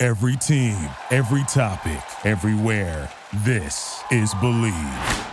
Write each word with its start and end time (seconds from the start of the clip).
Every 0.00 0.36
team, 0.36 0.76
every 1.10 1.42
topic, 1.48 2.00
everywhere. 2.24 3.10
This 3.38 4.00
is 4.12 4.32
Bleav. 4.34 5.26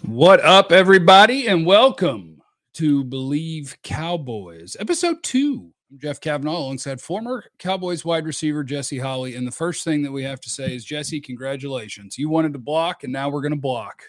What 0.00 0.40
up, 0.42 0.72
everybody, 0.72 1.46
and 1.46 1.66
welcome 1.66 2.40
to 2.72 3.04
Bleav 3.04 3.76
Cowboys, 3.82 4.78
episode 4.80 5.22
two. 5.22 5.74
I'm 5.90 5.98
Jeff 5.98 6.22
Cavanaugh 6.22 6.56
alongside 6.56 7.02
former 7.02 7.44
Cowboys 7.58 8.02
wide 8.02 8.24
receiver 8.24 8.64
Jesse 8.64 8.98
Holley. 8.98 9.34
And 9.34 9.46
the 9.46 9.52
first 9.52 9.84
thing 9.84 10.00
that 10.04 10.12
we 10.12 10.22
have 10.22 10.40
to 10.40 10.48
say 10.48 10.74
is, 10.74 10.86
Jesse, 10.86 11.20
congratulations. 11.20 12.16
You 12.16 12.30
wanted 12.30 12.54
to 12.54 12.58
block, 12.58 13.04
and 13.04 13.12
now 13.12 13.28
we're 13.28 13.42
going 13.42 13.52
to 13.52 13.60
block. 13.60 14.04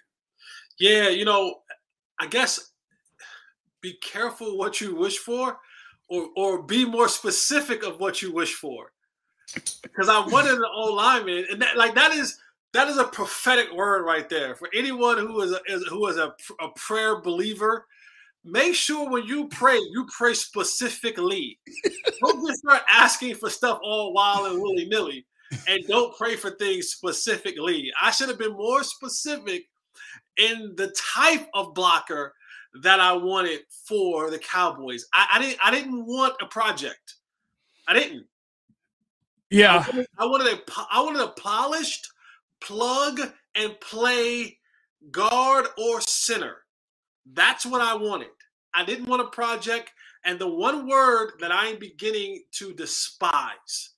Yeah, 0.79 1.09
you 1.09 1.25
know, 1.25 1.55
I 2.17 2.27
guess 2.27 2.71
be 3.81 3.95
careful 4.01 4.57
what 4.57 4.79
you 4.79 4.95
wish 4.95 5.17
for 5.17 5.57
or 6.09 6.29
or 6.35 6.63
be 6.63 6.85
more 6.85 7.07
specific 7.07 7.83
of 7.83 7.99
what 7.99 8.21
you 8.21 8.33
wish 8.33 8.55
for. 8.55 8.91
Because 9.81 10.09
I 10.09 10.19
wanted 10.19 10.53
an 10.53 10.65
old 10.75 10.95
lineman, 10.95 11.45
and 11.51 11.61
that 11.61 11.77
like 11.77 11.95
that 11.95 12.11
is 12.11 12.37
that 12.73 12.87
is 12.87 12.97
a 12.97 13.05
prophetic 13.05 13.71
word 13.73 14.03
right 14.05 14.29
there 14.29 14.55
for 14.55 14.69
anyone 14.75 15.17
who 15.17 15.41
is 15.41 15.51
a, 15.51 15.59
is, 15.67 15.85
who 15.87 16.05
is 16.07 16.17
a, 16.17 16.33
a 16.59 16.69
prayer 16.75 17.21
believer. 17.21 17.85
Make 18.45 18.73
sure 18.73 19.09
when 19.09 19.25
you 19.25 19.47
pray, 19.49 19.77
you 19.91 20.07
pray 20.15 20.33
specifically. 20.33 21.59
don't 22.21 22.47
just 22.47 22.59
start 22.59 22.83
asking 22.89 23.35
for 23.35 23.49
stuff 23.49 23.79
all 23.83 24.13
wild 24.13 24.51
and 24.51 24.61
willy 24.61 24.85
nilly, 24.85 25.25
and 25.67 25.85
don't 25.87 26.15
pray 26.15 26.35
for 26.35 26.51
things 26.51 26.87
specifically. 26.87 27.91
I 28.01 28.11
should 28.11 28.29
have 28.29 28.39
been 28.39 28.53
more 28.53 28.83
specific 28.83 29.67
in 30.37 30.73
the 30.77 30.95
type 31.15 31.47
of 31.53 31.73
blocker 31.73 32.33
that 32.81 32.99
I 32.99 33.13
wanted 33.13 33.61
for 33.85 34.29
the 34.29 34.39
Cowboys. 34.39 35.05
I, 35.13 35.27
I 35.33 35.39
didn't 35.39 35.59
I 35.63 35.71
didn't 35.71 36.05
want 36.05 36.35
a 36.41 36.45
project. 36.45 37.15
I 37.87 37.93
didn't. 37.93 38.25
Yeah. 39.49 39.83
I 39.87 39.89
wanted, 39.89 40.07
I 40.19 40.25
wanted 40.25 40.47
a 40.53 40.61
I 40.91 41.01
wanted 41.01 41.21
a 41.21 41.29
polished 41.29 42.07
plug 42.61 43.19
and 43.55 43.79
play 43.79 44.57
guard 45.11 45.67
or 45.77 46.01
center. 46.01 46.57
That's 47.33 47.65
what 47.65 47.81
I 47.81 47.95
wanted. 47.95 48.29
I 48.73 48.85
didn't 48.85 49.07
want 49.07 49.21
a 49.21 49.27
project. 49.27 49.91
And 50.25 50.37
the 50.37 50.47
one 50.47 50.87
word 50.87 51.33
that 51.39 51.51
I 51.51 51.67
am 51.67 51.79
beginning 51.79 52.43
to 52.53 52.73
despise, 52.73 53.91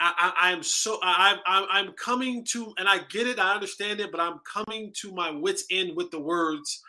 I, 0.00 0.12
I, 0.18 0.48
I 0.48 0.52
am 0.52 0.62
so 0.62 0.98
I, 1.02 1.38
I, 1.46 1.66
I'm 1.70 1.92
coming 1.92 2.44
to, 2.46 2.74
and 2.78 2.88
I 2.88 2.98
get 3.10 3.28
it, 3.28 3.38
I 3.38 3.54
understand 3.54 4.00
it, 4.00 4.10
but 4.10 4.20
I'm 4.20 4.40
coming 4.40 4.92
to 4.96 5.12
my 5.12 5.30
wits 5.30 5.64
end 5.70 5.96
with 5.96 6.10
the 6.10 6.18
words 6.18 6.82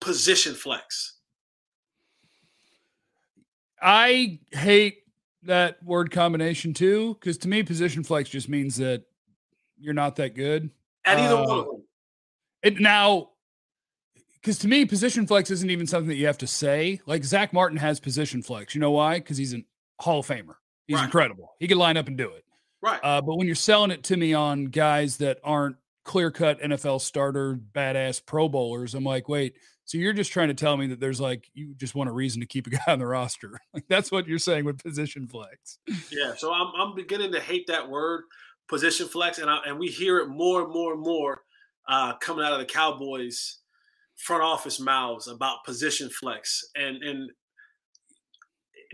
position 0.00 0.54
flex. 0.54 1.14
I 3.80 4.40
hate 4.50 5.02
that 5.42 5.82
word 5.82 6.10
combination 6.10 6.72
too, 6.72 7.14
because 7.14 7.38
to 7.38 7.48
me, 7.48 7.62
position 7.62 8.02
flex 8.02 8.30
just 8.30 8.48
means 8.48 8.76
that 8.76 9.04
you're 9.78 9.94
not 9.94 10.16
that 10.16 10.34
good. 10.34 10.70
At 11.04 11.18
either 11.18 11.34
uh, 11.34 11.46
one 11.46 11.58
of 11.58 11.66
them. 11.66 11.82
It 12.62 12.80
now, 12.80 13.30
because 14.34 14.58
to 14.60 14.68
me, 14.68 14.86
position 14.86 15.26
flex 15.26 15.50
isn't 15.50 15.70
even 15.70 15.86
something 15.86 16.08
that 16.08 16.16
you 16.16 16.26
have 16.26 16.38
to 16.38 16.46
say. 16.46 17.00
Like 17.04 17.24
Zack 17.24 17.52
Martin 17.52 17.76
has 17.76 18.00
position 18.00 18.42
flex. 18.42 18.74
You 18.74 18.80
know 18.80 18.92
why? 18.92 19.18
Because 19.18 19.36
he's 19.36 19.54
a 19.54 19.62
Hall 20.00 20.20
of 20.20 20.26
Famer. 20.26 20.54
He's 20.86 20.96
right. 20.96 21.04
incredible. 21.04 21.54
He 21.58 21.68
can 21.68 21.78
line 21.78 21.96
up 21.96 22.08
and 22.08 22.16
do 22.16 22.30
it. 22.30 22.44
Right. 22.82 23.00
Uh, 23.02 23.20
but 23.22 23.36
when 23.36 23.46
you're 23.46 23.56
selling 23.56 23.90
it 23.90 24.02
to 24.04 24.16
me 24.16 24.34
on 24.34 24.66
guys 24.66 25.18
that 25.18 25.38
aren't 25.42 25.76
clear 26.04 26.30
cut 26.30 26.60
NFL 26.60 27.00
starter, 27.00 27.58
badass 27.72 28.24
Pro 28.24 28.48
Bowlers, 28.48 28.94
I'm 28.94 29.04
like, 29.04 29.28
wait, 29.28 29.56
so 29.86 29.98
you're 29.98 30.12
just 30.12 30.32
trying 30.32 30.48
to 30.48 30.54
tell 30.54 30.76
me 30.76 30.86
that 30.88 31.00
there's 31.00 31.20
like 31.20 31.50
you 31.52 31.74
just 31.74 31.94
want 31.94 32.08
a 32.08 32.12
reason 32.12 32.40
to 32.40 32.46
keep 32.46 32.66
a 32.66 32.70
guy 32.70 32.82
on 32.88 32.98
the 32.98 33.06
roster. 33.06 33.58
Like 33.72 33.84
that's 33.88 34.10
what 34.10 34.26
you're 34.26 34.38
saying 34.38 34.64
with 34.64 34.82
position 34.82 35.26
flex. 35.28 35.78
Yeah. 36.10 36.34
So 36.36 36.52
I'm 36.52 36.72
I'm 36.78 36.94
beginning 36.94 37.32
to 37.32 37.40
hate 37.40 37.66
that 37.68 37.88
word, 37.88 38.24
position 38.68 39.06
flex, 39.08 39.38
and 39.38 39.50
I, 39.50 39.58
and 39.66 39.78
we 39.78 39.88
hear 39.88 40.18
it 40.18 40.28
more 40.28 40.62
and 40.62 40.72
more 40.72 40.92
and 40.92 41.02
more 41.02 41.42
uh, 41.88 42.14
coming 42.16 42.44
out 42.44 42.52
of 42.52 42.58
the 42.58 42.64
Cowboys 42.64 43.58
front 44.16 44.42
office 44.42 44.78
mouths 44.80 45.28
about 45.28 45.64
position 45.64 46.08
flex, 46.08 46.64
and 46.76 47.02
and 47.02 47.30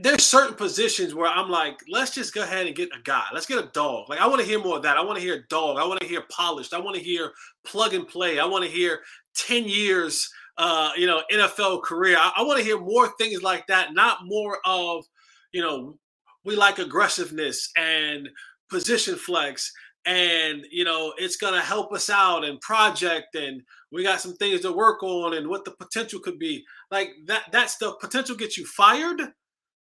there's 0.03 0.25
certain 0.25 0.55
positions 0.55 1.15
where 1.15 1.29
I'm 1.29 1.50
like, 1.50 1.79
let's 1.91 2.15
just 2.15 2.33
go 2.33 2.43
ahead 2.43 2.67
and 2.67 2.75
get 2.75 2.89
a 2.97 3.03
guy. 3.03 3.25
Let's 3.34 3.45
get 3.47 3.62
a 3.62 3.71
dog. 3.73 4.09
Like 4.09 4.21
I 4.21 4.27
want 4.27 4.41
to 4.41 4.47
hear 4.47 4.59
more 4.59 4.77
of 4.77 4.83
that. 4.83 4.97
I 4.97 5.03
want 5.03 5.19
to 5.19 5.25
hear 5.25 5.45
dog. 5.50 5.79
I 5.79 5.87
want 5.87 6.00
to 6.00 6.06
hear 6.06 6.23
polished. 6.31 6.73
I 6.73 6.79
want 6.79 6.97
to 6.97 7.03
hear 7.03 7.33
plug 7.65 7.93
and 7.93 8.09
play. 8.09 8.39
I 8.39 8.47
want 8.47 8.65
to 8.65 8.71
hear 8.71 9.00
10 9.37 9.65
years 9.65 10.29
uh, 10.60 10.91
you 10.94 11.06
know, 11.06 11.22
NFL 11.32 11.82
career. 11.82 12.16
I, 12.19 12.32
I 12.37 12.43
want 12.43 12.59
to 12.59 12.65
hear 12.65 12.78
more 12.78 13.09
things 13.19 13.43
like 13.43 13.66
that, 13.69 13.94
not 13.94 14.19
more 14.25 14.59
of, 14.66 15.06
you 15.53 15.62
know, 15.62 15.97
we 16.44 16.54
like 16.54 16.78
aggressiveness 16.78 17.71
and 17.76 18.28
position 18.69 19.16
flex 19.16 19.72
and 20.06 20.65
you 20.70 20.84
know 20.84 21.12
it's 21.19 21.37
going 21.37 21.53
to 21.53 21.60
help 21.60 21.93
us 21.93 22.09
out 22.09 22.44
and 22.44 22.60
project 22.60 23.34
and 23.34 23.60
we 23.93 24.03
got 24.03 24.20
some 24.20 24.34
things 24.37 24.60
to 24.60 24.72
work 24.72 25.03
on 25.03 25.34
and 25.34 25.47
what 25.47 25.65
the 25.65 25.72
potential 25.72 26.20
could 26.20 26.38
be 26.38 26.65
like 26.91 27.10
that 27.26 27.43
that 27.53 27.69
stuff 27.69 27.97
potential 28.00 28.34
gets 28.34 28.56
you 28.56 28.65
fired 28.65 29.20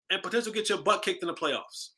and 0.09 0.23
potential 0.23 0.53
get 0.53 0.69
your 0.69 0.77
butt 0.77 1.03
kicked 1.03 1.21
in 1.21 1.27
the 1.27 1.33
playoffs 1.33 1.89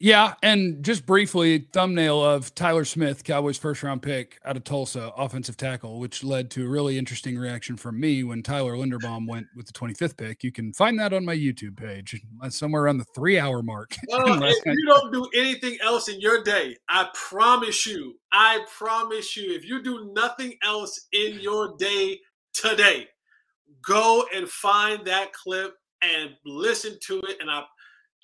yeah, 0.00 0.34
and 0.44 0.84
just 0.84 1.06
briefly, 1.06 1.66
thumbnail 1.72 2.24
of 2.24 2.54
Tyler 2.54 2.84
Smith, 2.84 3.24
Cowboys 3.24 3.58
first 3.58 3.82
round 3.82 4.00
pick 4.00 4.38
out 4.44 4.56
of 4.56 4.62
Tulsa, 4.62 5.12
offensive 5.16 5.56
tackle, 5.56 5.98
which 5.98 6.22
led 6.22 6.52
to 6.52 6.64
a 6.64 6.68
really 6.68 6.96
interesting 6.96 7.36
reaction 7.36 7.76
from 7.76 7.98
me 7.98 8.22
when 8.22 8.44
Tyler 8.44 8.76
Linderbaum 8.76 9.26
went 9.26 9.48
with 9.56 9.66
the 9.66 9.72
25th 9.72 10.16
pick. 10.16 10.44
You 10.44 10.52
can 10.52 10.72
find 10.72 11.00
that 11.00 11.12
on 11.12 11.24
my 11.24 11.34
YouTube 11.34 11.76
page, 11.76 12.20
uh, 12.40 12.48
somewhere 12.48 12.84
around 12.84 12.98
the 12.98 13.06
three 13.14 13.38
hour 13.38 13.62
mark. 13.62 13.96
Well, 14.08 14.42
if 14.42 14.64
you 14.64 14.86
don't 14.86 15.12
do 15.12 15.28
anything 15.34 15.78
else 15.82 16.08
in 16.08 16.20
your 16.20 16.42
day, 16.42 16.76
I 16.88 17.08
promise 17.14 17.86
you, 17.86 18.14
I 18.32 18.64
promise 18.76 19.36
you, 19.36 19.52
if 19.52 19.64
you 19.64 19.82
do 19.82 20.12
nothing 20.14 20.54
else 20.62 21.08
in 21.12 21.40
your 21.40 21.76
day 21.76 22.18
today, 22.52 23.08
go 23.84 24.24
and 24.34 24.48
find 24.48 25.04
that 25.06 25.32
clip 25.32 25.74
and 26.02 26.30
listen 26.44 26.98
to 27.06 27.20
it, 27.28 27.38
and 27.40 27.50
I, 27.50 27.62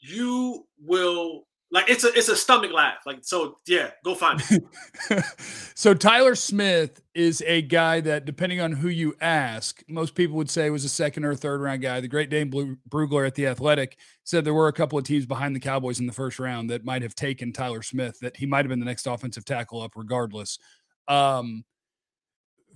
you 0.00 0.66
will 0.80 1.44
like 1.74 1.90
it's 1.90 2.04
a 2.04 2.12
it's 2.16 2.28
a 2.28 2.36
stomach 2.36 2.72
laugh. 2.72 2.98
Like 3.04 3.18
so, 3.22 3.58
yeah, 3.66 3.90
go 4.04 4.14
find 4.14 4.40
it. 4.48 5.24
so 5.74 5.92
Tyler 5.92 6.36
Smith 6.36 7.02
is 7.16 7.42
a 7.48 7.62
guy 7.62 8.00
that, 8.00 8.24
depending 8.24 8.60
on 8.60 8.70
who 8.70 8.88
you 8.88 9.16
ask, 9.20 9.82
most 9.88 10.14
people 10.14 10.36
would 10.36 10.48
say 10.48 10.70
was 10.70 10.84
a 10.84 10.88
second 10.88 11.24
or 11.24 11.34
third 11.34 11.60
round 11.60 11.82
guy. 11.82 12.00
The 12.00 12.06
great 12.06 12.30
Dane 12.30 12.78
Brugler 12.88 13.26
at 13.26 13.34
the 13.34 13.48
Athletic 13.48 13.98
said 14.22 14.44
there 14.44 14.54
were 14.54 14.68
a 14.68 14.72
couple 14.72 14.98
of 14.98 15.04
teams 15.04 15.26
behind 15.26 15.56
the 15.56 15.60
Cowboys 15.60 15.98
in 15.98 16.06
the 16.06 16.12
first 16.12 16.38
round 16.38 16.70
that 16.70 16.84
might 16.84 17.02
have 17.02 17.16
taken 17.16 17.52
Tyler 17.52 17.82
Smith. 17.82 18.20
That 18.20 18.36
he 18.36 18.46
might 18.46 18.64
have 18.64 18.70
been 18.70 18.78
the 18.78 18.86
next 18.86 19.08
offensive 19.08 19.44
tackle 19.44 19.82
up, 19.82 19.94
regardless. 19.96 20.60
Um, 21.08 21.64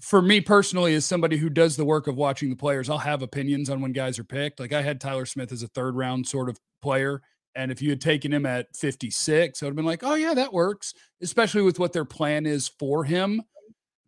for 0.00 0.20
me 0.20 0.41
personally, 0.41 0.97
as 0.97 1.04
somebody 1.04 1.36
who 1.36 1.50
does 1.50 1.76
the 1.76 1.84
work 1.84 2.09
of 2.09 2.16
watching 2.16 2.50
the 2.50 2.56
players, 2.56 2.91
I'll 2.91 2.98
have 2.98 3.22
opinions 3.22 3.70
on 3.70 3.80
when 3.80 3.92
guys 3.92 4.19
are 4.19 4.25
picked. 4.25 4.59
Like 4.59 4.72
I 4.72 4.82
had 4.82 5.00
Tyler 5.00 5.25
Smith 5.25 5.53
as 5.53 5.62
a 5.62 5.69
third 5.69 5.94
round 5.94 6.26
sort 6.26 6.48
of 6.48 6.59
player 6.82 7.22
and 7.54 7.72
if 7.72 7.82
you 7.82 7.91
had 7.91 8.00
taken 8.00 8.32
him 8.32 8.47
at 8.47 8.75
56, 8.76 9.62
I 9.62 9.66
would 9.66 9.71
have 9.71 9.77
been 9.77 9.84
like, 9.84 10.04
oh, 10.04 10.15
yeah, 10.15 10.34
that 10.34 10.53
works, 10.53 10.95
especially 11.22 11.62
with 11.62 11.78
what 11.78 11.92
their 11.92 12.04
plan 12.04 12.47
is 12.47 12.68
for 12.78 13.04
him. 13.04 13.42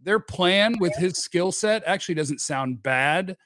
Their 0.03 0.21
plan 0.21 0.77
with 0.79 0.95
his 0.97 1.19
skill 1.19 1.53
set 1.53 1.83
actually 1.87 2.15
doesn't 2.15 2.41
sound 2.41 2.83
bad. 2.83 3.37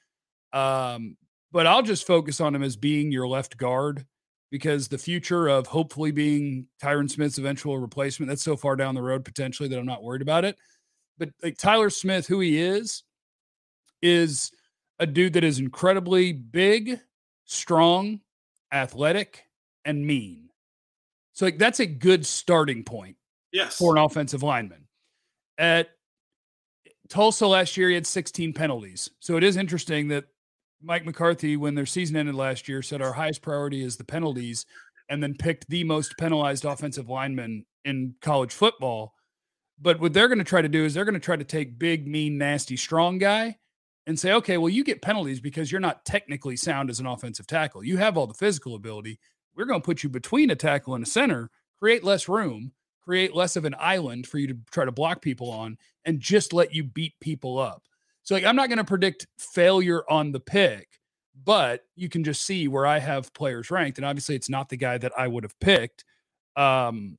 Um, 0.53 1.17
but 1.53 1.67
I'll 1.67 1.83
just 1.83 2.07
focus 2.07 2.41
on 2.41 2.55
him 2.55 2.63
as 2.63 2.77
being 2.77 3.11
your 3.11 3.27
left 3.27 3.57
guard 3.57 4.05
because 4.51 4.89
the 4.89 4.99
future 4.99 5.49
of 5.49 5.67
hopefully 5.67 6.13
being 6.13 6.67
Tyron 6.83 7.11
Smith's 7.11 7.39
eventual 7.39 7.79
replacement, 7.79 8.29
that's 8.29 8.43
so 8.43 8.57
far 8.57 8.77
down 8.77 8.95
the 8.95 9.03
road 9.03 9.25
potentially 9.25 9.69
that 9.69 9.79
I'm 9.79 9.87
not 9.87 10.03
worried 10.03 10.23
about 10.23 10.45
it. 10.45 10.57
But 11.19 11.31
like 11.43 11.59
Tyler 11.59 11.91
Smith, 11.91 12.27
who 12.27 12.41
he 12.41 12.61
is, 12.61 13.03
is 14.03 14.51
a 14.99 15.07
dude 15.07 15.33
that 15.33 15.45
is 15.45 15.59
incredibly 15.59 16.33
big, 16.33 17.01
strong, 17.47 18.21
athletic, 18.73 19.44
and 19.85 20.07
mean. 20.07 20.49
So 21.33 21.45
like 21.47 21.59
that's 21.59 21.81
a 21.81 21.87
good 21.87 22.25
starting 22.27 22.85
point. 22.85 23.17
Yes. 23.53 23.77
For 23.77 23.97
an 23.97 24.03
offensive 24.03 24.43
lineman. 24.43 24.87
At 25.59 25.91
Tulsa 27.09 27.47
last 27.47 27.77
year, 27.77 27.89
he 27.89 27.95
had 27.95 28.07
16 28.07 28.53
penalties. 28.53 29.11
So 29.21 29.37
it 29.37 29.45
is 29.45 29.57
interesting 29.57 30.09
that 30.09 30.25
Mike 30.83 31.05
McCarthy, 31.05 31.57
when 31.57 31.75
their 31.75 31.87
season 31.87 32.17
ended 32.17 32.35
last 32.35 32.69
year, 32.69 32.83
said 32.83 33.01
our 33.01 33.13
highest 33.13 33.43
priority 33.43 33.83
is 33.83 33.97
the 33.97 34.05
penalties. 34.05 34.67
and 35.09 35.23
then 35.23 35.35
picked 35.35 35.69
the 35.69 35.85
most 35.85 36.17
penalized 36.19 36.65
offensive 36.65 37.09
lineman 37.09 37.65
in 37.85 38.15
college 38.23 38.53
football. 38.53 39.15
But 39.81 40.01
what 40.01 40.13
they're 40.13 40.29
going 40.29 40.39
to 40.39 40.45
try 40.45 40.63
to 40.63 40.69
do 40.69 40.85
is 40.85 40.95
they're 40.95 41.05
going 41.05 41.15
to 41.15 41.21
try 41.21 41.37
to 41.37 41.45
take 41.45 41.79
big, 41.79 42.07
mean, 42.07 42.39
nasty, 42.39 42.77
strong 42.77 43.19
guy 43.19 43.57
and 44.07 44.19
say, 44.19 44.33
okay, 44.33 44.57
well, 44.57 44.69
you 44.69 44.85
get 44.85 45.03
penalties 45.03 45.41
because 45.41 45.71
you're 45.71 45.81
not 45.81 46.05
technically 46.05 46.57
sound 46.57 46.91
as 46.91 47.01
an 47.01 47.07
offensive 47.07 47.47
tackle. 47.47 47.85
You 47.85 47.97
have 47.97 48.17
all 48.17 48.27
the 48.27 48.35
physical 48.35 48.75
ability. 48.75 49.19
We're 49.57 49.67
going 49.67 49.81
to 49.81 49.85
put 49.85 50.03
you 50.03 50.09
between 50.09 50.51
a 50.51 50.57
tackle 50.57 50.95
and 50.95 51.05
a 51.05 51.09
center, 51.09 51.51
create 51.79 52.05
less 52.05 52.29
room, 52.29 52.73
create 53.03 53.35
less 53.35 53.57
of 53.57 53.65
an 53.65 53.75
island 53.79 54.27
for 54.27 54.39
you 54.39 54.47
to 54.49 54.57
try 54.71 54.85
to 54.85 54.93
block 54.93 55.23
people 55.23 55.51
on, 55.51 55.77
and 56.05 56.21
just 56.21 56.53
let 56.53 56.75
you 56.75 56.85
beat 56.85 57.15
people 57.21 57.59
up. 57.59 57.83
So, 58.23 58.35
like, 58.35 58.45
I'm 58.45 58.57
not 58.57 58.69
going 58.69 58.79
to 58.79 58.85
predict 58.85 59.27
failure 59.39 60.03
on 60.09 60.33
the 60.33 60.41
pick, 60.41 60.99
but 61.45 61.83
you 61.95 62.09
can 62.09 62.25
just 62.25 62.43
see 62.43 62.69
where 62.69 62.87
I 62.87 62.99
have 62.99 63.35
players 63.35 63.71
ranked. 63.71 63.99
And 63.99 64.07
obviously, 64.07 64.35
it's 64.35 64.49
not 64.49 64.71
the 64.71 64.77
guy 64.79 64.99
that 64.99 65.13
I 65.17 65.29
would 65.29 65.45
have 65.45 65.59
picked. 65.61 66.05
Um, 66.57 67.19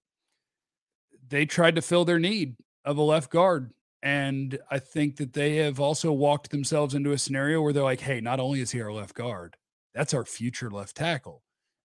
they 1.27 1.45
tried 1.45 1.75
to 1.75 1.81
fill 1.81 2.05
their 2.05 2.19
need 2.19 2.55
of 2.83 2.97
a 2.97 3.03
left 3.03 3.29
guard. 3.29 3.71
And 4.01 4.59
I 4.69 4.79
think 4.79 5.17
that 5.17 5.33
they 5.33 5.57
have 5.57 5.79
also 5.79 6.11
walked 6.11 6.51
themselves 6.51 6.93
into 6.93 7.11
a 7.11 7.17
scenario 7.17 7.61
where 7.61 7.73
they're 7.73 7.83
like, 7.83 8.01
hey, 8.01 8.21
not 8.21 8.39
only 8.39 8.61
is 8.61 8.71
he 8.71 8.81
our 8.81 8.93
left 8.93 9.15
guard, 9.15 9.57
that's 9.93 10.13
our 10.13 10.25
future 10.25 10.69
left 10.69 10.95
tackle. 10.95 11.41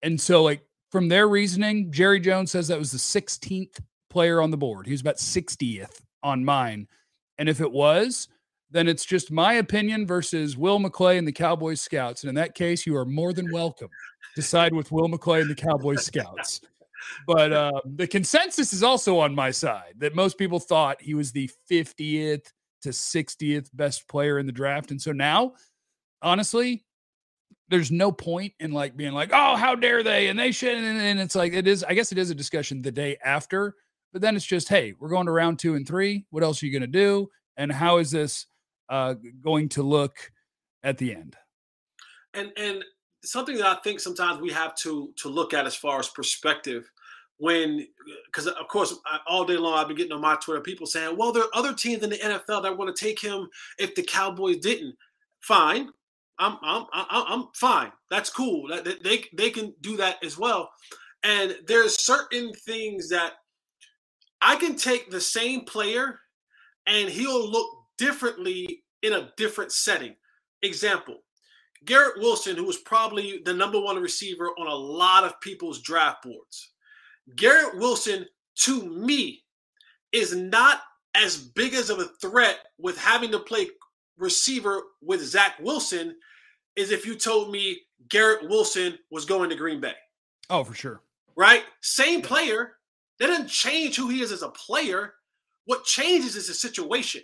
And 0.02 0.20
so, 0.20 0.43
like, 0.43 0.62
from 0.90 1.08
their 1.08 1.28
reasoning, 1.28 1.90
Jerry 1.90 2.20
Jones 2.20 2.50
says 2.50 2.69
that 2.69 2.78
was 2.78 2.93
the 2.93 2.99
16th 2.99 3.81
player 4.10 4.43
on 4.43 4.50
the 4.50 4.56
board. 4.56 4.87
He 4.87 4.93
was 4.93 5.00
about 5.00 5.16
60th 5.16 6.00
on 6.22 6.44
mine. 6.44 6.87
And 7.38 7.49
if 7.49 7.60
it 7.60 7.72
was, 7.72 8.28
then 8.70 8.88
it's 8.88 9.04
just 9.04 9.31
my 9.31 9.54
opinion 9.54 10.06
versus 10.06 10.56
Will 10.56 10.78
McClay 10.78 11.19
and 11.19 11.26
the 11.26 11.32
Cowboys 11.32 11.81
Scouts. 11.81 12.22
And 12.22 12.28
in 12.28 12.34
that 12.37 12.54
case, 12.54 12.87
you 12.87 12.96
are 12.96 13.04
more 13.04 13.32
than 13.32 13.52
welcome 13.52 13.88
to 14.34 14.43
side 14.43 14.75
with 14.75 14.93
Will 14.93 15.08
McClay 15.08 15.43
and 15.43 15.50
the 15.50 15.54
Cowboys 15.54 16.04
Scouts. 16.04 16.60
But 17.26 17.52
uh, 17.52 17.81
the 17.84 18.06
consensus 18.06 18.72
is 18.72 18.82
also 18.82 19.19
on 19.19 19.34
my 19.34 19.50
side 19.50 19.94
that 19.99 20.14
most 20.14 20.38
people 20.38 20.60
thought 20.60 21.02
he 21.02 21.14
was 21.14 21.32
the 21.32 21.50
50th 21.70 22.46
to 22.82 22.88
60th 22.88 23.69
best 23.75 24.08
player 24.08 24.38
in 24.38 24.46
the 24.46 24.52
draft. 24.52 24.90
And 24.90 25.00
so 25.00 25.12
now, 25.12 25.52
honestly, 26.22 26.84
there's 27.73 27.91
no 27.91 28.13
point 28.13 28.53
in 28.61 28.71
like 28.71 28.97
being 28.97 29.13
like, 29.13 29.31
oh, 29.33 29.57
how 29.57 29.75
dare 29.75 30.03
they? 30.03 30.29
And 30.29 30.39
they 30.39 30.53
shouldn't. 30.53 30.85
And 30.85 31.19
it's 31.19 31.35
like, 31.35 31.53
it 31.53 31.67
is, 31.67 31.83
I 31.83 31.95
guess 31.95 32.13
it 32.13 32.19
is 32.19 32.31
a 32.31 32.35
discussion 32.35 32.83
the 32.83 32.93
day 32.93 33.17
after. 33.25 33.75
But 34.13 34.23
then 34.23 34.37
it's 34.37 34.45
just, 34.45 34.69
hey, 34.69 34.95
we're 34.99 35.09
going 35.09 35.27
to 35.27 35.33
round 35.33 35.59
two 35.59 35.75
and 35.75 35.87
three. 35.87 36.27
What 36.31 36.43
else 36.43 36.63
are 36.63 36.67
you 36.67 36.73
going 36.73 36.83
to 36.83 36.87
do? 36.87 37.31
And 37.57 37.73
how 37.73 37.99
is 37.99 38.11
this 38.11 38.47
uh, 38.89 39.15
going 39.43 39.71
to 39.71 39.83
look 39.83 40.31
at 40.85 40.99
the 40.99 41.15
end. 41.15 41.37
And 42.35 42.53
and 42.57 42.85
something 43.25 43.57
that 43.57 43.67
I 43.67 43.81
think 43.83 44.01
sometimes 44.01 44.41
we 44.41 44.51
have 44.53 44.75
to 44.77 45.13
to 45.17 45.29
look 45.29 45.55
at 45.55 45.67
as 45.67 45.75
far 45.75 45.99
as 45.99 46.09
perspective 46.09 46.91
when 47.39 47.87
because 48.27 48.47
of 48.47 48.69
course 48.69 48.95
all 49.27 49.45
day 49.45 49.57
long 49.57 49.79
I've 49.79 49.89
been 49.89 49.97
getting 49.97 50.13
on 50.13 50.21
my 50.21 50.37
Twitter 50.37 50.61
people 50.61 50.87
saying, 50.87 51.17
well, 51.17 51.33
there 51.33 51.43
are 51.43 51.55
other 51.55 51.75
teams 51.75 52.03
in 52.03 52.11
the 52.11 52.19
NFL 52.19 52.63
that 52.63 52.77
want 52.77 52.95
to 52.95 53.05
take 53.05 53.21
him 53.21 53.49
if 53.79 53.95
the 53.95 54.03
Cowboys 54.03 54.59
didn't. 54.59 54.97
Fine. 55.41 55.91
I'm 56.38 56.58
I'm 56.62 56.87
I'm, 56.93 57.49
fine. 57.55 57.93
That's 58.11 58.31
cool. 58.31 58.69
That 58.69 59.02
they 59.02 59.25
they 59.37 59.50
can 59.50 59.75
do 59.81 59.96
that 59.99 60.17
as 60.25 60.38
well. 60.38 60.70
And 61.23 61.56
there's 61.67 62.05
certain 62.05 62.52
things 62.67 63.08
that 63.11 63.34
I 64.40 64.56
can 64.56 64.75
take 64.75 65.11
the 65.11 65.20
same 65.20 65.64
player 65.64 66.19
and 66.87 67.08
he'll 67.08 67.49
look 67.49 67.69
differently 67.96 68.82
in 69.02 69.12
a 69.12 69.31
different 69.37 69.73
setting. 69.73 70.17
Example 70.62 71.19
Garrett 71.84 72.19
Wilson, 72.19 72.56
who 72.56 72.64
was 72.64 72.78
probably 72.78 73.40
the 73.44 73.52
number 73.52 73.81
one 73.81 74.00
receiver 74.00 74.50
on 74.58 74.67
a 74.67 74.75
lot 74.75 75.25
of 75.25 75.40
people's 75.40 75.82
draft 75.82 76.23
boards. 76.23 76.73
Garrett 77.37 77.76
Wilson, 77.78 78.26
to 78.61 78.85
me, 78.85 79.43
is 80.12 80.35
not 80.35 80.81
as 81.14 81.37
big 81.37 81.75
as 81.75 81.90
of 81.90 81.99
a 81.99 82.11
threat 82.20 82.58
with 82.78 82.96
having 82.96 83.31
to 83.32 83.38
play 83.38 83.69
receiver 84.23 84.83
with 85.03 85.21
Zach 85.21 85.57
Wilson 85.61 86.15
is 86.77 86.91
if 86.91 87.05
you 87.05 87.17
told 87.17 87.51
me 87.51 87.79
Garrett 88.09 88.49
Wilson 88.49 88.97
was 89.11 89.27
going 89.27 89.51
to 89.51 89.57
Green 89.57 89.81
Bay. 89.81 89.95
Oh, 90.49 90.65
for 90.65 90.75
sure. 90.75 91.03
Right? 91.37 91.65
Same 91.83 92.23
player. 92.23 92.77
That 93.19 93.27
doesn't 93.27 93.49
change 93.49 93.97
who 93.97 94.09
he 94.09 94.23
is 94.23 94.33
as 94.33 94.43
a 94.43 94.49
player. 94.49 95.15
What 95.67 95.85
changes 95.85 96.37
is 96.37 96.49
the 96.49 96.55
situation 96.55 97.23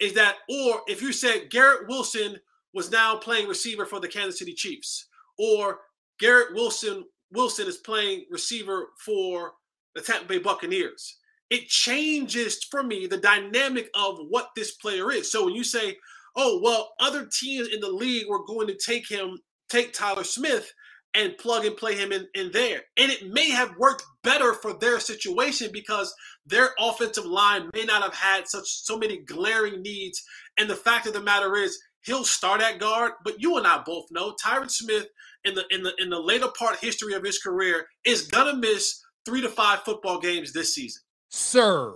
is 0.00 0.14
that, 0.14 0.36
or 0.48 0.80
if 0.86 1.02
you 1.02 1.12
said 1.12 1.50
Garrett 1.50 1.88
Wilson 1.88 2.36
was 2.72 2.90
now 2.90 3.16
playing 3.16 3.48
receiver 3.48 3.84
for 3.84 4.00
the 4.00 4.08
Kansas 4.08 4.38
City 4.38 4.54
Chiefs, 4.54 5.08
or 5.38 5.80
Garrett 6.18 6.54
Wilson 6.54 7.04
Wilson 7.32 7.66
is 7.66 7.76
playing 7.78 8.24
receiver 8.30 8.88
for 9.04 9.52
the 9.94 10.00
Tampa 10.00 10.26
Bay 10.26 10.38
Buccaneers, 10.38 11.16
it 11.50 11.68
changes 11.68 12.64
for 12.64 12.82
me 12.82 13.06
the 13.06 13.16
dynamic 13.16 13.90
of 13.94 14.18
what 14.28 14.50
this 14.54 14.72
player 14.72 15.10
is. 15.10 15.30
So 15.30 15.44
when 15.44 15.54
you 15.54 15.64
say, 15.64 15.96
"Oh, 16.38 16.60
well, 16.62 16.94
other 17.00 17.28
teams 17.30 17.68
in 17.68 17.80
the 17.80 17.90
league 17.90 18.28
were 18.28 18.46
going 18.46 18.68
to 18.68 18.78
take 18.78 19.10
him, 19.10 19.38
take 19.68 19.92
Tyler 19.92 20.24
Smith," 20.24 20.72
and 21.14 21.36
plug 21.38 21.64
and 21.64 21.76
play 21.76 21.94
him 21.94 22.12
in, 22.12 22.26
in 22.34 22.50
there. 22.52 22.82
And 22.96 23.10
it 23.10 23.28
may 23.28 23.50
have 23.50 23.76
worked 23.78 24.04
better 24.22 24.54
for 24.54 24.72
their 24.74 25.00
situation 25.00 25.70
because 25.72 26.14
their 26.46 26.70
offensive 26.78 27.26
line 27.26 27.68
may 27.74 27.84
not 27.84 28.02
have 28.02 28.14
had 28.14 28.48
such 28.48 28.66
so 28.66 28.96
many 28.96 29.18
glaring 29.18 29.82
needs. 29.82 30.22
And 30.58 30.70
the 30.70 30.76
fact 30.76 31.06
of 31.06 31.12
the 31.12 31.20
matter 31.20 31.56
is 31.56 31.78
he'll 32.02 32.24
start 32.24 32.60
at 32.60 32.78
guard, 32.78 33.12
but 33.24 33.40
you 33.40 33.56
and 33.56 33.66
I 33.66 33.82
both 33.84 34.06
know 34.10 34.34
Tyron 34.42 34.70
Smith 34.70 35.08
in 35.44 35.54
the 35.54 35.64
in 35.70 35.82
the 35.82 35.94
in 35.98 36.10
the 36.10 36.20
later 36.20 36.48
part 36.58 36.78
history 36.78 37.14
of 37.14 37.24
his 37.24 37.38
career 37.38 37.86
is 38.04 38.22
gonna 38.28 38.56
miss 38.56 39.02
three 39.24 39.40
to 39.40 39.48
five 39.48 39.80
football 39.80 40.18
games 40.18 40.52
this 40.52 40.74
season. 40.74 41.02
Sir. 41.30 41.94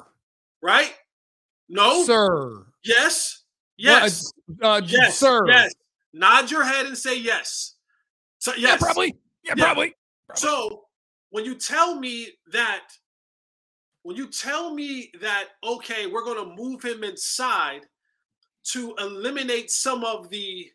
Right? 0.61 0.94
No. 1.69 2.05
Sir. 2.05 2.67
Yes. 2.85 3.42
Yes. 3.76 4.32
Uh, 4.62 4.66
uh, 4.66 4.80
yes. 4.84 5.19
Sir. 5.19 5.46
Yes. 5.46 5.72
Nod 6.12 6.50
your 6.50 6.64
head 6.64 6.86
and 6.86 6.96
say 6.96 7.19
yes. 7.19 7.74
So 8.38 8.52
yes, 8.52 8.60
yeah, 8.60 8.76
probably. 8.76 9.16
Yeah, 9.44 9.54
yeah. 9.56 9.64
Probably. 9.64 9.94
probably. 10.26 10.40
So 10.40 10.84
when 11.30 11.44
you 11.44 11.54
tell 11.54 11.98
me 11.98 12.28
that, 12.52 12.88
when 14.02 14.16
you 14.16 14.28
tell 14.28 14.74
me 14.74 15.10
that, 15.20 15.48
okay, 15.64 16.06
we're 16.06 16.24
going 16.24 16.44
to 16.44 16.62
move 16.62 16.82
him 16.82 17.04
inside 17.04 17.82
to 18.64 18.94
eliminate 18.98 19.70
some 19.70 20.04
of 20.04 20.28
the 20.30 20.70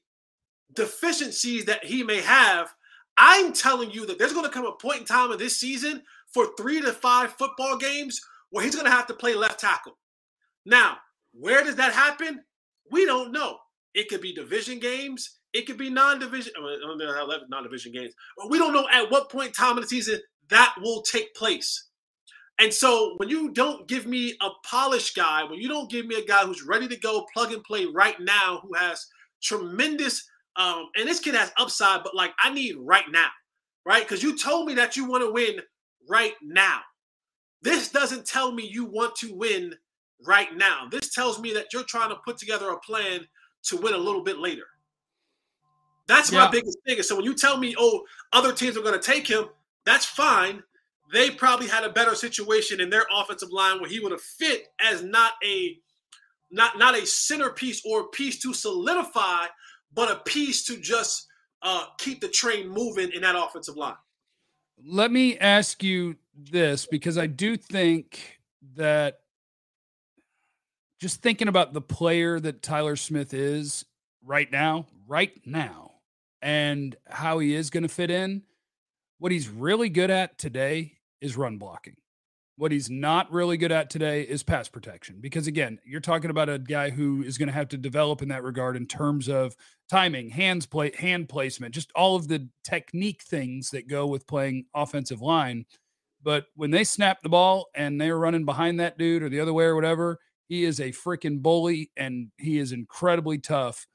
deficiencies 0.74 1.66
that 1.66 1.84
he 1.84 2.04
may 2.04 2.22
have, 2.22 2.74
I'm 3.18 3.54
telling 3.54 3.92
you 3.92 4.06
that 4.06 4.20
there's 4.20 4.34
going 4.34 4.46
to 4.46 4.52
come 4.52 4.66
a 4.66 4.72
point 4.74 5.00
in 5.00 5.06
time 5.06 5.32
in 5.32 5.38
this 5.38 5.60
season 5.60 6.04
for 6.34 6.48
three 6.58 6.82
to 6.82 6.94
five 6.94 7.34
football 7.34 7.78
games 7.78 8.20
where 8.50 8.64
he's 8.64 8.76
going 8.76 8.86
to 8.86 8.92
have 8.92 9.08
to 9.08 9.14
play 9.14 9.36
left 9.36 9.60
tackle. 9.60 9.98
Now, 10.66 10.98
where 11.34 11.64
does 11.64 11.76
that 11.76 11.94
happen? 11.94 12.42
We 12.92 13.06
don't 13.06 13.32
know. 13.32 13.58
It 13.94 14.10
could 14.10 14.22
be 14.22 14.34
division 14.34 14.80
games. 14.80 15.40
It 15.54 15.66
could 15.66 15.78
be 15.78 15.90
non-division. 15.90 16.54
I 16.58 16.78
don't 16.82 16.98
know 16.98 17.28
mean, 17.28 17.40
non-division 17.50 17.92
games. 17.92 18.14
But 18.38 18.50
we 18.50 18.58
don't 18.58 18.74
know 18.74 18.88
at 18.92 19.10
what 19.10 19.32
point 19.32 19.48
in 19.48 19.54
time 19.54 19.78
in 19.78 19.82
the 19.82 19.88
season 19.88 20.20
that 20.50 20.76
will 20.82 21.02
take 21.02 21.34
place. 21.36 21.88
And 22.60 22.74
so 22.74 23.14
when 23.18 23.30
you 23.30 23.52
don't 23.52 23.88
give 23.88 24.08
me 24.08 24.36
a 24.42 24.50
polished 24.66 25.16
guy, 25.16 25.44
when 25.44 25.60
you 25.60 25.68
don't 25.68 25.92
give 25.92 26.06
me 26.06 26.16
a 26.16 26.26
guy 26.26 26.44
who's 26.44 26.64
ready 26.64 26.88
to 26.88 26.98
go 26.98 27.26
plug 27.34 27.54
and 27.54 27.64
play 27.64 27.86
right 27.86 28.20
now, 28.20 28.62
who 28.64 28.74
has 28.74 29.06
tremendous, 29.42 30.28
um, 30.56 30.88
and 30.96 31.08
this 31.08 31.20
kid 31.20 31.36
has 31.36 31.52
upside, 31.58 32.04
but 32.04 32.16
like 32.16 32.32
I 32.44 32.52
need 32.52 32.76
right 32.80 33.06
now, 33.12 33.28
right? 33.86 34.04
Because 34.04 34.24
you 34.24 34.38
told 34.38 34.68
me 34.68 34.74
that 34.76 34.98
you 34.98 35.06
want 35.06 35.24
to 35.24 35.32
win 35.32 35.60
right 36.10 36.34
now. 36.42 36.80
This 37.62 37.90
doesn't 37.92 38.26
tell 38.26 38.52
me 38.52 38.68
you 38.72 38.86
want 38.86 39.16
to 39.18 39.34
win 39.34 39.76
right 40.26 40.56
now. 40.56 40.88
This 40.90 41.10
tells 41.10 41.40
me 41.40 41.54
that 41.54 41.68
you're 41.74 41.84
trying 41.84 42.10
to 42.10 42.18
put 42.26 42.38
together 42.38 42.70
a 42.70 42.80
plan 42.80 43.22
to 43.64 43.78
win 43.78 43.94
a 43.94 43.98
little 43.98 44.24
bit 44.24 44.40
later. 44.40 44.66
That's 46.08 46.32
yeah. 46.32 46.46
my 46.46 46.52
biggest 46.52 46.78
thing. 46.86 47.02
So 47.04 47.16
when 47.16 47.26
you 47.26 47.36
tell 47.36 47.58
me, 47.58 47.76
oh, 47.78 48.04
other 48.34 48.54
teams 48.54 48.78
are 48.78 48.82
going 48.82 49.00
to 49.00 49.06
take 49.06 49.28
him, 49.28 49.46
that's 49.86 50.06
fine. 50.06 50.64
They 51.14 51.32
probably 51.32 51.68
had 51.68 51.84
a 51.84 51.90
better 51.90 52.16
situation 52.16 52.82
in 52.82 52.90
their 52.90 53.06
offensive 53.14 53.52
line 53.52 53.80
where 53.80 53.90
he 53.90 54.00
would 54.00 54.12
have 54.12 54.22
fit 54.22 54.68
as 54.84 55.04
not 55.04 55.34
a 55.46 55.78
not 56.50 56.78
not 56.78 56.98
a 56.98 57.06
centerpiece 57.06 57.82
or 57.86 58.02
a 58.02 58.08
piece 58.08 58.40
to 58.40 58.54
solidify, 58.54 59.46
but 59.94 60.12
a 60.12 60.22
piece 60.26 60.66
to 60.66 60.78
just 60.78 61.28
uh, 61.62 61.86
keep 61.98 62.22
the 62.22 62.28
train 62.28 62.70
moving 62.70 63.12
in 63.14 63.22
that 63.22 63.36
offensive 63.36 63.76
line. 63.76 63.96
Let 64.86 65.12
me 65.12 65.38
ask 65.38 65.82
you 65.82 66.16
this 66.36 66.86
because 66.86 67.18
I 67.18 67.28
do 67.28 67.58
think 67.58 68.40
that 68.76 69.22
just 71.00 71.22
thinking 71.22 71.48
about 71.48 71.74
the 71.74 71.82
player 71.82 72.40
that 72.40 72.62
Tyler 72.62 72.96
Smith 72.96 73.34
is 73.34 73.86
right 74.24 74.52
now, 74.52 74.88
right 75.08 75.40
now, 75.46 75.92
and 76.42 76.96
how 77.08 77.40
he 77.40 77.54
is 77.54 77.70
going 77.70 77.84
to 77.84 77.90
fit 77.90 78.12
in. 78.12 78.44
What 79.20 79.32
he's 79.32 79.50
really 79.50 79.90
good 79.90 80.10
at 80.10 80.38
today 80.38 80.94
is 81.22 81.38
run 81.38 81.58
blocking. 81.58 81.96
What 82.56 82.72
he's 82.72 82.90
not 82.90 83.32
really 83.32 83.58
good 83.58 83.72
at 83.72 83.92
today 83.92 84.24
is 84.24 84.42
pass 84.42 84.68
protection 84.68 85.18
because, 85.22 85.46
again, 85.46 85.80
you're 85.86 86.02
talking 86.02 86.32
about 86.32 86.50
a 86.50 86.58
guy 86.58 86.90
who 86.90 87.22
is 87.22 87.38
going 87.38 87.48
to 87.48 87.54
have 87.54 87.70
to 87.70 87.78
develop 87.78 88.24
in 88.24 88.30
that 88.30 88.44
regard 88.44 88.76
in 88.76 88.88
terms 88.88 89.30
of 89.30 89.56
timing, 89.90 90.30
hands 90.30 90.66
play, 90.66 90.92
hand 90.98 91.30
placement, 91.30 91.76
just 91.76 91.92
all 91.96 92.16
of 92.16 92.28
the 92.28 92.50
technique 92.64 93.22
things 93.22 93.70
that 93.70 93.88
go 93.88 94.08
with 94.08 94.26
playing 94.26 94.66
offensive 94.74 95.22
line. 95.22 95.66
But 96.24 96.46
when 96.56 96.72
they 96.72 96.84
snap 96.84 97.22
the 97.22 97.30
ball 97.30 97.68
and 97.76 98.02
they're 98.02 98.18
running 98.18 98.46
behind 98.46 98.80
that 98.80 98.98
dude 98.98 99.22
or 99.22 99.30
the 99.30 99.40
other 99.40 99.54
way 99.54 99.66
or 99.66 99.76
whatever, 99.76 100.18
he 100.48 100.64
is 100.64 100.80
a 100.80 100.92
freaking 100.92 101.42
bully 101.42 101.92
and 101.98 102.30
he 102.38 102.58
is 102.58 102.72
incredibly 102.72 103.38
tough. 103.38 103.86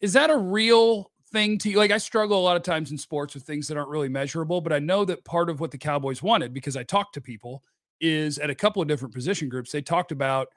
Is 0.00 0.12
that 0.14 0.30
a 0.30 0.36
real 0.36 1.10
thing 1.30 1.58
to 1.58 1.70
you? 1.70 1.76
Like, 1.76 1.90
I 1.90 1.98
struggle 1.98 2.38
a 2.38 2.42
lot 2.42 2.56
of 2.56 2.62
times 2.62 2.90
in 2.90 2.98
sports 2.98 3.34
with 3.34 3.44
things 3.44 3.68
that 3.68 3.76
aren't 3.76 3.90
really 3.90 4.08
measurable, 4.08 4.60
but 4.60 4.72
I 4.72 4.78
know 4.78 5.04
that 5.04 5.24
part 5.24 5.50
of 5.50 5.60
what 5.60 5.70
the 5.70 5.78
Cowboys 5.78 6.22
wanted, 6.22 6.52
because 6.54 6.76
I 6.76 6.82
talked 6.82 7.14
to 7.14 7.20
people, 7.20 7.62
is 8.00 8.38
at 8.38 8.50
a 8.50 8.54
couple 8.54 8.80
of 8.80 8.88
different 8.88 9.14
position 9.14 9.48
groups, 9.48 9.72
they 9.72 9.82
talked 9.82 10.10
about 10.10 10.48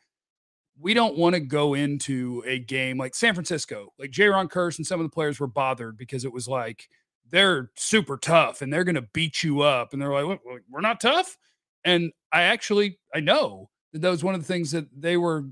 we 0.80 0.94
don't 0.94 1.18
want 1.18 1.36
to 1.36 1.39
go 1.39 1.75
into 1.75 2.44
a 2.48 2.58
game 2.60 2.98
like 2.98 3.13
San 3.13 3.36
Francisco, 3.36 3.94
like 4.00 4.12
Jayron 4.12 4.50
Kearse 4.50 4.77
and 4.77 4.88
some 4.88 5.00
of 5.00 5.06
the 5.06 5.13
players 5.13 5.39
were 5.39 5.48
bothered 5.48 5.98
because 5.98 6.25
it 6.25 6.34
was 6.34 6.48
like 6.48 6.89
they're 7.30 7.70
super 7.75 8.18
tough 8.18 8.62
and 8.62 8.72
they're 8.72 8.84
going 8.84 8.96
to 8.96 9.08
beat 9.13 9.44
you 9.44 9.62
up. 9.62 9.94
And 9.94 10.01
they're 10.01 10.12
like, 10.12 10.39
we're 10.70 10.82
not 10.82 11.00
tough. 11.00 11.38
And 11.84 12.12
I 12.32 12.44
actually, 12.44 12.98
I 13.13 13.20
know 13.20 13.70
that 13.94 14.10
was 14.10 14.24
one 14.24 14.36
of 14.36 14.42
the 14.42 14.48
things 14.48 14.72
that 14.72 14.88
they 15.00 15.18
were 15.18 15.46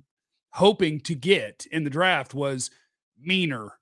hoping 0.52 1.00
to 1.02 1.16
get 1.16 1.66
in 1.72 1.84
the 1.84 1.90
draft 1.90 2.34
was 2.34 2.70
meaner, 3.20 3.78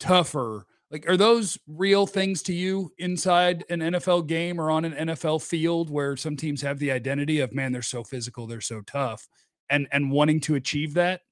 tougher. 0.00 0.66
Like, 0.90 1.08
are 1.08 1.16
those 1.16 1.58
real 1.66 2.06
things 2.06 2.42
to 2.44 2.54
you 2.54 2.92
inside 2.98 3.64
an 3.68 3.80
NFL 3.80 4.28
game 4.28 4.60
or 4.60 4.70
on 4.70 4.84
an 4.84 5.08
NFL 5.08 5.42
field 5.42 5.90
where 5.90 6.16
some 6.16 6.36
teams 6.36 6.62
have 6.62 6.78
the 6.78 6.92
identity 6.92 7.40
of, 7.40 7.52
man, 7.52 7.72
they're 7.72 7.82
so 7.82 8.04
physical, 8.04 8.46
they're 8.46 8.60
so 8.60 8.82
tough, 8.82 9.28
and 9.68 9.88
and 9.90 10.10
wanting 10.10 10.40
to 10.42 10.54
achieve 10.54 10.94
that? 10.94 11.22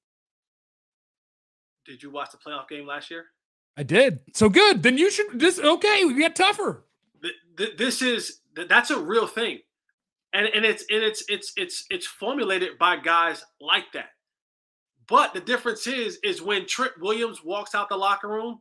Did 1.85 2.03
you 2.03 2.11
watch 2.11 2.31
the 2.31 2.37
playoff 2.37 2.67
game 2.67 2.85
last 2.85 3.09
year? 3.09 3.25
I 3.77 3.83
did. 3.83 4.19
So 4.33 4.49
good. 4.49 4.83
Then 4.83 4.97
you 4.97 5.09
should 5.09 5.39
just 5.39 5.59
okay. 5.59 6.03
We 6.05 6.15
get 6.15 6.35
tougher. 6.35 6.85
This 7.77 8.01
is 8.01 8.41
that's 8.55 8.91
a 8.91 8.99
real 8.99 9.27
thing, 9.27 9.59
and 10.35 10.47
and 10.47 10.65
it's 10.65 10.83
and 10.89 11.01
it's 11.01 11.23
it's 11.29 11.53
it's 11.55 11.85
it's 11.89 12.05
formulated 12.05 12.77
by 12.77 12.97
guys 12.97 13.43
like 13.61 13.85
that. 13.93 14.09
But 15.07 15.33
the 15.33 15.39
difference 15.39 15.87
is, 15.87 16.19
is 16.23 16.41
when 16.41 16.67
Trent 16.67 16.93
Williams 16.99 17.43
walks 17.43 17.73
out 17.75 17.89
the 17.89 17.95
locker 17.95 18.27
room, 18.27 18.59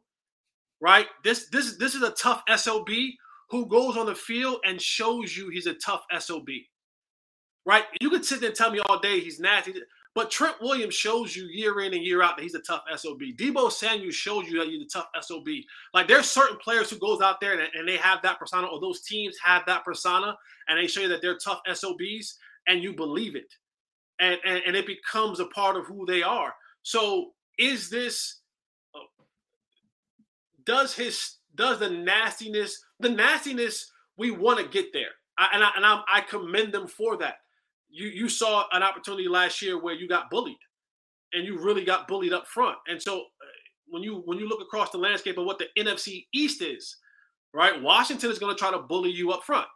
right? 0.80 1.06
This 1.24 1.48
this 1.50 1.76
this 1.76 1.94
is 1.94 2.02
a 2.02 2.10
tough 2.10 2.42
sob 2.56 2.88
who 3.50 3.66
goes 3.66 3.96
on 3.96 4.06
the 4.06 4.14
field 4.14 4.58
and 4.64 4.80
shows 4.80 5.36
you 5.36 5.48
he's 5.48 5.66
a 5.66 5.74
tough 5.74 6.04
sob, 6.20 6.48
right? 7.66 7.84
You 8.00 8.08
could 8.08 8.24
sit 8.24 8.40
there 8.40 8.50
and 8.50 8.56
tell 8.56 8.70
me 8.70 8.78
all 8.88 9.00
day 9.00 9.18
he's 9.20 9.40
nasty, 9.40 9.74
but 10.14 10.30
Trent 10.30 10.60
Williams 10.60 10.94
shows 10.94 11.34
you 11.34 11.44
year 11.46 11.80
in 11.80 11.94
and 11.94 12.04
year 12.04 12.22
out 12.22 12.36
that 12.36 12.42
he's 12.42 12.54
a 12.54 12.60
tough 12.60 12.84
sob. 12.96 13.20
Deebo 13.20 13.70
Samuel 13.70 14.12
shows 14.12 14.48
you 14.48 14.58
that 14.58 14.68
he's 14.68 14.82
a 14.82 14.88
tough 14.88 15.08
sob. 15.22 15.48
Like 15.92 16.08
there's 16.08 16.30
certain 16.30 16.56
players 16.58 16.88
who 16.88 16.98
goes 16.98 17.20
out 17.20 17.40
there 17.40 17.58
and, 17.58 17.68
and 17.74 17.88
they 17.88 17.96
have 17.96 18.22
that 18.22 18.38
persona, 18.38 18.66
or 18.66 18.80
those 18.80 19.00
teams 19.02 19.36
have 19.42 19.64
that 19.66 19.84
persona, 19.84 20.36
and 20.68 20.78
they 20.78 20.86
show 20.86 21.00
you 21.00 21.08
that 21.08 21.20
they're 21.20 21.38
tough 21.38 21.60
sobs, 21.74 22.38
and 22.66 22.82
you 22.82 22.94
believe 22.94 23.36
it 23.36 23.52
and, 24.20 24.38
and, 24.44 24.62
and 24.66 24.76
it 24.76 24.86
becomes 24.86 25.40
a 25.40 25.46
part 25.46 25.76
of 25.76 25.86
who 25.86 26.06
they 26.06 26.22
are. 26.22 26.54
So 26.82 27.32
is 27.58 27.88
this 27.88 28.40
uh, 28.94 28.98
does 30.64 30.94
his 30.94 31.36
does 31.54 31.78
the 31.78 31.90
nastiness 31.90 32.84
the 33.00 33.08
nastiness 33.08 33.92
we 34.16 34.30
want 34.30 34.58
to 34.58 34.68
get 34.68 34.92
there 34.92 35.12
I, 35.38 35.48
and 35.52 35.64
I 35.64 35.70
and 35.76 35.86
I, 35.86 36.02
I 36.08 36.20
commend 36.20 36.72
them 36.72 36.86
for 36.86 37.16
that. 37.18 37.36
You 37.94 38.08
you 38.08 38.28
saw 38.28 38.64
an 38.72 38.82
opportunity 38.82 39.28
last 39.28 39.62
year 39.62 39.80
where 39.80 39.94
you 39.94 40.08
got 40.08 40.28
bullied, 40.28 40.58
and 41.32 41.46
you 41.46 41.58
really 41.58 41.84
got 41.84 42.08
bullied 42.08 42.32
up 42.32 42.48
front. 42.48 42.76
And 42.88 43.00
so 43.00 43.20
uh, 43.20 43.44
when 43.86 44.02
you 44.02 44.22
when 44.24 44.38
you 44.38 44.48
look 44.48 44.60
across 44.60 44.90
the 44.90 44.98
landscape 44.98 45.38
of 45.38 45.46
what 45.46 45.60
the 45.60 45.68
NFC 45.78 46.26
East 46.34 46.60
is, 46.60 46.96
right? 47.52 47.80
Washington 47.80 48.32
is 48.32 48.40
going 48.40 48.52
to 48.52 48.58
try 48.58 48.72
to 48.72 48.80
bully 48.80 49.10
you 49.10 49.30
up 49.30 49.44
front. 49.44 49.68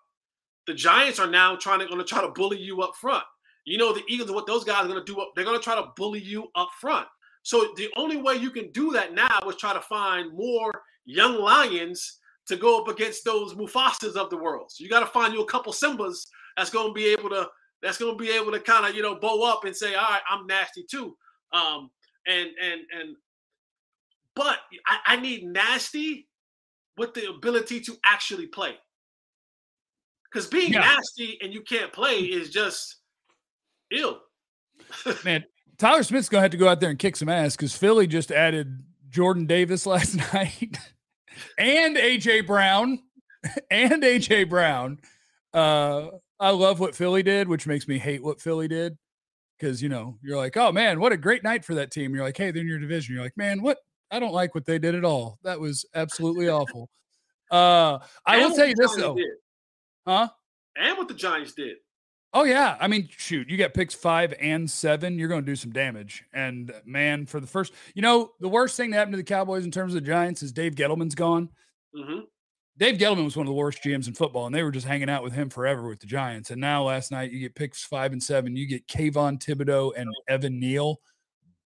The 0.66 0.74
Giants 0.74 1.20
are 1.20 1.30
now 1.30 1.54
trying 1.54 1.78
to 1.78 1.86
going 1.86 1.98
to 1.98 2.04
try 2.04 2.20
to 2.20 2.28
bully 2.28 2.58
you 2.58 2.82
up 2.82 2.96
front. 3.00 3.22
You 3.64 3.78
know, 3.78 3.92
the 3.92 4.02
Eagles, 4.08 4.32
what 4.32 4.46
those 4.46 4.64
guys 4.64 4.84
are 4.84 4.88
going 4.88 5.04
to 5.04 5.12
do, 5.12 5.24
they're 5.36 5.44
going 5.44 5.58
to 5.58 5.62
try 5.62 5.76
to 5.76 5.88
bully 5.96 6.20
you 6.20 6.48
up 6.56 6.70
front. 6.80 7.06
So 7.42 7.72
the 7.76 7.88
only 7.96 8.16
way 8.16 8.34
you 8.34 8.50
can 8.50 8.72
do 8.72 8.90
that 8.92 9.14
now 9.14 9.38
is 9.46 9.56
try 9.56 9.72
to 9.72 9.80
find 9.80 10.34
more 10.34 10.72
young 11.04 11.38
lions 11.38 12.18
to 12.48 12.56
go 12.56 12.80
up 12.80 12.88
against 12.88 13.24
those 13.24 13.54
Mufasas 13.54 14.16
of 14.16 14.30
the 14.30 14.36
world. 14.36 14.70
So 14.70 14.82
you 14.82 14.90
got 14.90 15.00
to 15.00 15.06
find 15.06 15.32
you 15.32 15.42
a 15.42 15.46
couple 15.46 15.72
Simbas 15.72 16.26
that's 16.56 16.70
going 16.70 16.88
to 16.88 16.92
be 16.94 17.06
able 17.06 17.30
to 17.30 17.48
that's 17.82 17.98
going 17.98 18.16
to 18.16 18.22
be 18.22 18.30
able 18.30 18.52
to 18.52 18.60
kind 18.60 18.86
of 18.86 18.94
you 18.94 19.02
know 19.02 19.16
bow 19.16 19.42
up 19.42 19.64
and 19.64 19.74
say, 19.74 19.94
all 19.94 20.10
right, 20.10 20.22
I'm 20.30 20.46
nasty 20.46 20.84
too. 20.88 21.16
Um, 21.52 21.90
and 22.26 22.48
and 22.62 22.80
and 22.98 23.16
but 24.34 24.58
I, 24.86 24.98
I 25.06 25.16
need 25.16 25.44
nasty 25.44 26.28
with 26.96 27.14
the 27.14 27.28
ability 27.30 27.80
to 27.80 27.96
actually 28.04 28.46
play. 28.46 28.74
Because 30.30 30.46
being 30.46 30.74
yeah. 30.74 30.80
nasty 30.80 31.38
and 31.42 31.54
you 31.54 31.62
can't 31.62 31.92
play 31.92 32.18
is 32.18 32.50
just 32.50 32.96
ill. 33.90 34.20
Man, 35.24 35.44
Tyler 35.78 36.02
Smith's 36.02 36.28
gonna 36.28 36.42
have 36.42 36.50
to 36.50 36.56
go 36.56 36.68
out 36.68 36.80
there 36.80 36.90
and 36.90 36.98
kick 36.98 37.16
some 37.16 37.28
ass 37.28 37.56
because 37.56 37.74
Philly 37.74 38.06
just 38.06 38.30
added 38.30 38.82
Jordan 39.08 39.46
Davis 39.46 39.86
last 39.86 40.16
night 40.16 40.78
and 41.56 41.96
AJ 41.96 42.46
Brown 42.46 42.98
and 43.70 44.02
AJ 44.02 44.48
Brown. 44.50 44.98
Uh, 45.54 46.08
I 46.40 46.50
love 46.50 46.80
what 46.80 46.94
Philly 46.94 47.22
did, 47.22 47.48
which 47.48 47.66
makes 47.66 47.88
me 47.88 47.98
hate 47.98 48.22
what 48.22 48.40
Philly 48.40 48.68
did. 48.68 48.96
Because 49.58 49.82
you 49.82 49.88
know, 49.88 50.16
you're 50.22 50.36
like, 50.36 50.56
oh 50.56 50.70
man, 50.70 51.00
what 51.00 51.12
a 51.12 51.16
great 51.16 51.42
night 51.42 51.64
for 51.64 51.74
that 51.74 51.90
team. 51.90 52.14
You're 52.14 52.24
like, 52.24 52.36
hey, 52.36 52.50
they're 52.50 52.62
in 52.62 52.68
your 52.68 52.78
division. 52.78 53.14
You're 53.14 53.24
like, 53.24 53.36
man, 53.36 53.62
what? 53.62 53.78
I 54.10 54.20
don't 54.20 54.32
like 54.32 54.54
what 54.54 54.64
they 54.64 54.78
did 54.78 54.94
at 54.94 55.04
all. 55.04 55.38
That 55.42 55.60
was 55.60 55.84
absolutely 55.94 56.48
awful. 56.48 56.88
Uh, 57.50 57.98
I 58.26 58.36
and 58.36 58.42
will 58.42 58.56
tell 58.56 58.66
you 58.66 58.74
this 58.74 58.94
though, 58.94 59.14
did. 59.14 59.26
huh? 60.06 60.28
And 60.76 60.96
what 60.96 61.08
the 61.08 61.14
Giants 61.14 61.54
did. 61.54 61.76
Oh 62.34 62.44
yeah, 62.44 62.76
I 62.78 62.88
mean, 62.88 63.08
shoot, 63.10 63.48
you 63.48 63.56
get 63.56 63.72
picks 63.72 63.94
five 63.94 64.34
and 64.38 64.70
seven, 64.70 65.18
you're 65.18 65.30
going 65.30 65.44
to 65.44 65.50
do 65.50 65.56
some 65.56 65.72
damage. 65.72 66.24
And 66.32 66.72
man, 66.84 67.24
for 67.24 67.40
the 67.40 67.46
first, 67.46 67.72
you 67.94 68.02
know, 68.02 68.32
the 68.38 68.50
worst 68.50 68.76
thing 68.76 68.90
that 68.90 68.98
happened 68.98 69.14
to 69.14 69.18
the 69.18 69.22
Cowboys 69.24 69.64
in 69.64 69.70
terms 69.70 69.94
of 69.94 70.02
the 70.02 70.06
Giants 70.06 70.42
is 70.42 70.52
Dave 70.52 70.74
Gettleman's 70.74 71.14
gone. 71.14 71.48
Mm-hmm. 71.96 72.20
Dave 72.78 72.96
Gettleman 72.96 73.24
was 73.24 73.36
one 73.36 73.46
of 73.46 73.50
the 73.50 73.54
worst 73.54 73.82
GMs 73.82 74.06
in 74.06 74.14
football, 74.14 74.46
and 74.46 74.54
they 74.54 74.62
were 74.62 74.70
just 74.70 74.86
hanging 74.86 75.10
out 75.10 75.24
with 75.24 75.32
him 75.32 75.50
forever 75.50 75.88
with 75.88 75.98
the 75.98 76.06
Giants. 76.06 76.50
And 76.50 76.60
now 76.60 76.84
last 76.84 77.10
night, 77.10 77.32
you 77.32 77.40
get 77.40 77.56
picks 77.56 77.84
five 77.84 78.12
and 78.12 78.22
seven, 78.22 78.54
you 78.54 78.66
get 78.66 78.86
Kayvon 78.86 79.42
Thibodeaux 79.42 79.92
and 79.96 80.08
Evan 80.28 80.60
Neal. 80.60 81.00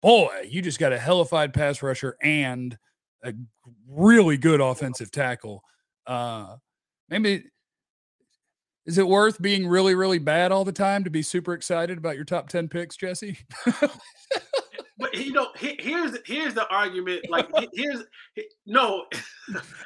Boy, 0.00 0.46
you 0.48 0.62
just 0.62 0.78
got 0.78 0.92
a 0.92 0.98
hellified 0.98 1.52
pass 1.52 1.82
rusher 1.82 2.16
and 2.22 2.78
a 3.22 3.34
really 3.86 4.38
good 4.38 4.62
offensive 4.62 5.10
tackle. 5.10 5.62
Uh, 6.06 6.56
maybe 7.10 7.44
is 8.86 8.98
it 8.98 9.06
worth 9.06 9.40
being 9.40 9.66
really, 9.66 9.94
really 9.94 10.18
bad 10.18 10.50
all 10.50 10.64
the 10.64 10.72
time 10.72 11.04
to 11.04 11.10
be 11.10 11.22
super 11.22 11.52
excited 11.52 11.98
about 11.98 12.16
your 12.16 12.24
top 12.24 12.48
10 12.48 12.68
picks, 12.68 12.96
Jesse? 12.96 13.38
but 14.98 15.14
you 15.14 15.32
know, 15.32 15.48
here's 15.56 16.18
here's 16.26 16.54
the 16.54 16.68
argument. 16.68 17.22
Like 17.28 17.48
here's 17.74 18.02
no. 18.66 19.06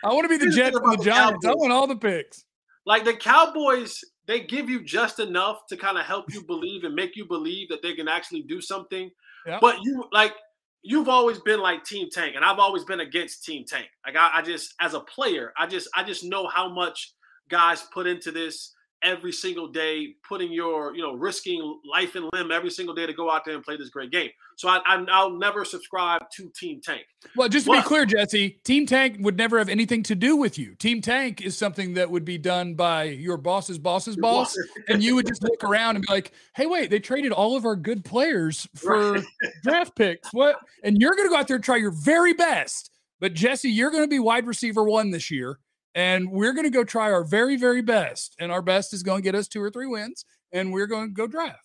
I 0.05 0.13
want 0.13 0.25
to 0.25 0.29
be 0.29 0.45
the 0.45 0.51
Jets 0.51 0.77
and 0.77 0.99
the 0.99 1.05
Giants. 1.05 1.45
The 1.45 1.51
I 1.51 1.55
want 1.55 1.73
all 1.73 1.87
the 1.87 1.97
picks. 1.97 2.45
Like 2.85 3.05
the 3.05 3.15
Cowboys, 3.15 4.05
they 4.27 4.41
give 4.41 4.71
you 4.71 4.83
just 4.83 5.19
enough 5.19 5.67
to 5.69 5.77
kind 5.77 5.99
of 5.99 6.05
help 6.05 6.33
you 6.33 6.45
believe 6.45 6.85
and 6.85 6.95
make 6.95 7.17
you 7.17 7.27
believe 7.27 7.69
that 7.69 7.83
they 7.83 7.95
can 7.95 8.09
actually 8.09 8.43
do 8.43 8.61
something. 8.61 9.11
Yep. 9.47 9.61
But 9.61 9.79
you 9.83 10.05
like 10.13 10.35
you've 10.83 11.09
always 11.09 11.41
been 11.41 11.61
like 11.61 11.85
Team 11.85 12.09
Tank, 12.11 12.37
and 12.37 12.45
I've 12.45 12.59
always 12.59 12.85
been 12.85 13.01
against 13.01 13.45
Team 13.45 13.65
Tank. 13.67 13.89
Like 14.05 14.17
I, 14.17 14.31
I 14.35 14.43
just 14.43 14.75
as 14.81 14.95
a 14.95 15.01
player, 15.01 15.53
I 15.59 15.67
just 15.67 15.89
I 15.95 16.05
just 16.05 16.25
know 16.25 16.47
how 16.47 16.69
much 16.69 17.13
guys 17.49 17.83
put 17.93 18.07
into 18.07 18.33
this 18.33 18.73
every 19.03 19.33
single 19.33 19.69
day, 19.69 20.15
putting 20.27 20.53
your, 20.53 20.95
you 20.95 21.03
know, 21.03 21.15
risking 21.15 21.81
life 21.85 22.15
and 22.15 22.29
limb 22.33 22.51
every 22.51 22.71
single 22.71 22.95
day 22.95 23.07
to 23.07 23.13
go 23.13 23.31
out 23.31 23.45
there 23.45 23.55
and 23.55 23.63
play 23.63 23.77
this 23.77 23.89
great 23.89 24.11
game. 24.11 24.31
So 24.57 24.69
I, 24.69 24.81
I 24.87 25.25
will 25.25 25.39
never 25.39 25.65
subscribe 25.65 26.23
to 26.37 26.51
Team 26.59 26.81
Tank. 26.83 27.03
Well, 27.37 27.49
just 27.49 27.67
to 27.67 27.73
but, 27.73 27.83
be 27.83 27.89
clear, 27.89 28.07
Jesse, 28.07 28.59
Team 28.65 28.87
Tank 28.87 29.19
would 29.21 29.37
never 29.37 29.59
have 29.59 29.69
anything 29.69 30.03
to 30.05 30.15
do 30.15 30.37
with 30.37 30.59
you. 30.59 30.75
Team 30.75 31.01
Tank 31.01 31.43
is 31.43 31.57
something 31.57 31.95
that 31.95 32.11
would 32.11 32.25
be 32.25 32.39
done 32.39 32.75
by 32.75 33.05
your 33.05 33.37
boss's 33.37 33.79
boss's 33.79 34.17
boss, 34.17 34.57
and 34.89 35.03
you 35.03 35.15
would 35.15 35.27
just 35.27 35.43
look 35.43 35.63
around 35.63 35.97
and 35.97 36.07
be 36.07 36.13
like, 36.13 36.33
"Hey, 36.55 36.67
wait, 36.67 36.91
they 36.91 36.99
traded 36.99 37.33
all 37.33 37.57
of 37.57 37.65
our 37.65 37.77
good 37.77 38.05
players 38.05 38.67
for 38.75 39.13
right. 39.13 39.25
draft 39.63 39.95
picks. 39.95 40.33
What?" 40.33 40.57
And 40.83 40.99
you're 40.99 41.15
going 41.15 41.29
to 41.29 41.31
go 41.31 41.37
out 41.37 41.49
there 41.49 41.57
and 41.57 41.65
try 41.65 41.77
your 41.77 41.93
very 41.93 42.33
best. 42.33 42.91
But 43.21 43.35
Jesse, 43.35 43.71
you're 43.71 43.91
going 43.91 44.05
to 44.05 44.09
be 44.09 44.19
wide 44.19 44.47
receiver 44.47 44.85
one 44.85 45.11
this 45.11 45.31
year 45.31 45.59
and 45.97 46.31
we're 46.31 46.53
going 46.53 46.67
to 46.67 46.71
go 46.71 46.85
try 46.85 47.11
our 47.11 47.25
very, 47.25 47.57
very 47.57 47.81
best. 47.81 48.37
And 48.39 48.53
our 48.53 48.61
best 48.61 48.93
is 48.93 49.03
going 49.03 49.23
to 49.23 49.25
get 49.25 49.35
us 49.35 49.49
two 49.49 49.63
or 49.63 49.71
three 49.71 49.87
wins, 49.87 50.27
and 50.53 50.71
we're 50.73 50.87
going 50.87 51.09
to 51.09 51.15
go 51.15 51.27
draft. 51.27 51.59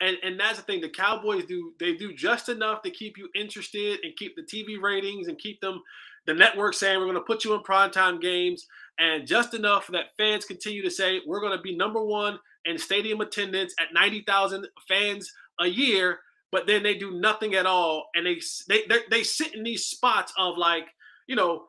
And, 0.00 0.16
and 0.22 0.38
that's 0.38 0.58
the 0.58 0.62
thing. 0.62 0.80
The 0.80 0.88
Cowboys 0.88 1.44
do 1.44 1.72
they 1.80 1.94
do 1.94 2.14
just 2.14 2.48
enough 2.48 2.82
to 2.82 2.90
keep 2.90 3.18
you 3.18 3.28
interested 3.34 4.00
and 4.02 4.16
keep 4.16 4.36
the 4.36 4.42
TV 4.42 4.80
ratings 4.80 5.28
and 5.28 5.36
keep 5.36 5.60
them 5.60 5.82
the 6.26 6.34
network 6.34 6.74
saying 6.74 6.98
we're 6.98 7.04
going 7.04 7.16
to 7.16 7.20
put 7.20 7.44
you 7.44 7.54
in 7.54 7.60
primetime 7.60 8.20
games. 8.20 8.66
and 8.98 9.26
just 9.26 9.52
enough 9.52 9.88
that 9.88 10.16
fans 10.16 10.44
continue 10.44 10.82
to 10.82 10.90
say 10.90 11.20
we're 11.26 11.40
going 11.40 11.56
to 11.56 11.62
be 11.62 11.76
number 11.76 12.02
one 12.02 12.38
in 12.64 12.78
stadium 12.78 13.20
attendance 13.20 13.74
at 13.78 13.92
90,000 13.92 14.66
fans 14.88 15.30
a 15.60 15.66
year, 15.66 16.20
but 16.50 16.66
then 16.66 16.82
they 16.82 16.94
do 16.94 17.18
nothing 17.20 17.54
at 17.54 17.66
all, 17.66 18.08
and 18.14 18.26
they 18.26 18.40
they 18.68 18.82
they, 18.88 19.00
they 19.10 19.22
sit 19.22 19.54
in 19.54 19.64
these 19.64 19.86
spots 19.86 20.32
of 20.38 20.56
like 20.56 20.86
you 21.26 21.36
know 21.36 21.64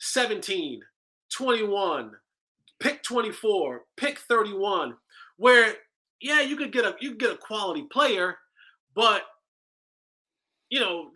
17, 0.00 0.80
21, 1.32 2.12
pick 2.80 3.02
24, 3.02 3.82
pick 3.96 4.18
31, 4.18 4.96
where 5.36 5.74
yeah 6.20 6.40
you 6.40 6.56
could 6.56 6.72
get 6.72 6.84
a 6.84 6.94
you 7.00 7.10
could 7.10 7.20
get 7.20 7.32
a 7.32 7.36
quality 7.36 7.82
player, 7.90 8.36
but 8.94 9.22
you 10.68 10.80
know 10.80 11.10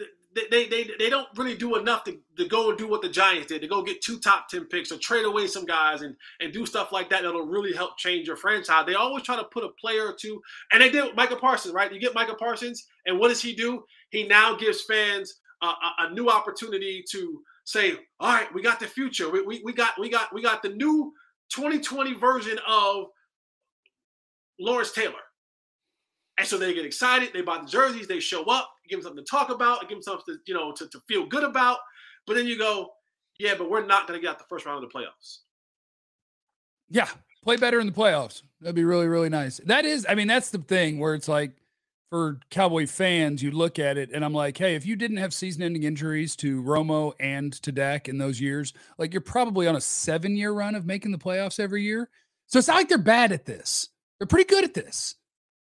they, 0.50 0.66
they, 0.68 0.90
they 0.98 1.10
don't 1.10 1.28
really 1.36 1.56
do 1.56 1.76
enough 1.76 2.04
to, 2.04 2.18
to 2.36 2.46
go 2.46 2.68
and 2.68 2.78
do 2.78 2.88
what 2.88 3.02
the 3.02 3.08
Giants 3.08 3.46
did, 3.46 3.62
to 3.62 3.68
go 3.68 3.82
get 3.82 4.02
two 4.02 4.18
top 4.18 4.48
10 4.48 4.66
picks 4.66 4.92
or 4.92 4.98
trade 4.98 5.24
away 5.24 5.46
some 5.46 5.64
guys 5.64 6.02
and, 6.02 6.14
and 6.40 6.52
do 6.52 6.66
stuff 6.66 6.92
like 6.92 7.08
that 7.10 7.22
that'll 7.22 7.46
really 7.46 7.72
help 7.74 7.96
change 7.96 8.26
your 8.26 8.36
franchise. 8.36 8.84
They 8.86 8.94
always 8.94 9.24
try 9.24 9.36
to 9.36 9.44
put 9.44 9.64
a 9.64 9.70
player 9.80 10.06
or 10.08 10.16
two, 10.18 10.40
and 10.72 10.82
they 10.82 10.90
did 10.90 11.04
with 11.04 11.16
Micah 11.16 11.36
Parsons, 11.36 11.74
right? 11.74 11.92
You 11.92 12.00
get 12.00 12.14
Michael 12.14 12.36
Parsons, 12.36 12.86
and 13.06 13.18
what 13.18 13.28
does 13.28 13.40
he 13.40 13.54
do? 13.54 13.84
He 14.10 14.26
now 14.26 14.56
gives 14.56 14.82
fans 14.82 15.40
a, 15.62 15.66
a, 15.66 15.94
a 16.00 16.10
new 16.12 16.28
opportunity 16.28 17.02
to 17.12 17.40
say, 17.66 17.94
all 18.20 18.32
right, 18.32 18.52
we 18.54 18.62
got 18.62 18.80
the 18.80 18.86
future. 18.86 19.28
We, 19.28 19.42
we, 19.42 19.60
we 19.64 19.72
got 19.74 20.00
we 20.00 20.08
got 20.08 20.32
we 20.32 20.40
got 20.40 20.62
the 20.62 20.70
new 20.70 21.12
2020 21.52 22.14
version 22.14 22.58
of 22.66 23.06
Lawrence 24.58 24.92
Taylor. 24.92 25.14
And 26.38 26.46
so 26.46 26.58
they 26.58 26.72
get 26.74 26.84
excited. 26.84 27.30
They 27.32 27.42
buy 27.42 27.58
the 27.58 27.68
jerseys. 27.68 28.06
They 28.06 28.20
show 28.20 28.44
up. 28.44 28.70
Give 28.88 28.98
them 28.98 29.04
something 29.04 29.24
to 29.24 29.30
talk 29.30 29.50
about. 29.50 29.80
Give 29.82 29.90
them 29.90 30.02
something 30.02 30.34
to, 30.34 30.40
you 30.46 30.54
know 30.54 30.72
to, 30.72 30.88
to 30.88 31.00
feel 31.08 31.26
good 31.26 31.44
about. 31.44 31.78
But 32.26 32.36
then 32.36 32.46
you 32.46 32.58
go, 32.58 32.90
yeah, 33.38 33.54
but 33.56 33.70
we're 33.70 33.84
not 33.84 34.06
to 34.08 34.18
get 34.18 34.30
out 34.30 34.38
the 34.38 34.44
first 34.48 34.64
round 34.64 34.82
of 34.82 34.90
the 34.90 34.98
playoffs. 34.98 35.38
Yeah, 36.88 37.08
play 37.42 37.56
better 37.56 37.80
in 37.80 37.86
the 37.86 37.92
playoffs. 37.92 38.42
That'd 38.60 38.76
be 38.76 38.84
really 38.84 39.08
really 39.08 39.28
nice. 39.28 39.58
That 39.64 39.84
is, 39.84 40.06
I 40.08 40.14
mean, 40.14 40.28
that's 40.28 40.50
the 40.50 40.58
thing 40.58 40.98
where 40.98 41.14
it's 41.14 41.28
like 41.28 41.52
for 42.10 42.38
Cowboy 42.50 42.86
fans, 42.86 43.42
you 43.42 43.50
look 43.50 43.78
at 43.78 43.98
it 43.98 44.10
and 44.12 44.24
I'm 44.24 44.32
like, 44.32 44.56
hey, 44.56 44.74
if 44.74 44.86
you 44.86 44.96
didn't 44.96 45.16
have 45.16 45.34
season-ending 45.34 45.82
injuries 45.82 46.36
to 46.36 46.62
Romo 46.62 47.12
and 47.18 47.52
to 47.62 47.72
Dak 47.72 48.08
in 48.08 48.18
those 48.18 48.40
years, 48.40 48.72
like 48.98 49.12
you're 49.12 49.20
probably 49.20 49.66
on 49.66 49.76
a 49.76 49.80
seven-year 49.80 50.52
run 50.52 50.74
of 50.74 50.86
making 50.86 51.12
the 51.12 51.18
playoffs 51.18 51.58
every 51.58 51.82
year. 51.82 52.08
So 52.46 52.58
it's 52.58 52.68
not 52.68 52.76
like 52.76 52.88
they're 52.88 52.98
bad 52.98 53.32
at 53.32 53.44
this. 53.44 53.88
They're 54.18 54.26
pretty 54.26 54.48
good 54.48 54.64
at 54.64 54.74
this 54.74 55.16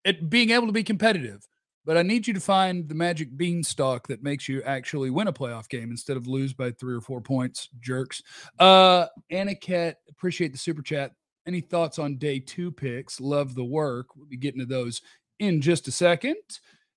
at 0.05 0.29
being 0.29 0.51
able 0.51 0.67
to 0.67 0.73
be 0.73 0.83
competitive. 0.83 1.47
But 1.83 1.97
I 1.97 2.01
need 2.01 2.25
you 2.25 2.33
to 2.33 2.39
find 2.39 2.89
the 2.89 2.95
magic 2.95 3.37
beanstalk 3.37 4.07
that 4.07 4.23
makes 4.23 4.49
you 4.49 4.63
actually 4.63 5.11
win 5.11 5.27
a 5.27 5.33
playoff 5.33 5.69
game 5.69 5.91
instead 5.91 6.17
of 6.17 6.25
lose 6.25 6.53
by 6.53 6.71
three 6.71 6.95
or 6.95 7.01
four 7.01 7.21
points, 7.21 7.69
jerks. 7.79 8.23
Uh 8.59 9.07
Aniket, 9.31 9.95
appreciate 10.09 10.51
the 10.51 10.57
super 10.57 10.81
chat. 10.81 11.11
Any 11.47 11.61
thoughts 11.61 11.99
on 11.99 12.17
day 12.17 12.39
two 12.39 12.71
picks? 12.71 13.21
Love 13.21 13.53
the 13.53 13.63
work. 13.63 14.15
We'll 14.15 14.25
be 14.25 14.37
getting 14.37 14.59
to 14.61 14.65
those 14.65 15.01
in 15.39 15.62
just 15.62 15.88
a 15.88 15.92
second. 15.92 16.36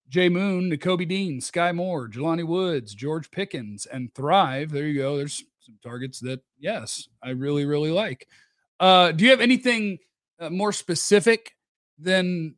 Jay 0.09 0.29
Moon, 0.29 0.71
Nakobe 0.71 1.07
Dean, 1.07 1.41
Skyy 1.41 1.75
Moore, 1.75 2.09
Jelani 2.09 2.47
Woods, 2.47 2.95
George 2.95 3.31
Pickens, 3.31 3.87
and 3.87 4.15
Thrive. 4.15 4.71
There 4.71 4.87
you 4.87 4.99
go. 4.99 5.17
There's 5.17 5.45
some 5.61 5.79
targets 5.83 6.19
that, 6.21 6.41
yes, 6.59 7.09
I 7.23 7.31
really, 7.31 7.67
really 7.67 7.91
like. 7.91 8.27
Uh, 8.81 9.13
do 9.13 9.25
you 9.25 9.31
have 9.31 9.41
anything 9.41 9.99
uh, 10.41 10.51
more 10.51 10.73
specific 10.73 11.55
than 11.99 12.55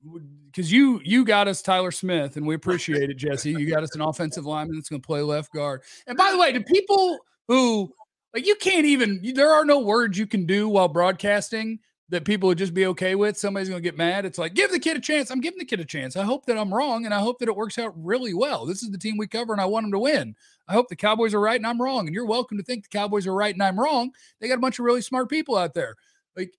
because 0.46 0.70
you 0.70 1.00
you 1.02 1.24
got 1.24 1.48
us 1.48 1.62
Tyler 1.62 1.90
Smith 1.90 2.36
and 2.36 2.46
we 2.46 2.54
appreciate 2.54 3.08
it, 3.10 3.16
Jesse. 3.16 3.50
You 3.50 3.70
got 3.70 3.82
us 3.82 3.94
an 3.94 4.02
offensive 4.02 4.44
lineman 4.44 4.76
that's 4.76 4.88
going 4.88 5.00
to 5.00 5.06
play 5.06 5.22
left 5.22 5.52
guard. 5.52 5.82
And 6.06 6.16
by 6.16 6.30
the 6.30 6.38
way, 6.38 6.52
to 6.52 6.60
people 6.60 7.18
who 7.48 7.92
like 8.34 8.46
you 8.46 8.54
can't 8.56 8.84
even 8.84 9.20
there 9.34 9.50
are 9.50 9.64
no 9.64 9.80
words 9.80 10.18
you 10.18 10.26
can 10.26 10.46
do 10.46 10.68
while 10.68 10.88
broadcasting 10.88 11.78
that 12.10 12.24
people 12.24 12.48
would 12.48 12.58
just 12.58 12.74
be 12.74 12.86
okay 12.86 13.14
with. 13.14 13.38
Somebody's 13.38 13.68
going 13.68 13.82
to 13.82 13.88
get 13.88 13.96
mad. 13.96 14.24
It's 14.24 14.38
like 14.38 14.54
give 14.54 14.72
the 14.72 14.80
kid 14.80 14.96
a 14.96 15.00
chance. 15.00 15.30
I'm 15.30 15.40
giving 15.40 15.58
the 15.58 15.64
kid 15.64 15.80
a 15.80 15.84
chance. 15.84 16.16
I 16.16 16.24
hope 16.24 16.44
that 16.46 16.58
I'm 16.58 16.74
wrong 16.74 17.04
and 17.04 17.14
I 17.14 17.20
hope 17.20 17.38
that 17.38 17.48
it 17.48 17.56
works 17.56 17.78
out 17.78 17.94
really 17.96 18.34
well. 18.34 18.66
This 18.66 18.82
is 18.82 18.90
the 18.90 18.98
team 18.98 19.16
we 19.16 19.28
cover 19.28 19.52
and 19.52 19.62
I 19.62 19.66
want 19.66 19.84
them 19.84 19.92
to 19.92 19.98
win. 19.98 20.34
I 20.68 20.72
hope 20.72 20.88
the 20.88 20.96
Cowboys 20.96 21.34
are 21.34 21.40
right 21.40 21.58
and 21.58 21.66
I'm 21.66 21.80
wrong. 21.80 22.06
And 22.06 22.14
you're 22.14 22.26
welcome 22.26 22.58
to 22.58 22.64
think 22.64 22.82
the 22.84 22.98
Cowboys 22.98 23.26
are 23.26 23.34
right 23.34 23.54
and 23.54 23.62
I'm 23.62 23.78
wrong. 23.78 24.10
They 24.40 24.48
got 24.48 24.58
a 24.58 24.60
bunch 24.60 24.78
of 24.78 24.84
really 24.84 25.02
smart 25.02 25.28
people 25.28 25.56
out 25.56 25.72
there. 25.72 25.94
Like 26.36 26.52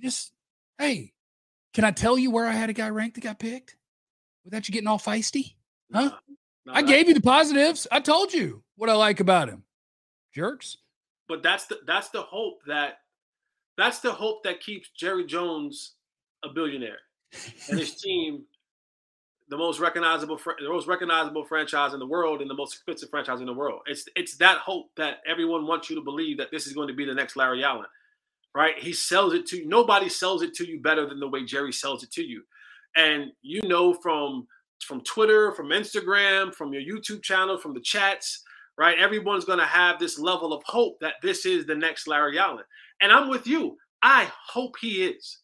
just 0.00 0.32
hey, 0.78 1.12
can 1.74 1.84
I 1.84 1.90
tell 1.90 2.16
you 2.16 2.30
where 2.30 2.46
I 2.46 2.52
had 2.52 2.70
a 2.70 2.74
guy 2.74 2.88
ranked 2.88 3.16
that 3.16 3.22
got 3.22 3.40
picked 3.40 3.76
without 4.44 4.68
you 4.68 4.72
getting 4.72 4.88
all 4.88 4.98
feisty? 4.98 5.54
Huh? 5.92 6.10
No, 6.10 6.12
no, 6.66 6.72
I 6.74 6.82
gave 6.82 7.08
you 7.08 7.14
the 7.14 7.20
positives. 7.20 7.88
I 7.90 8.00
told 8.00 8.32
you 8.32 8.62
what 8.76 8.88
I 8.88 8.94
like 8.94 9.18
about 9.18 9.48
him. 9.48 9.64
Jerks. 10.32 10.78
But 11.28 11.42
that's 11.42 11.66
the 11.66 11.80
that's 11.86 12.10
the 12.10 12.22
hope 12.22 12.60
that 12.66 12.98
that's 13.76 14.00
the 14.00 14.12
hope 14.12 14.42
that 14.44 14.60
keeps 14.60 14.90
Jerry 14.96 15.26
Jones 15.26 15.94
a 16.44 16.48
billionaire 16.48 16.98
and 17.68 17.78
his 17.78 17.94
team 18.02 18.44
the 19.48 19.56
most 19.56 19.80
recognizable 19.80 20.38
the 20.60 20.68
most 20.68 20.86
recognizable 20.86 21.44
franchise 21.44 21.92
in 21.92 21.98
the 21.98 22.06
world 22.06 22.40
and 22.40 22.48
the 22.48 22.54
most 22.54 22.74
expensive 22.74 23.10
franchise 23.10 23.40
in 23.40 23.46
the 23.46 23.52
world. 23.52 23.80
It's 23.86 24.08
it's 24.16 24.36
that 24.38 24.58
hope 24.58 24.86
that 24.96 25.16
everyone 25.26 25.66
wants 25.66 25.90
you 25.90 25.96
to 25.96 26.02
believe 26.02 26.38
that 26.38 26.50
this 26.50 26.66
is 26.66 26.72
going 26.72 26.88
to 26.88 26.94
be 26.94 27.04
the 27.04 27.14
next 27.14 27.36
Larry 27.36 27.64
Allen 27.64 27.86
right? 28.54 28.78
He 28.78 28.92
sells 28.92 29.34
it 29.34 29.46
to 29.46 29.58
you. 29.58 29.66
Nobody 29.66 30.08
sells 30.08 30.42
it 30.42 30.54
to 30.54 30.66
you 30.66 30.80
better 30.80 31.06
than 31.06 31.20
the 31.20 31.28
way 31.28 31.44
Jerry 31.44 31.72
sells 31.72 32.02
it 32.02 32.10
to 32.12 32.22
you. 32.22 32.42
And 32.96 33.32
you 33.42 33.62
know 33.62 33.94
from 33.94 34.46
from 34.86 35.00
Twitter, 35.02 35.52
from 35.52 35.68
Instagram, 35.68 36.52
from 36.54 36.72
your 36.72 36.82
YouTube 36.82 37.22
channel, 37.22 37.56
from 37.56 37.72
the 37.72 37.80
chats, 37.80 38.42
right? 38.76 38.98
Everyone's 38.98 39.44
going 39.44 39.60
to 39.60 39.64
have 39.64 39.98
this 39.98 40.18
level 40.18 40.52
of 40.52 40.62
hope 40.64 40.98
that 41.00 41.14
this 41.22 41.46
is 41.46 41.66
the 41.66 41.74
next 41.74 42.08
Larry 42.08 42.36
Allen. 42.38 42.64
And 43.02 43.12
I'm 43.12 43.28
with 43.28 43.46
you. 43.46 43.76
I 44.02 44.30
hope 44.48 44.76
he 44.80 45.04
is. 45.04 45.38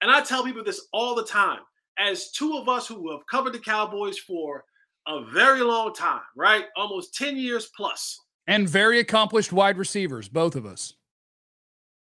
And 0.00 0.10
I 0.10 0.22
tell 0.22 0.44
people 0.44 0.64
this 0.64 0.86
all 0.92 1.14
the 1.14 1.24
time. 1.24 1.60
As 1.98 2.30
two 2.30 2.56
of 2.56 2.68
us 2.68 2.86
who 2.86 3.10
have 3.10 3.26
covered 3.26 3.52
the 3.52 3.58
Cowboys 3.58 4.16
for 4.16 4.64
a 5.06 5.22
very 5.24 5.60
long 5.60 5.92
time, 5.92 6.22
right? 6.34 6.64
Almost 6.76 7.14
10 7.14 7.36
years 7.36 7.68
plus. 7.76 8.18
And 8.46 8.68
very 8.68 9.00
accomplished 9.00 9.52
wide 9.52 9.76
receivers, 9.76 10.28
both 10.28 10.56
of 10.56 10.64
us. 10.64 10.94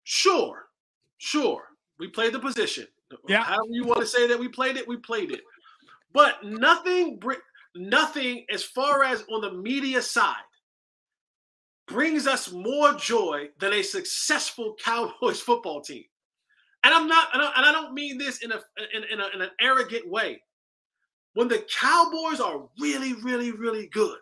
Sure, 0.04 0.70
sure. 1.18 1.64
We 2.00 2.08
played 2.08 2.34
the 2.34 2.40
position. 2.40 2.88
Yeah. 3.28 3.44
However 3.44 3.70
you 3.70 3.86
want 3.86 4.02
to 4.02 4.08
say 4.08 4.28
that 4.28 4.40
we 4.40 4.48
played 4.48 4.78
it, 4.78 4.88
we 4.88 4.98
played 4.98 5.32
it. 5.32 5.42
But 6.14 6.44
nothing, 6.44 7.20
nothing 7.76 8.46
as 8.50 8.64
far 8.64 9.04
as 9.04 9.24
on 9.32 9.42
the 9.42 9.52
media 9.52 10.02
side 10.02 10.36
brings 11.88 12.28
us 12.28 12.52
more 12.52 12.94
joy 12.94 13.50
than 13.60 13.74
a 13.74 13.82
successful 13.82 14.76
Cowboys 14.84 15.40
football 15.40 15.82
team. 15.82 16.04
And 16.84 16.94
I'm 16.94 17.08
not, 17.08 17.30
and 17.34 17.42
I, 17.44 17.72
don't 17.72 17.96
mean 17.96 18.20
this 18.20 18.44
in 18.44 18.52
a, 18.52 18.60
in, 18.94 19.04
in, 19.12 19.20
a, 19.20 19.28
in 19.34 19.42
an 19.42 19.50
arrogant 19.60 20.08
way. 20.08 20.40
When 21.34 21.48
the 21.48 21.66
Cowboys 21.80 22.40
are 22.40 22.62
really, 22.80 23.14
really, 23.14 23.52
really 23.52 23.88
good, 23.88 24.20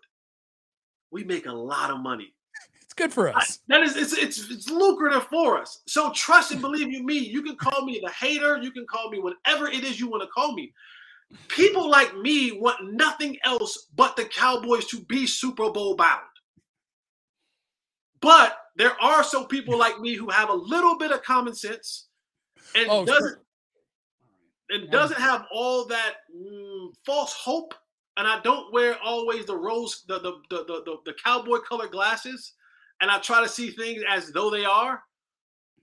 we 1.12 1.26
make 1.26 1.45
a 1.45 1.52
lot 1.52 1.91
of 1.91 1.99
money. 1.99 2.34
It's 2.82 2.93
good 2.93 3.12
for 3.12 3.36
us. 3.36 3.60
That 3.67 3.82
is, 3.82 3.97
it's, 3.97 4.13
it's 4.13 4.52
it's 4.52 4.69
lucrative 4.69 5.26
for 5.26 5.60
us. 5.60 5.82
So 5.88 6.12
trust 6.13 6.52
and 6.52 6.62
believe 6.62 6.91
you 6.91 7.04
me. 7.04 7.17
You 7.17 7.41
can 7.41 7.56
call 7.56 7.86
me 7.86 7.99
the 8.04 8.12
hater. 8.12 8.58
You 8.62 8.71
can 8.71 8.86
call 8.88 9.10
me 9.10 9.19
whatever 9.19 9.67
it 9.67 9.84
is 9.84 9.99
you 9.99 10.08
want 10.08 10.23
to 10.23 10.30
call 10.30 10.54
me. 10.54 10.71
People 11.47 11.89
like 11.89 12.15
me 12.17 12.52
want 12.52 12.93
nothing 12.93 13.38
else 13.43 13.88
but 13.95 14.15
the 14.15 14.26
Cowboys 14.26 14.86
to 14.86 15.02
be 15.02 15.26
Super 15.26 15.71
Bowl 15.71 15.95
bound. 15.95 16.21
But 18.23 18.57
there 18.75 18.99
are 19.01 19.23
some 19.23 19.47
people 19.47 19.77
like 19.77 19.99
me 19.99 20.15
who 20.15 20.29
have 20.29 20.49
a 20.49 20.53
little 20.53 20.97
bit 20.97 21.12
of 21.12 21.21
common 21.21 21.53
sense 21.53 22.07
and 22.75 22.88
oh, 22.89 23.05
doesn't 23.05 23.21
sure. 23.21 23.43
and 24.69 24.89
doesn't 24.89 25.19
have 25.19 25.45
all 25.51 25.86
that 25.86 26.13
mm, 26.36 26.88
false 27.05 27.33
hope. 27.33 27.75
And 28.15 28.27
I 28.27 28.39
don't 28.41 28.71
wear 28.71 28.97
always 29.03 29.45
the 29.45 29.57
rose, 29.57 30.03
the 30.07 30.19
the 30.19 30.33
the 30.49 30.63
the, 30.65 30.97
the 31.05 31.13
cowboy 31.23 31.57
colored 31.59 31.91
glasses 31.91 32.53
and 33.01 33.12
I 33.12 33.19
try 33.19 33.43
to 33.43 33.49
see 33.49 33.71
things 33.71 34.01
as 34.09 34.31
though 34.31 34.49
they 34.49 34.63
are, 34.63 35.03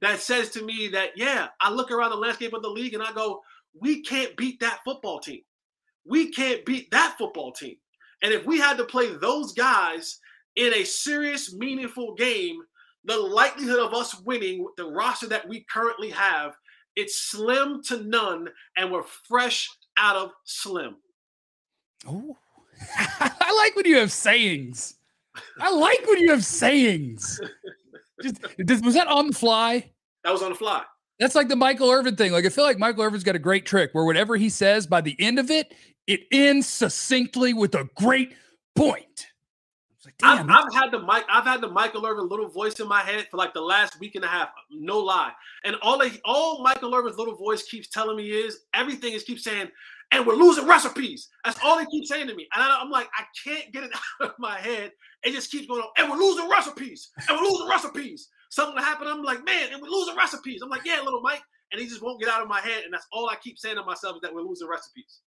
that 0.00 0.20
says 0.20 0.48
to 0.50 0.64
me 0.64 0.88
that, 0.88 1.10
yeah, 1.16 1.48
I 1.60 1.70
look 1.70 1.90
around 1.90 2.10
the 2.10 2.16
landscape 2.16 2.54
of 2.54 2.62
the 2.62 2.70
league 2.70 2.94
and 2.94 3.02
I 3.02 3.12
go, 3.12 3.42
we 3.78 4.00
can't 4.00 4.34
beat 4.38 4.58
that 4.60 4.80
football 4.86 5.20
team. 5.20 5.42
We 6.06 6.30
can't 6.30 6.64
beat 6.64 6.90
that 6.92 7.16
football 7.18 7.52
team. 7.52 7.76
And 8.22 8.32
if 8.32 8.46
we 8.46 8.58
had 8.58 8.78
to 8.78 8.84
play 8.84 9.14
those 9.14 9.52
guys 9.52 10.18
in 10.60 10.74
a 10.74 10.84
serious, 10.84 11.54
meaningful 11.54 12.14
game, 12.14 12.60
the 13.04 13.16
likelihood 13.16 13.80
of 13.80 13.94
us 13.94 14.20
winning 14.20 14.62
with 14.62 14.76
the 14.76 14.84
roster 14.84 15.26
that 15.26 15.48
we 15.48 15.64
currently 15.72 16.10
have, 16.10 16.54
it's 16.96 17.16
slim 17.16 17.82
to 17.84 18.02
none, 18.02 18.46
and 18.76 18.92
we're 18.92 19.02
fresh 19.02 19.70
out 19.96 20.16
of 20.16 20.32
slim. 20.44 20.96
Oh, 22.06 22.36
I 22.98 23.54
like 23.56 23.74
when 23.74 23.86
you 23.86 23.96
have 23.96 24.12
sayings. 24.12 24.96
I 25.58 25.72
like 25.72 26.06
when 26.06 26.18
you 26.18 26.30
have 26.30 26.44
sayings. 26.44 27.40
Just, 28.22 28.84
was 28.84 28.94
that 28.94 29.06
on 29.06 29.28
the 29.28 29.32
fly? 29.32 29.90
That 30.24 30.32
was 30.32 30.42
on 30.42 30.50
the 30.50 30.58
fly. 30.58 30.82
That's 31.18 31.34
like 31.34 31.48
the 31.48 31.56
Michael 31.56 31.90
Irvin 31.90 32.16
thing. 32.16 32.32
Like 32.32 32.44
I 32.44 32.50
feel 32.50 32.64
like 32.64 32.78
Michael 32.78 33.02
Irvin's 33.02 33.24
got 33.24 33.36
a 33.36 33.40
great 33.40 33.64
trick 33.64 33.90
where 33.92 34.04
whatever 34.04 34.36
he 34.36 34.50
says, 34.50 34.86
by 34.86 35.00
the 35.00 35.16
end 35.18 35.38
of 35.38 35.50
it, 35.50 35.72
it 36.06 36.20
ends 36.30 36.66
succinctly 36.66 37.54
with 37.54 37.74
a 37.74 37.88
great 37.94 38.34
point. 38.74 39.29
Like, 40.04 40.14
I've, 40.22 40.48
I've, 40.48 40.72
had 40.72 40.90
the 40.90 40.98
Mike, 40.98 41.24
I've 41.30 41.44
had 41.44 41.60
the 41.60 41.68
Michael 41.68 42.06
Irvin 42.06 42.28
little 42.28 42.48
voice 42.48 42.80
in 42.80 42.88
my 42.88 43.00
head 43.00 43.26
for 43.30 43.36
like 43.36 43.52
the 43.52 43.60
last 43.60 44.00
week 44.00 44.14
and 44.14 44.24
a 44.24 44.28
half. 44.28 44.48
No 44.70 44.98
lie. 44.98 45.32
And 45.64 45.76
all 45.82 45.98
they, 45.98 46.12
all 46.24 46.62
Michael 46.62 46.94
Irvin's 46.94 47.18
little 47.18 47.36
voice 47.36 47.64
keeps 47.64 47.88
telling 47.88 48.16
me 48.16 48.28
is 48.30 48.60
everything 48.72 49.12
is 49.12 49.24
keeps 49.24 49.44
saying, 49.44 49.68
and 50.12 50.26
we're 50.26 50.34
losing 50.34 50.66
recipes. 50.66 51.28
That's 51.44 51.58
all 51.62 51.78
they 51.78 51.86
keep 51.86 52.06
saying 52.06 52.28
to 52.28 52.34
me. 52.34 52.48
And 52.54 52.64
I, 52.64 52.80
am 52.80 52.90
like, 52.90 53.08
I 53.16 53.24
can't 53.44 53.72
get 53.72 53.84
it 53.84 53.90
out 54.22 54.30
of 54.30 54.38
my 54.38 54.58
head. 54.58 54.92
It 55.22 55.32
just 55.32 55.50
keeps 55.50 55.66
going 55.66 55.82
on, 55.82 55.88
and 55.98 56.10
we're 56.10 56.16
losing 56.16 56.48
recipes, 56.48 57.10
and 57.28 57.38
we're 57.38 57.48
losing 57.48 57.68
recipes. 57.68 58.28
Something 58.48 58.82
happened. 58.82 59.10
I'm 59.10 59.22
like, 59.22 59.44
man, 59.44 59.68
and 59.72 59.80
we're 59.80 59.88
losing 59.88 60.16
recipes. 60.16 60.60
I'm 60.62 60.70
like, 60.70 60.84
yeah, 60.84 61.00
little 61.04 61.20
Mike. 61.20 61.42
And 61.72 61.80
he 61.80 61.86
just 61.86 62.02
won't 62.02 62.20
get 62.20 62.28
out 62.28 62.42
of 62.42 62.48
my 62.48 62.60
head. 62.60 62.82
And 62.84 62.92
that's 62.92 63.06
all 63.12 63.28
I 63.28 63.36
keep 63.36 63.58
saying 63.58 63.76
to 63.76 63.84
myself 63.84 64.16
is 64.16 64.22
that 64.22 64.34
we're 64.34 64.42
losing 64.42 64.66
recipes. 64.66 65.20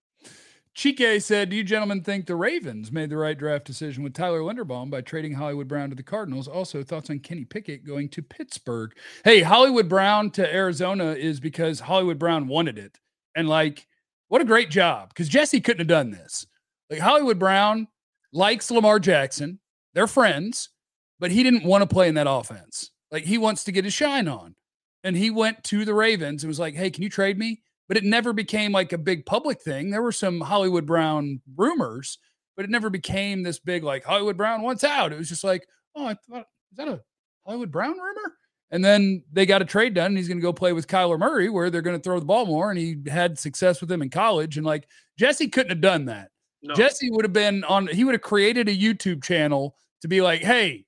Chike 0.75 1.21
said, 1.21 1.49
Do 1.49 1.55
you 1.55 1.63
gentlemen 1.63 2.01
think 2.01 2.25
the 2.25 2.35
Ravens 2.35 2.91
made 2.91 3.09
the 3.09 3.17
right 3.17 3.37
draft 3.37 3.65
decision 3.65 4.03
with 4.03 4.13
Tyler 4.13 4.39
Linderbaum 4.39 4.89
by 4.89 5.01
trading 5.01 5.33
Hollywood 5.33 5.67
Brown 5.67 5.89
to 5.89 5.95
the 5.95 6.01
Cardinals? 6.01 6.47
Also, 6.47 6.83
thoughts 6.83 7.11
on 7.11 7.19
Kenny 7.19 7.45
Pickett 7.45 7.85
going 7.85 8.09
to 8.09 8.23
Pittsburgh? 8.23 8.91
Hey, 9.23 9.41
Hollywood 9.41 9.87
Brown 9.87 10.31
to 10.31 10.53
Arizona 10.53 11.11
is 11.11 11.39
because 11.39 11.79
Hollywood 11.79 12.17
Brown 12.17 12.47
wanted 12.47 12.79
it. 12.79 12.99
And 13.35 13.47
like, 13.47 13.87
what 14.29 14.41
a 14.41 14.45
great 14.45 14.71
job 14.71 15.09
because 15.09 15.29
Jesse 15.29 15.61
couldn't 15.61 15.81
have 15.81 15.87
done 15.87 16.09
this. 16.09 16.47
Like, 16.89 16.99
Hollywood 16.99 17.37
Brown 17.37 17.87
likes 18.31 18.71
Lamar 18.71 18.99
Jackson, 18.99 19.59
they're 19.93 20.07
friends, 20.07 20.69
but 21.19 21.31
he 21.31 21.43
didn't 21.43 21.65
want 21.65 21.83
to 21.83 21.93
play 21.93 22.07
in 22.07 22.15
that 22.15 22.27
offense. 22.29 22.89
Like, 23.11 23.25
he 23.25 23.37
wants 23.37 23.63
to 23.65 23.71
get 23.71 23.85
his 23.85 23.93
shine 23.93 24.27
on. 24.27 24.55
And 25.03 25.15
he 25.15 25.29
went 25.29 25.63
to 25.65 25.85
the 25.85 25.93
Ravens 25.93 26.43
and 26.43 26.49
was 26.49 26.59
like, 26.59 26.73
Hey, 26.73 26.89
can 26.89 27.03
you 27.03 27.09
trade 27.09 27.37
me? 27.37 27.61
But 27.87 27.97
it 27.97 28.03
never 28.03 28.33
became 28.33 28.71
like 28.71 28.93
a 28.93 28.97
big 28.97 29.25
public 29.25 29.61
thing. 29.61 29.89
There 29.89 30.01
were 30.01 30.11
some 30.11 30.39
Hollywood 30.39 30.85
Brown 30.85 31.41
rumors, 31.55 32.17
but 32.55 32.65
it 32.65 32.71
never 32.71 32.89
became 32.89 33.43
this 33.43 33.59
big 33.59 33.83
like 33.83 34.03
Hollywood 34.03 34.37
Brown 34.37 34.61
wants 34.61 34.83
out. 34.83 35.11
It 35.11 35.17
was 35.17 35.29
just 35.29 35.43
like, 35.43 35.67
oh, 35.95 36.05
I 36.05 36.15
thought 36.29 36.45
is 36.71 36.77
that 36.77 36.87
a 36.87 37.01
Hollywood 37.45 37.71
Brown 37.71 37.97
rumor? 37.97 38.33
And 38.71 38.83
then 38.83 39.23
they 39.31 39.45
got 39.45 39.61
a 39.61 39.65
trade 39.65 39.93
done, 39.93 40.07
and 40.07 40.17
he's 40.17 40.27
going 40.27 40.39
to 40.39 40.43
go 40.43 40.51
play 40.51 40.73
with 40.73 40.87
Kyler 40.87 41.19
Murray, 41.19 41.47
where 41.47 41.69
they're 41.69 41.83
going 41.83 41.95
to 41.95 42.01
throw 42.01 42.19
the 42.19 42.25
ball 42.25 42.47
more. 42.47 42.71
And 42.71 42.79
he 42.79 42.97
had 43.07 43.37
success 43.37 43.79
with 43.81 43.91
him 43.91 44.01
in 44.01 44.09
college. 44.09 44.57
And 44.57 44.65
like 44.65 44.87
Jesse 45.19 45.47
couldn't 45.47 45.69
have 45.69 45.81
done 45.81 46.05
that. 46.05 46.31
No. 46.63 46.73
Jesse 46.73 47.11
would 47.11 47.25
have 47.25 47.33
been 47.33 47.63
on. 47.65 47.87
He 47.87 48.03
would 48.03 48.15
have 48.15 48.21
created 48.21 48.69
a 48.69 48.75
YouTube 48.75 49.23
channel 49.23 49.75
to 50.01 50.07
be 50.07 50.21
like, 50.21 50.41
hey, 50.41 50.85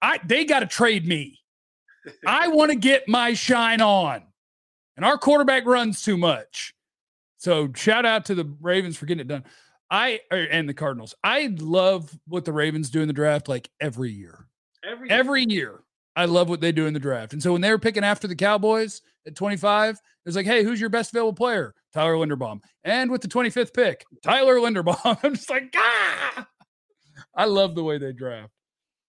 I 0.00 0.20
they 0.24 0.44
got 0.44 0.60
to 0.60 0.66
trade 0.66 1.06
me. 1.06 1.40
I 2.26 2.48
want 2.48 2.70
to 2.70 2.76
get 2.76 3.08
my 3.08 3.34
shine 3.34 3.80
on 3.80 4.22
and 4.96 5.04
our 5.04 5.18
quarterback 5.18 5.66
runs 5.66 6.02
too 6.02 6.16
much. 6.16 6.74
So 7.38 7.72
shout 7.74 8.04
out 8.04 8.26
to 8.26 8.34
the 8.34 8.52
Ravens 8.60 8.96
for 8.96 9.06
getting 9.06 9.22
it 9.22 9.28
done. 9.28 9.44
I 9.90 10.20
er, 10.32 10.46
and 10.50 10.68
the 10.68 10.74
Cardinals. 10.74 11.14
I 11.24 11.54
love 11.58 12.16
what 12.26 12.44
the 12.44 12.52
Ravens 12.52 12.90
do 12.90 13.00
in 13.00 13.08
the 13.08 13.14
draft 13.14 13.48
like 13.48 13.70
every 13.80 14.12
year. 14.12 14.46
Every 14.84 15.08
year. 15.08 15.18
every 15.18 15.44
year. 15.48 15.80
I 16.16 16.26
love 16.26 16.48
what 16.48 16.60
they 16.60 16.72
do 16.72 16.86
in 16.86 16.94
the 16.94 17.00
draft. 17.00 17.32
And 17.32 17.42
so 17.42 17.52
when 17.52 17.60
they 17.60 17.70
were 17.70 17.78
picking 17.78 18.04
after 18.04 18.28
the 18.28 18.36
Cowboys 18.36 19.00
at 19.26 19.36
25, 19.36 19.94
it 19.94 20.00
was 20.26 20.36
like, 20.36 20.46
hey, 20.46 20.62
who's 20.62 20.80
your 20.80 20.90
best 20.90 21.12
available 21.12 21.32
player? 21.32 21.74
Tyler 21.92 22.14
Linderbaum. 22.14 22.60
And 22.84 23.10
with 23.10 23.20
the 23.20 23.28
25th 23.28 23.72
pick, 23.72 24.04
Tyler 24.22 24.56
Linderbaum. 24.56 25.18
I'm 25.24 25.34
just 25.34 25.50
like, 25.50 25.72
ah. 25.76 26.46
I 27.34 27.44
love 27.44 27.74
the 27.74 27.84
way 27.84 27.98
they 27.98 28.12
draft. 28.12 28.52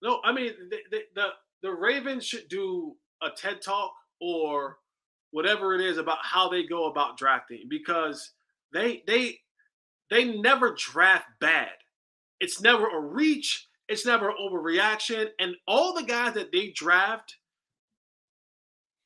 No, 0.01 0.19
I 0.23 0.31
mean 0.31 0.53
the 0.69 0.77
the, 0.89 1.01
the, 1.15 1.27
the 1.63 1.71
Ravens 1.71 2.25
should 2.25 2.47
do 2.49 2.95
a 3.21 3.29
TED 3.29 3.61
talk 3.61 3.93
or 4.19 4.77
whatever 5.31 5.73
it 5.73 5.81
is 5.81 5.97
about 5.97 6.19
how 6.21 6.49
they 6.49 6.63
go 6.63 6.85
about 6.85 7.17
drafting 7.17 7.63
because 7.67 8.31
they 8.73 9.03
they 9.07 9.39
they 10.09 10.25
never 10.25 10.75
draft 10.77 11.25
bad. 11.39 11.69
It's 12.39 12.61
never 12.61 12.87
a 12.87 12.99
reach, 12.99 13.67
it's 13.87 14.05
never 14.05 14.33
overreaction. 14.33 15.27
And 15.39 15.55
all 15.67 15.93
the 15.93 16.03
guys 16.03 16.33
that 16.35 16.51
they 16.51 16.71
draft 16.71 17.37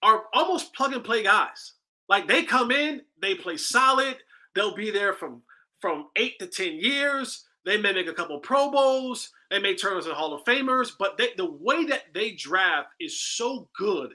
are 0.01 0.23
almost 0.33 0.73
plug 0.73 0.93
and 0.93 1.03
play 1.03 1.23
guys. 1.23 1.73
Like 2.09 2.27
they 2.27 2.43
come 2.43 2.71
in, 2.71 3.01
they 3.21 3.35
play 3.35 3.57
solid, 3.57 4.17
they'll 4.53 4.75
be 4.75 4.91
there 4.91 5.13
from 5.13 5.41
from 5.79 6.07
eight 6.15 6.39
to 6.39 6.47
ten 6.47 6.79
years. 6.79 7.45
They 7.65 7.77
may 7.77 7.93
make 7.93 8.07
a 8.07 8.13
couple 8.13 8.39
Pro 8.39 8.69
Bowls, 8.69 9.31
they 9.49 9.59
may 9.59 9.75
turn 9.75 9.97
into 9.97 10.13
Hall 10.13 10.35
of 10.35 10.43
Famers, 10.45 10.91
but 10.97 11.17
they, 11.17 11.29
the 11.35 11.49
way 11.49 11.85
that 11.85 12.13
they 12.13 12.31
draft 12.31 12.89
is 12.99 13.19
so 13.19 13.67
good 13.75 14.13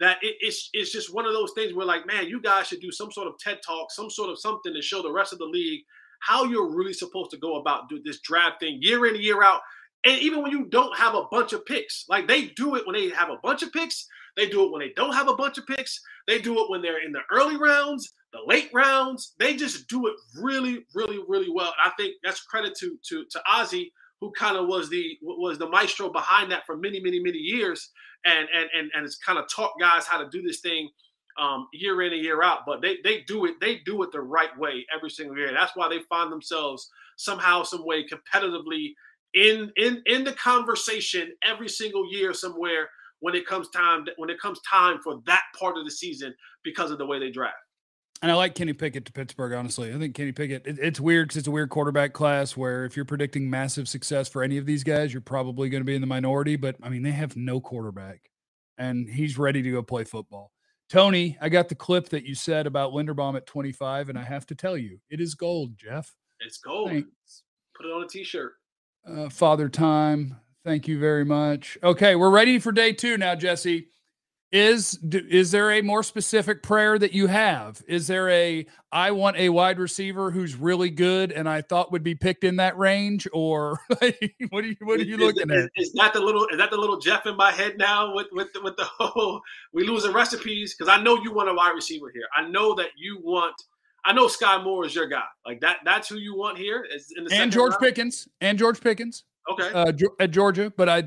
that 0.00 0.18
it, 0.22 0.36
it's 0.40 0.70
it's 0.72 0.92
just 0.92 1.12
one 1.14 1.26
of 1.26 1.32
those 1.32 1.52
things 1.54 1.74
where 1.74 1.86
like, 1.86 2.06
man, 2.06 2.26
you 2.26 2.40
guys 2.40 2.68
should 2.68 2.80
do 2.80 2.92
some 2.92 3.10
sort 3.12 3.28
of 3.28 3.34
TED 3.38 3.58
talk, 3.66 3.90
some 3.90 4.10
sort 4.10 4.30
of 4.30 4.38
something 4.38 4.72
to 4.72 4.82
show 4.82 5.02
the 5.02 5.12
rest 5.12 5.32
of 5.32 5.38
the 5.38 5.44
league 5.44 5.82
how 6.20 6.44
you're 6.44 6.74
really 6.74 6.92
supposed 6.92 7.30
to 7.30 7.38
go 7.38 7.56
about 7.56 7.88
do 7.88 8.00
this 8.04 8.20
draft 8.20 8.60
thing 8.60 8.78
year 8.80 9.06
in 9.06 9.20
year 9.20 9.42
out. 9.42 9.60
And 10.04 10.20
even 10.20 10.42
when 10.42 10.52
you 10.52 10.66
don't 10.66 10.96
have 10.96 11.14
a 11.14 11.24
bunch 11.30 11.52
of 11.52 11.64
picks, 11.66 12.04
like 12.08 12.28
they 12.28 12.46
do 12.46 12.76
it 12.76 12.86
when 12.86 12.94
they 12.94 13.10
have 13.10 13.30
a 13.30 13.38
bunch 13.42 13.62
of 13.62 13.72
picks, 13.72 14.06
they 14.36 14.48
do 14.48 14.64
it 14.64 14.72
when 14.72 14.80
they 14.80 14.92
don't 14.94 15.14
have 15.14 15.28
a 15.28 15.34
bunch 15.34 15.58
of 15.58 15.66
picks, 15.66 16.00
they 16.26 16.40
do 16.40 16.58
it 16.60 16.70
when 16.70 16.82
they're 16.82 17.04
in 17.04 17.12
the 17.12 17.20
early 17.32 17.56
rounds, 17.56 18.12
the 18.32 18.38
late 18.46 18.70
rounds. 18.72 19.34
They 19.38 19.56
just 19.56 19.88
do 19.88 20.06
it 20.06 20.14
really, 20.40 20.84
really, 20.94 21.18
really 21.26 21.50
well. 21.52 21.74
And 21.78 21.92
I 21.92 21.92
think 21.96 22.14
that's 22.22 22.42
credit 22.42 22.76
to 22.78 22.96
to 23.08 23.24
to 23.30 23.42
Ozzie 23.50 23.92
who 24.20 24.32
kind 24.32 24.56
of 24.56 24.66
was 24.66 24.88
the 24.90 25.16
was 25.22 25.58
the 25.58 25.68
maestro 25.68 26.10
behind 26.10 26.50
that 26.50 26.66
for 26.66 26.76
many, 26.76 27.00
many, 27.00 27.20
many 27.20 27.38
years, 27.38 27.90
and 28.28 28.48
and 28.54 28.68
and 28.76 28.90
and 28.94 29.02
has 29.02 29.16
kind 29.16 29.38
of 29.38 29.46
taught 29.48 29.72
guys 29.80 30.06
how 30.06 30.22
to 30.22 30.28
do 30.30 30.42
this 30.42 30.60
thing 30.60 30.88
um, 31.38 31.68
year 31.72 32.02
in 32.02 32.12
and 32.12 32.22
year 32.22 32.42
out. 32.42 32.60
But 32.66 32.82
they 32.82 32.98
they 33.04 33.22
do 33.26 33.46
it 33.46 33.60
they 33.60 33.80
do 33.84 34.02
it 34.02 34.12
the 34.12 34.20
right 34.20 34.56
way 34.58 34.86
every 34.94 35.10
single 35.10 35.36
year. 35.36 35.52
That's 35.52 35.76
why 35.76 35.88
they 35.88 36.00
find 36.08 36.30
themselves 36.30 36.88
somehow, 37.16 37.62
some 37.62 37.84
way, 37.84 38.04
competitively 38.06 38.92
in 39.34 39.70
in 39.76 40.02
in 40.06 40.24
the 40.24 40.32
conversation 40.32 41.32
every 41.44 41.68
single 41.68 42.10
year 42.10 42.32
somewhere 42.32 42.88
when 43.20 43.34
it 43.34 43.46
comes 43.46 43.68
time 43.70 44.06
when 44.16 44.30
it 44.30 44.40
comes 44.40 44.60
time 44.68 45.00
for 45.02 45.20
that 45.26 45.42
part 45.58 45.76
of 45.76 45.84
the 45.84 45.90
season 45.90 46.34
because 46.64 46.90
of 46.90 46.98
the 46.98 47.06
way 47.06 47.18
they 47.18 47.30
draft. 47.30 47.56
And 48.20 48.32
I 48.32 48.34
like 48.34 48.56
Kenny 48.56 48.72
Pickett 48.72 49.04
to 49.04 49.12
Pittsburgh, 49.12 49.52
honestly. 49.52 49.94
I 49.94 49.98
think 49.98 50.14
Kenny 50.14 50.32
Pickett, 50.32 50.66
it, 50.66 50.78
it's 50.80 50.98
weird 50.98 51.28
because 51.28 51.36
it's 51.36 51.46
a 51.46 51.52
weird 51.52 51.70
quarterback 51.70 52.12
class 52.12 52.56
where 52.56 52.84
if 52.84 52.96
you're 52.96 53.04
predicting 53.04 53.48
massive 53.48 53.88
success 53.88 54.28
for 54.28 54.42
any 54.42 54.58
of 54.58 54.66
these 54.66 54.82
guys, 54.82 55.12
you're 55.12 55.20
probably 55.20 55.68
going 55.68 55.82
to 55.82 55.86
be 55.86 55.94
in 55.94 56.00
the 56.00 56.06
minority. 56.06 56.56
But 56.56 56.76
I 56.82 56.88
mean, 56.88 57.02
they 57.02 57.12
have 57.12 57.36
no 57.36 57.60
quarterback 57.60 58.30
and 58.76 59.08
he's 59.08 59.38
ready 59.38 59.62
to 59.62 59.70
go 59.70 59.82
play 59.82 60.04
football. 60.04 60.52
Tony, 60.88 61.36
I 61.40 61.48
got 61.48 61.68
the 61.68 61.74
clip 61.74 62.08
that 62.08 62.24
you 62.24 62.34
said 62.34 62.66
about 62.66 62.92
Linderbaum 62.92 63.36
at 63.36 63.44
25, 63.44 64.08
and 64.08 64.18
I 64.18 64.22
have 64.22 64.46
to 64.46 64.54
tell 64.54 64.76
you, 64.76 64.98
it 65.10 65.20
is 65.20 65.34
gold, 65.34 65.76
Jeff. 65.76 66.14
It's 66.40 66.56
gold. 66.56 66.88
Thanks. 66.88 67.42
Put 67.76 67.86
it 67.86 67.90
on 67.90 68.04
a 68.04 68.08
t 68.08 68.24
shirt. 68.24 68.54
Uh, 69.06 69.28
Father 69.28 69.68
Time, 69.68 70.36
thank 70.64 70.88
you 70.88 70.98
very 70.98 71.24
much. 71.24 71.76
Okay, 71.82 72.16
we're 72.16 72.30
ready 72.30 72.58
for 72.58 72.72
day 72.72 72.92
two 72.92 73.18
now, 73.18 73.34
Jesse 73.34 73.88
is 74.50 74.98
is 75.12 75.50
there 75.50 75.72
a 75.72 75.82
more 75.82 76.02
specific 76.02 76.62
prayer 76.62 76.98
that 76.98 77.12
you 77.12 77.26
have 77.26 77.82
is 77.86 78.06
there 78.06 78.30
a 78.30 78.64
i 78.92 79.10
want 79.10 79.36
a 79.36 79.50
wide 79.50 79.78
receiver 79.78 80.30
who's 80.30 80.56
really 80.56 80.88
good 80.88 81.32
and 81.32 81.46
i 81.46 81.60
thought 81.60 81.92
would 81.92 82.02
be 82.02 82.14
picked 82.14 82.44
in 82.44 82.56
that 82.56 82.76
range 82.78 83.28
or 83.34 83.78
what 84.48 84.64
are 84.64 84.68
you 84.68 84.76
what 84.80 84.98
are 84.98 85.02
you 85.02 85.18
looking 85.18 85.50
is, 85.50 85.64
at 85.64 85.70
is 85.76 85.92
that 85.92 86.14
the 86.14 86.20
little 86.20 86.46
is 86.46 86.56
that 86.56 86.70
the 86.70 86.78
little 86.78 86.98
jeff 86.98 87.26
in 87.26 87.36
my 87.36 87.50
head 87.50 87.76
now 87.76 88.14
with 88.14 88.28
with 88.32 88.48
with 88.62 88.74
the 88.76 88.84
whole 88.84 89.42
we 89.74 89.86
losing 89.86 90.14
recipes 90.14 90.74
because 90.74 90.88
i 90.88 91.00
know 91.02 91.22
you 91.22 91.30
want 91.30 91.50
a 91.50 91.54
wide 91.54 91.74
receiver 91.74 92.10
here 92.14 92.26
i 92.34 92.48
know 92.48 92.74
that 92.74 92.88
you 92.96 93.18
want 93.22 93.54
I 94.04 94.12
know 94.12 94.26
Skyy 94.26 94.64
Moore 94.64 94.86
is 94.86 94.94
your 94.94 95.06
guy. 95.06 95.24
Like 95.44 95.60
that. 95.60 95.78
That's 95.84 96.08
who 96.08 96.16
you 96.16 96.34
want 96.34 96.56
here. 96.56 96.86
and 97.30 97.52
George 97.52 97.72
round. 97.72 97.82
Pickens. 97.82 98.28
And 98.40 98.56
George 98.56 98.80
Pickens. 98.80 99.24
Okay. 99.50 99.70
Uh, 99.72 99.92
at 100.20 100.30
Georgia, 100.30 100.72
but 100.74 100.88
I 100.88 101.04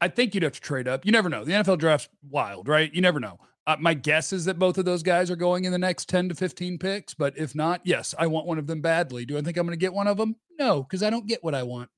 I 0.00 0.08
think 0.08 0.34
you'd 0.34 0.42
have 0.42 0.52
to 0.52 0.60
trade 0.60 0.88
up. 0.88 1.06
You 1.06 1.12
never 1.12 1.28
know. 1.28 1.44
The 1.44 1.52
NFL 1.52 1.78
draft's 1.78 2.08
wild, 2.28 2.68
right? 2.68 2.92
You 2.92 3.00
never 3.00 3.20
know. 3.20 3.38
Uh, 3.66 3.76
my 3.78 3.92
guess 3.92 4.32
is 4.32 4.46
that 4.46 4.58
both 4.58 4.78
of 4.78 4.86
those 4.86 5.02
guys 5.02 5.30
are 5.30 5.36
going 5.36 5.64
in 5.64 5.72
the 5.72 5.78
next 5.78 6.08
10 6.08 6.30
to 6.30 6.34
15 6.34 6.78
picks. 6.78 7.14
But 7.14 7.36
if 7.36 7.54
not, 7.54 7.82
yes, 7.84 8.14
I 8.18 8.26
want 8.26 8.46
one 8.46 8.58
of 8.58 8.66
them 8.66 8.80
badly. 8.80 9.26
Do 9.26 9.36
I 9.36 9.42
think 9.42 9.56
I'm 9.56 9.66
going 9.66 9.78
to 9.78 9.80
get 9.80 9.92
one 9.92 10.06
of 10.06 10.16
them? 10.16 10.36
No, 10.58 10.82
because 10.82 11.02
I 11.02 11.10
don't 11.10 11.26
get 11.26 11.44
what 11.44 11.54
I 11.54 11.62
want. 11.62 11.90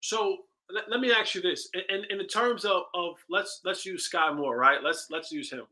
So 0.00 0.38
let, 0.70 0.90
let 0.90 1.00
me 1.00 1.12
ask 1.12 1.34
you 1.34 1.42
this. 1.42 1.68
And 1.72 1.84
in, 1.88 2.04
in, 2.10 2.20
in 2.20 2.26
terms 2.26 2.64
of, 2.64 2.82
of 2.94 3.14
let's 3.30 3.60
let's 3.64 3.86
use 3.86 4.08
Skyy 4.12 4.36
Moore, 4.36 4.56
right? 4.56 4.82
Let's 4.82 5.06
let's 5.10 5.30
use 5.30 5.50
him. 5.50 5.62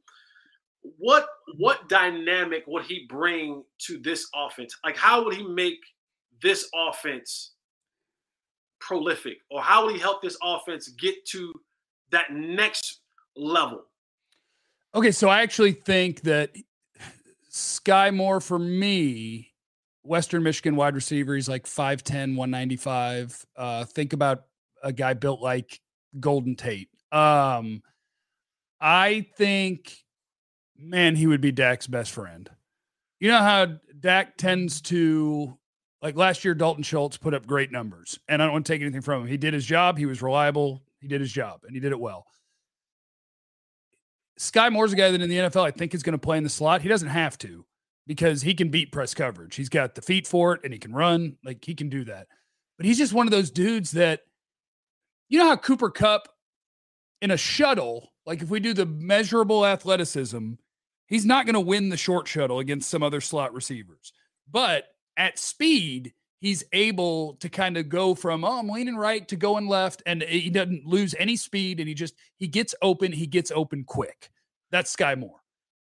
What 0.99 1.27
what 1.57 1.89
dynamic 1.89 2.65
would 2.67 2.85
he 2.85 3.07
bring 3.09 3.65
to 3.87 3.99
this 3.99 4.29
offense? 4.35 4.77
Like 4.85 4.97
how 4.97 5.25
would 5.25 5.35
he 5.35 5.47
make 5.47 5.81
this 6.43 6.69
offense 6.75 7.54
prolific, 8.85 9.39
or 9.51 9.63
how 9.63 9.85
will 9.85 9.93
he 9.93 9.99
help 9.99 10.21
this 10.21 10.37
offense 10.43 10.89
get 10.89 11.15
to 11.27 11.53
that 12.11 12.33
next 12.33 13.01
level? 13.35 13.85
Okay, 14.95 15.11
so 15.11 15.29
I 15.29 15.43
actually 15.43 15.73
think 15.73 16.21
that 16.23 16.55
Skyy 17.51 18.15
Moore 18.15 18.41
for 18.41 18.59
me, 18.59 19.53
Western 20.03 20.43
Michigan 20.43 20.77
wide 20.77 20.95
receiver, 20.95 21.35
he's 21.35 21.49
like 21.49 21.65
5'10, 21.65 22.37
195. 22.37 23.47
Uh, 23.57 23.85
think 23.87 24.13
about 24.13 24.45
a 24.83 24.93
guy 24.93 25.15
built 25.15 25.41
like 25.41 25.81
Golden 26.21 26.55
Tate. 26.55 26.91
Um, 27.11 27.83
I 28.81 29.27
think, 29.37 29.97
man, 30.77 31.17
he 31.17 31.27
would 31.27 31.41
be 31.41 31.53
Dak's 31.53 31.87
best 31.87 32.11
friend. 32.11 32.51
You 33.19 33.29
know 33.29 33.39
how 33.39 33.79
Dak 33.99 34.37
tends 34.37 34.83
to 34.83 35.57
Like 36.05 36.17
last 36.17 36.45
year, 36.45 36.55
Dalton 36.55 36.83
Schultz 36.83 37.17
put 37.17 37.33
up 37.33 37.47
great 37.47 37.73
numbers, 37.73 38.21
and 38.29 38.43
I 38.43 38.45
don't 38.45 38.53
want 38.53 38.67
to 38.67 38.73
take 38.75 38.83
anything 38.83 39.01
from 39.01 39.23
him. 39.23 39.27
He 39.27 39.39
did 39.39 39.55
his 39.55 39.65
job. 39.65 39.97
He 39.97 40.05
was 40.05 40.21
reliable. 40.21 40.83
He 41.01 41.09
did 41.09 41.23
his 41.23 41.33
job, 41.33 41.61
and 41.65 41.75
he 41.75 41.81
did 41.81 41.93
it 41.93 41.99
well. 41.99 42.27
Skyy 44.39 44.71
Moore's 44.71 44.93
a 44.93 44.97
guy 44.97 45.11
that 45.11 45.23
in 45.23 45.31
the 45.31 45.39
NFL 45.39 45.67
I 45.67 45.71
think 45.71 45.95
is 45.95 46.03
going 46.03 46.13
to 46.13 46.19
play 46.19 46.37
in 46.37 46.45
the 46.45 46.51
slot. 46.51 46.83
He 46.83 46.91
doesn't 46.91 47.09
have 47.09 47.39
to 47.39 47.65
because 48.07 48.43
he 48.43 48.53
can 48.53 48.69
beat 48.69 48.93
press 48.93 49.15
coverage. 49.15 49.57
He's 49.57 49.71
got 49.71 49.95
the 49.95 50.03
feet 50.03 50.27
for 50.27 50.53
it, 50.53 50.61
and 50.63 50.75
he 50.75 50.79
can 50.79 50.93
run. 50.93 51.39
Like 51.43 51.65
he 51.65 51.75
can 51.75 51.89
do 51.89 52.05
that. 52.05 52.27
But 52.77 52.85
he's 52.85 52.99
just 52.99 53.15
one 53.15 53.27
of 53.27 53.31
those 53.31 53.51
dudes 53.51 53.93
that, 53.93 54.21
you 55.31 55.39
know 55.39 55.49
how 55.49 55.57
Cooper 55.57 55.89
Kupp 55.89 56.29
in 57.23 57.31
a 57.31 57.39
shuttle, 57.39 58.13
like 58.27 58.43
if 58.43 58.51
we 58.51 58.61
do 58.61 58.75
the 58.75 58.85
measurable 58.85 59.65
athleticism, 59.65 60.53
he's 61.07 61.25
not 61.25 61.47
going 61.47 61.55
to 61.55 61.61
win 61.61 61.89
the 61.89 61.97
short 61.97 62.29
shuttle 62.29 62.59
against 62.59 62.91
some 62.91 63.03
other 63.03 63.23
slot 63.23 63.55
receivers. 63.55 64.13
But 64.51 64.85
at 65.17 65.39
speed, 65.39 66.13
he's 66.41 66.65
able 66.73 67.35
to 67.37 67.49
kind 67.49 67.77
of 67.77 67.89
go 67.89 68.15
from 68.15 68.45
oh 68.45 68.59
I'm 68.59 68.69
leaning 68.69 68.97
right 68.97 69.27
to 69.29 69.37
going 69.37 69.67
left, 69.67 70.03
and 70.07 70.23
he 70.23 70.51
doesn't 70.51 70.87
lose 70.87 71.15
any 71.19 71.37
speed, 71.37 71.81
and 71.81 71.89
he 71.89 71.95
just 71.95 72.15
he 72.37 72.47
gets 72.47 72.75
open, 72.83 73.13
he 73.13 73.27
gets 73.27 73.51
open 73.51 73.85
quick. 73.85 74.31
That's 74.71 74.95
Skyy 74.95 75.19
Moore, 75.19 75.41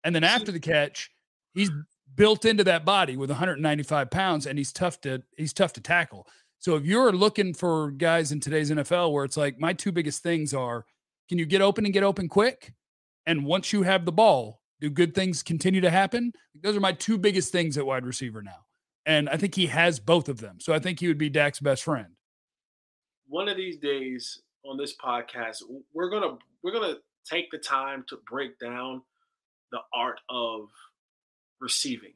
and 0.04 0.16
then 0.16 0.24
after 0.24 0.52
the 0.52 0.60
catch, 0.60 1.12
he's 1.54 1.72
built 2.16 2.46
into 2.46 2.64
that 2.66 2.86
body 2.86 3.18
with 3.18 3.30
195 3.30 4.10
pounds, 4.12 4.46
and 4.46 4.58
he's 4.58 4.74
tough 4.74 5.00
to 5.02 5.22
he's 5.38 5.54
tough 5.54 5.74
to 5.74 5.82
tackle. 5.82 6.28
So 6.60 6.76
if 6.76 6.86
you're 6.86 7.12
looking 7.12 7.56
for 7.56 7.90
guys 7.92 8.32
in 8.32 8.40
today's 8.40 8.70
NFL 8.70 9.12
where 9.12 9.26
it's 9.26 9.38
like 9.38 9.60
my 9.60 9.74
two 9.74 9.92
biggest 9.92 10.22
things 10.22 10.54
are 10.54 10.86
can 11.28 11.38
you 11.38 11.46
get 11.46 11.62
open 11.62 11.86
and 11.86 11.94
get 11.94 12.04
open 12.04 12.28
quick? 12.28 12.74
And 13.26 13.46
once 13.46 13.72
you 13.72 13.84
have 13.84 14.06
the 14.06 14.12
ball, 14.12 14.62
do 14.82 14.90
good 14.90 15.16
things 15.16 15.42
continue 15.42 15.80
to 15.80 15.90
happen? 15.90 16.34
Those 16.62 16.76
are 16.76 16.82
my 16.82 16.92
two 16.92 17.18
biggest 17.18 17.52
things 17.52 17.78
at 17.78 17.86
wide 17.86 18.06
receiver 18.06 18.42
now. 18.42 18.66
And 19.06 19.30
I 19.30 19.38
think 19.38 19.56
he 19.56 19.68
has 19.68 20.00
both 20.00 20.30
of 20.30 20.40
them. 20.40 20.60
So 20.60 20.74
I 20.74 20.80
think 20.80 21.00
he 21.00 21.08
would 21.08 21.18
be 21.18 21.30
Dak's 21.30 21.60
best 21.60 21.84
friend. 21.84 22.08
One 23.28 23.48
of 23.48 23.58
these 23.58 23.78
days 23.78 24.42
on 24.66 24.78
this 24.78 24.96
podcast, 24.96 25.64
we're 25.94 26.10
gonna 26.10 26.38
we're 26.64 26.74
gonna 26.74 26.98
take 27.30 27.50
the 27.52 27.58
time 27.58 28.04
to 28.10 28.18
break 28.30 28.60
down 28.60 29.02
the 29.72 29.80
art 29.94 30.20
of 30.30 30.70
receiving 31.60 32.14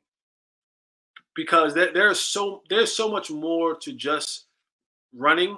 because 1.35 1.73
there, 1.73 1.91
there's 1.93 2.19
so 2.19 2.63
there's 2.69 2.95
so 2.95 3.09
much 3.09 3.29
more 3.29 3.75
to 3.75 3.93
just 3.93 4.45
running 5.13 5.57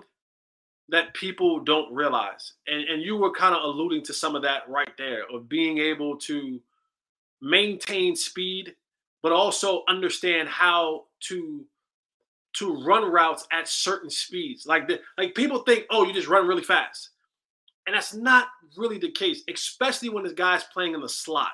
that 0.90 1.14
people 1.14 1.60
don't 1.60 1.94
realize. 1.94 2.54
And, 2.66 2.84
and 2.88 3.02
you 3.02 3.18
were 3.18 3.34
kind 3.34 3.54
of 3.54 3.64
alluding 3.64 4.04
to 4.04 4.14
some 4.14 4.36
of 4.36 4.44
that 4.44 4.70
right 4.70 4.92
there 4.98 5.24
of 5.34 5.50
being 5.50 5.80
able 5.80 6.18
to 6.20 6.62
maintain 7.42 8.16
speed, 8.16 8.76
but 9.22 9.32
also 9.32 9.84
understand 9.88 10.48
how 10.50 11.06
to 11.22 11.66
to 12.58 12.84
run 12.84 13.12
routes 13.12 13.48
at 13.52 13.68
certain 13.68 14.10
speeds. 14.10 14.66
Like 14.66 14.88
the, 14.88 15.00
like 15.18 15.36
people 15.36 15.60
think, 15.60 15.86
oh, 15.92 16.06
you 16.06 16.14
just 16.14 16.28
run 16.28 16.48
really 16.48 16.64
fast. 16.64 17.12
And 17.86 17.96
that's 17.96 18.16
not 18.16 18.48
really 18.76 18.98
the 18.98 19.12
case, 19.12 19.44
especially 19.54 20.10
when 20.10 20.24
this 20.24 20.34
guy's 20.34 20.64
playing 20.64 20.96
in 20.96 21.02
the 21.02 21.10
slot. 21.10 21.52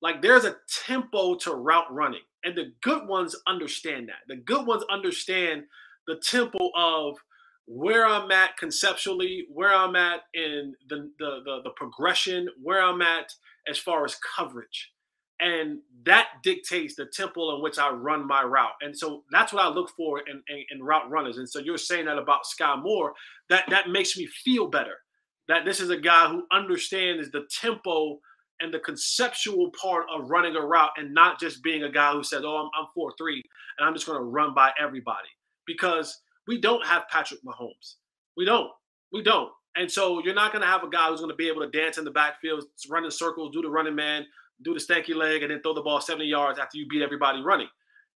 Like 0.00 0.22
there's 0.22 0.44
a 0.44 0.56
tempo 0.86 1.34
to 1.36 1.54
route 1.54 1.92
running. 1.92 2.22
And 2.44 2.56
the 2.56 2.72
good 2.82 3.06
ones 3.06 3.36
understand 3.46 4.08
that. 4.08 4.28
The 4.28 4.40
good 4.40 4.66
ones 4.66 4.84
understand 4.90 5.64
the 6.06 6.16
tempo 6.16 6.70
of 6.76 7.16
where 7.66 8.06
I'm 8.06 8.30
at 8.32 8.56
conceptually, 8.56 9.46
where 9.52 9.72
I'm 9.72 9.94
at 9.94 10.22
in 10.34 10.74
the, 10.88 11.10
the 11.18 11.42
the 11.44 11.60
the, 11.64 11.70
progression, 11.76 12.48
where 12.60 12.82
I'm 12.82 13.02
at 13.02 13.32
as 13.68 13.78
far 13.78 14.04
as 14.04 14.16
coverage. 14.36 14.92
And 15.42 15.80
that 16.06 16.28
dictates 16.44 16.94
the 16.94 17.06
tempo 17.06 17.56
in 17.56 17.62
which 17.62 17.76
I 17.76 17.90
run 17.90 18.26
my 18.28 18.44
route. 18.44 18.74
And 18.80 18.96
so 18.96 19.24
that's 19.32 19.52
what 19.52 19.64
I 19.64 19.68
look 19.68 19.90
for 19.96 20.20
in, 20.20 20.40
in, 20.48 20.64
in 20.70 20.82
route 20.82 21.10
runners. 21.10 21.38
And 21.38 21.48
so 21.48 21.58
you're 21.58 21.78
saying 21.78 22.06
that 22.06 22.16
about 22.16 22.42
Skyy 22.44 22.80
Moore, 22.80 23.12
that 23.50 23.68
that 23.68 23.90
makes 23.90 24.16
me 24.16 24.26
feel 24.26 24.68
better. 24.68 24.94
That 25.48 25.64
this 25.64 25.80
is 25.80 25.90
a 25.90 25.96
guy 25.96 26.28
who 26.28 26.46
understands 26.52 27.30
the 27.32 27.42
tempo 27.60 28.20
and 28.60 28.72
the 28.72 28.78
conceptual 28.78 29.72
part 29.72 30.06
of 30.14 30.30
running 30.30 30.54
a 30.54 30.60
route 30.60 30.92
and 30.96 31.12
not 31.12 31.40
just 31.40 31.62
being 31.64 31.82
a 31.82 31.90
guy 31.90 32.12
who 32.12 32.22
says, 32.22 32.42
Oh, 32.44 32.70
I'm, 32.78 32.86
4 32.94 33.12
3 33.18 33.42
and 33.78 33.88
I'm 33.88 33.94
just 33.94 34.06
going 34.06 34.18
to 34.18 34.24
run 34.24 34.54
by 34.54 34.70
everybody. 34.80 35.28
Because 35.66 36.20
we 36.46 36.60
don't 36.60 36.86
have 36.86 37.08
Patrick 37.10 37.40
Mahomes. 37.44 37.96
We 38.36 38.44
don't. 38.44 38.70
We 39.12 39.22
don't. 39.22 39.50
And 39.76 39.90
so 39.90 40.22
you're 40.22 40.34
not 40.34 40.52
going 40.52 40.62
to 40.62 40.68
have 40.68 40.84
a 40.84 40.88
guy 40.88 41.08
who's 41.08 41.20
going 41.20 41.30
to 41.30 41.36
be 41.36 41.48
able 41.48 41.62
to 41.62 41.70
dance 41.70 41.98
in 41.98 42.04
the 42.04 42.10
backfield, 42.10 42.64
run 42.88 43.04
in 43.04 43.10
circles, 43.10 43.52
do 43.52 43.62
the 43.62 43.70
running 43.70 43.94
man, 43.94 44.26
do 44.62 44.74
the 44.74 44.80
stanky 44.80 45.14
leg, 45.14 45.42
and 45.42 45.50
then 45.50 45.60
throw 45.62 45.74
the 45.74 45.82
ball 45.82 46.00
70 46.00 46.24
yards 46.26 46.58
after 46.58 46.78
you 46.78 46.86
beat 46.88 47.02
everybody 47.02 47.40
running. 47.40 47.68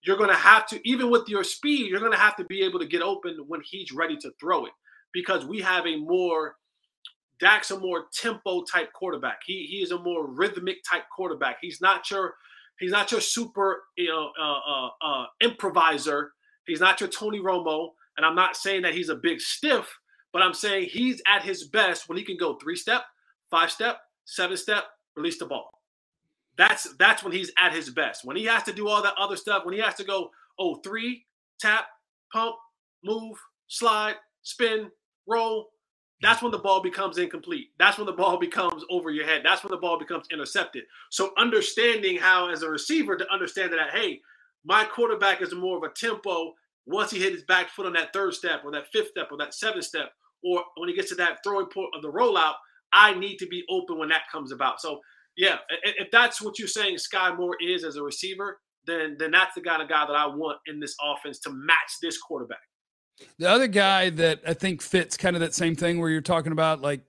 You're 0.04 0.18
going 0.18 0.30
to 0.30 0.36
have 0.36 0.68
to, 0.68 0.88
even 0.88 1.10
with 1.10 1.28
your 1.30 1.44
speed, 1.44 1.90
you're 1.90 2.00
going 2.00 2.12
to 2.12 2.18
have 2.18 2.36
to 2.36 2.44
be 2.44 2.62
able 2.64 2.80
to 2.80 2.86
get 2.86 3.02
open 3.02 3.38
when 3.48 3.62
he's 3.64 3.92
ready 3.92 4.18
to 4.18 4.32
throw 4.40 4.66
it 4.66 4.74
because 5.14 5.46
we 5.46 5.62
have 5.62 5.86
a 5.86 5.98
more, 5.98 6.56
Dak's 7.40 7.72
a 7.72 7.80
more 7.80 8.06
tempo 8.14 8.64
type 8.64 8.92
quarterback. 8.94 9.40
He, 9.46 9.66
he 9.66 9.78
is 9.78 9.92
a 9.92 10.00
more 10.00 10.28
rhythmic 10.28 10.78
type 10.90 11.04
quarterback. 11.16 11.58
He's 11.62 11.80
not 11.80 12.10
your, 12.12 12.34
he's 12.80 12.92
not 12.92 13.12
your 13.12 13.22
super, 13.22 13.84
you 13.96 14.10
know, 14.10 14.32
uh, 14.40 14.60
uh, 14.68 14.90
uh, 15.02 15.26
improviser. 15.42 16.34
He's 16.68 16.82
not 16.82 17.00
your 17.00 17.10
Tony 17.10 17.40
Romo. 17.40 17.90
And 18.18 18.26
I'm 18.26 18.36
not 18.36 18.58
saying 18.58 18.82
that 18.84 18.94
he's 18.94 19.10
a 19.10 19.16
big 19.16 19.40
stiff, 19.40 19.92
but 20.34 20.42
I'm 20.42 20.54
saying 20.54 20.90
he's 20.92 21.22
at 21.28 21.44
his 21.44 21.66
best 21.66 22.10
when 22.10 22.18
he 22.18 22.24
can 22.24 22.38
go 22.38 22.56
three 22.56 22.76
step, 22.76 23.04
five 23.50 23.72
step, 23.72 24.00
seven 24.26 24.58
step, 24.58 24.86
release 25.16 25.40
the 25.40 25.46
ball. 25.46 25.70
That's 26.58 26.94
that's 26.98 27.24
when 27.24 27.34
he's 27.34 27.52
at 27.58 27.74
his 27.74 27.90
best. 27.90 28.26
When 28.26 28.36
he 28.36 28.46
has 28.46 28.64
to 28.64 28.74
do 28.74 28.88
all 28.88 29.02
that 29.04 29.16
other 29.18 29.36
stuff, 29.36 29.66
when 29.66 29.74
he 29.74 29.80
has 29.82 29.96
to 29.96 30.04
go, 30.04 30.30
oh, 30.60 30.76
three, 30.76 31.26
tap, 31.60 31.86
pump, 32.32 32.56
move, 33.04 33.38
slide, 33.68 34.16
spin, 34.44 34.92
roll, 35.28 35.70
that's 36.22 36.42
when 36.42 36.52
the 36.52 36.60
ball 36.60 36.82
becomes 36.82 37.18
incomplete. 37.18 37.70
That's 37.80 37.98
when 37.98 38.06
the 38.06 38.14
ball 38.14 38.38
becomes 38.40 38.84
over 38.90 39.12
your 39.12 39.26
head. 39.26 39.42
That's 39.44 39.64
when 39.64 39.72
the 39.72 39.78
ball 39.78 40.00
becomes 40.00 40.26
intercepted. 40.32 40.84
So 41.12 41.32
understanding 41.38 42.18
how 42.18 42.50
as 42.50 42.64
a 42.64 42.70
receiver 42.70 43.16
to 43.18 43.32
understand 43.32 43.74
that, 43.74 43.92
hey, 43.92 44.22
my 44.66 44.86
quarterback 44.86 45.42
is 45.42 45.54
more 45.54 45.78
of 45.78 45.84
a 45.84 45.90
tempo 45.94 46.54
once 46.86 47.12
he 47.12 47.20
hit 47.20 47.34
his 47.34 47.44
back 47.44 47.70
foot 47.70 47.86
on 47.86 47.94
that 47.94 48.14
third 48.14 48.34
step 48.34 48.62
or 48.64 48.72
that 48.72 48.88
fifth 48.92 49.10
step 49.10 49.30
or 49.32 49.38
that 49.38 49.54
seventh 49.54 49.86
step, 49.86 50.12
or 50.44 50.64
when 50.78 50.90
he 50.90 50.96
gets 50.96 51.10
to 51.10 51.16
that 51.16 51.40
throwing 51.44 51.68
point 51.68 51.90
of 51.96 52.02
the 52.02 52.12
rollout, 52.12 52.54
I 52.92 53.14
need 53.14 53.38
to 53.38 53.48
be 53.48 53.64
open 53.70 53.98
when 53.98 54.10
that 54.10 54.24
comes 54.32 54.52
about. 54.52 54.82
So, 54.82 55.02
yeah, 55.38 55.58
if 55.84 56.12
that's 56.12 56.42
what 56.42 56.60
you're 56.60 56.68
saying, 56.68 56.98
Skyy 56.98 57.38
Moore 57.38 57.58
is 57.62 57.84
as 57.84 57.96
a 57.96 58.04
receiver, 58.04 58.60
then 58.86 59.16
then 59.18 59.32
that's 59.32 59.56
the 59.56 59.62
kind 59.62 59.82
of 59.82 59.90
guy 59.90 60.06
that 60.06 60.16
I 60.16 60.28
want 60.28 60.60
in 60.68 60.80
this 60.80 60.96
offense 61.04 61.40
to 61.40 61.52
match 61.52 61.98
this 62.02 62.18
quarterback. 62.18 62.60
The 63.38 63.50
other 63.50 63.68
guy 63.68 64.10
that 64.12 64.42
I 64.48 64.54
think 64.54 64.82
fits 64.82 65.18
kind 65.18 65.36
of 65.36 65.40
that 65.42 65.54
same 65.54 65.76
thing 65.76 66.00
where 66.00 66.10
you're 66.10 66.22
talking 66.22 66.52
about, 66.52 66.82
like, 66.82 67.02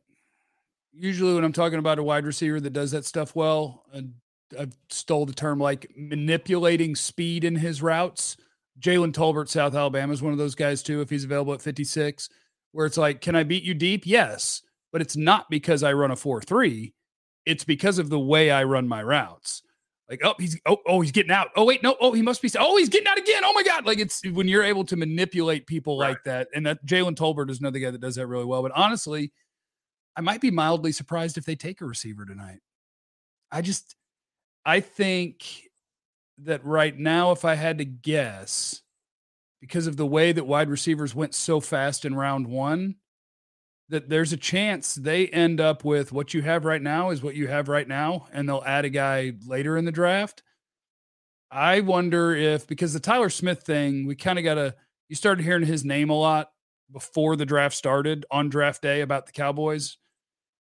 usually 0.92 1.34
when 1.34 1.44
I'm 1.44 1.52
talking 1.52 1.78
about 1.78 1.98
a 1.98 2.02
wide 2.02 2.26
receiver 2.26 2.60
that 2.60 2.72
does 2.72 2.90
that 2.92 3.04
stuff 3.04 3.34
well, 3.34 3.84
and 3.92 4.14
I've 4.58 4.76
stole 4.90 5.26
the 5.26 5.32
term 5.32 5.58
like 5.58 5.90
manipulating 5.96 6.94
speed 6.94 7.44
in 7.44 7.56
his 7.56 7.82
routes 7.82 8.36
Jalen 8.80 9.12
Tolbert, 9.12 9.48
South 9.48 9.74
Alabama, 9.74 10.12
is 10.12 10.22
one 10.22 10.32
of 10.32 10.38
those 10.38 10.54
guys 10.54 10.82
too, 10.82 11.00
if 11.00 11.10
he's 11.10 11.24
available 11.24 11.54
at 11.54 11.62
56, 11.62 12.28
where 12.72 12.86
it's 12.86 12.96
like, 12.96 13.20
can 13.20 13.36
I 13.36 13.44
beat 13.44 13.62
you 13.62 13.74
deep? 13.74 14.06
Yes. 14.06 14.62
But 14.92 15.00
it's 15.00 15.16
not 15.16 15.50
because 15.50 15.82
I 15.82 15.92
run 15.92 16.10
a 16.10 16.16
4 16.16 16.42
3. 16.42 16.92
It's 17.46 17.64
because 17.64 17.98
of 17.98 18.08
the 18.08 18.18
way 18.18 18.50
I 18.50 18.64
run 18.64 18.88
my 18.88 19.02
routes. 19.02 19.62
Like, 20.08 20.20
oh, 20.22 20.34
he's 20.38 20.60
oh, 20.66 20.78
oh, 20.86 21.00
he's 21.00 21.12
getting 21.12 21.32
out. 21.32 21.48
Oh, 21.56 21.64
wait, 21.64 21.82
no, 21.82 21.96
oh, 22.00 22.12
he 22.12 22.20
must 22.20 22.42
be 22.42 22.50
oh, 22.58 22.76
he's 22.76 22.90
getting 22.90 23.08
out 23.08 23.18
again. 23.18 23.42
Oh 23.44 23.54
my 23.54 23.62
God. 23.62 23.86
Like 23.86 23.98
it's 23.98 24.22
when 24.26 24.48
you're 24.48 24.62
able 24.62 24.84
to 24.84 24.96
manipulate 24.96 25.66
people 25.66 25.98
right. 25.98 26.10
like 26.10 26.24
that. 26.24 26.48
And 26.54 26.66
that 26.66 26.84
Jalen 26.84 27.16
Tolbert 27.16 27.50
is 27.50 27.60
another 27.60 27.78
guy 27.78 27.90
that 27.90 28.00
does 28.00 28.16
that 28.16 28.26
really 28.26 28.44
well. 28.44 28.62
But 28.62 28.72
honestly, 28.74 29.32
I 30.16 30.20
might 30.20 30.40
be 30.40 30.50
mildly 30.50 30.92
surprised 30.92 31.38
if 31.38 31.44
they 31.44 31.56
take 31.56 31.80
a 31.80 31.86
receiver 31.86 32.26
tonight. 32.26 32.60
I 33.50 33.62
just 33.62 33.96
I 34.66 34.80
think 34.80 35.44
that 36.38 36.64
right 36.64 36.96
now, 36.96 37.30
if 37.30 37.44
I 37.44 37.54
had 37.54 37.78
to 37.78 37.84
guess, 37.84 38.82
because 39.60 39.86
of 39.86 39.96
the 39.96 40.06
way 40.06 40.32
that 40.32 40.46
wide 40.46 40.68
receivers 40.68 41.14
went 41.14 41.34
so 41.34 41.60
fast 41.60 42.04
in 42.04 42.14
round 42.14 42.46
one, 42.46 42.96
that 43.94 44.08
there's 44.08 44.32
a 44.32 44.36
chance 44.36 44.96
they 44.96 45.28
end 45.28 45.60
up 45.60 45.84
with 45.84 46.10
what 46.10 46.34
you 46.34 46.42
have 46.42 46.64
right 46.64 46.82
now 46.82 47.10
is 47.10 47.22
what 47.22 47.36
you 47.36 47.46
have 47.46 47.68
right 47.68 47.86
now, 47.86 48.26
and 48.32 48.48
they'll 48.48 48.64
add 48.66 48.84
a 48.84 48.90
guy 48.90 49.34
later 49.46 49.76
in 49.76 49.84
the 49.84 49.92
draft. 49.92 50.42
I 51.48 51.78
wonder 51.78 52.34
if 52.34 52.66
because 52.66 52.92
the 52.92 52.98
Tyler 52.98 53.30
Smith 53.30 53.62
thing, 53.62 54.04
we 54.04 54.16
kind 54.16 54.36
of 54.36 54.44
got 54.44 54.54
to 54.54 54.74
you 55.08 55.14
started 55.14 55.44
hearing 55.44 55.64
his 55.64 55.84
name 55.84 56.10
a 56.10 56.18
lot 56.18 56.50
before 56.90 57.36
the 57.36 57.46
draft 57.46 57.76
started 57.76 58.26
on 58.32 58.48
draft 58.48 58.82
day 58.82 59.00
about 59.00 59.26
the 59.26 59.32
Cowboys. 59.32 59.96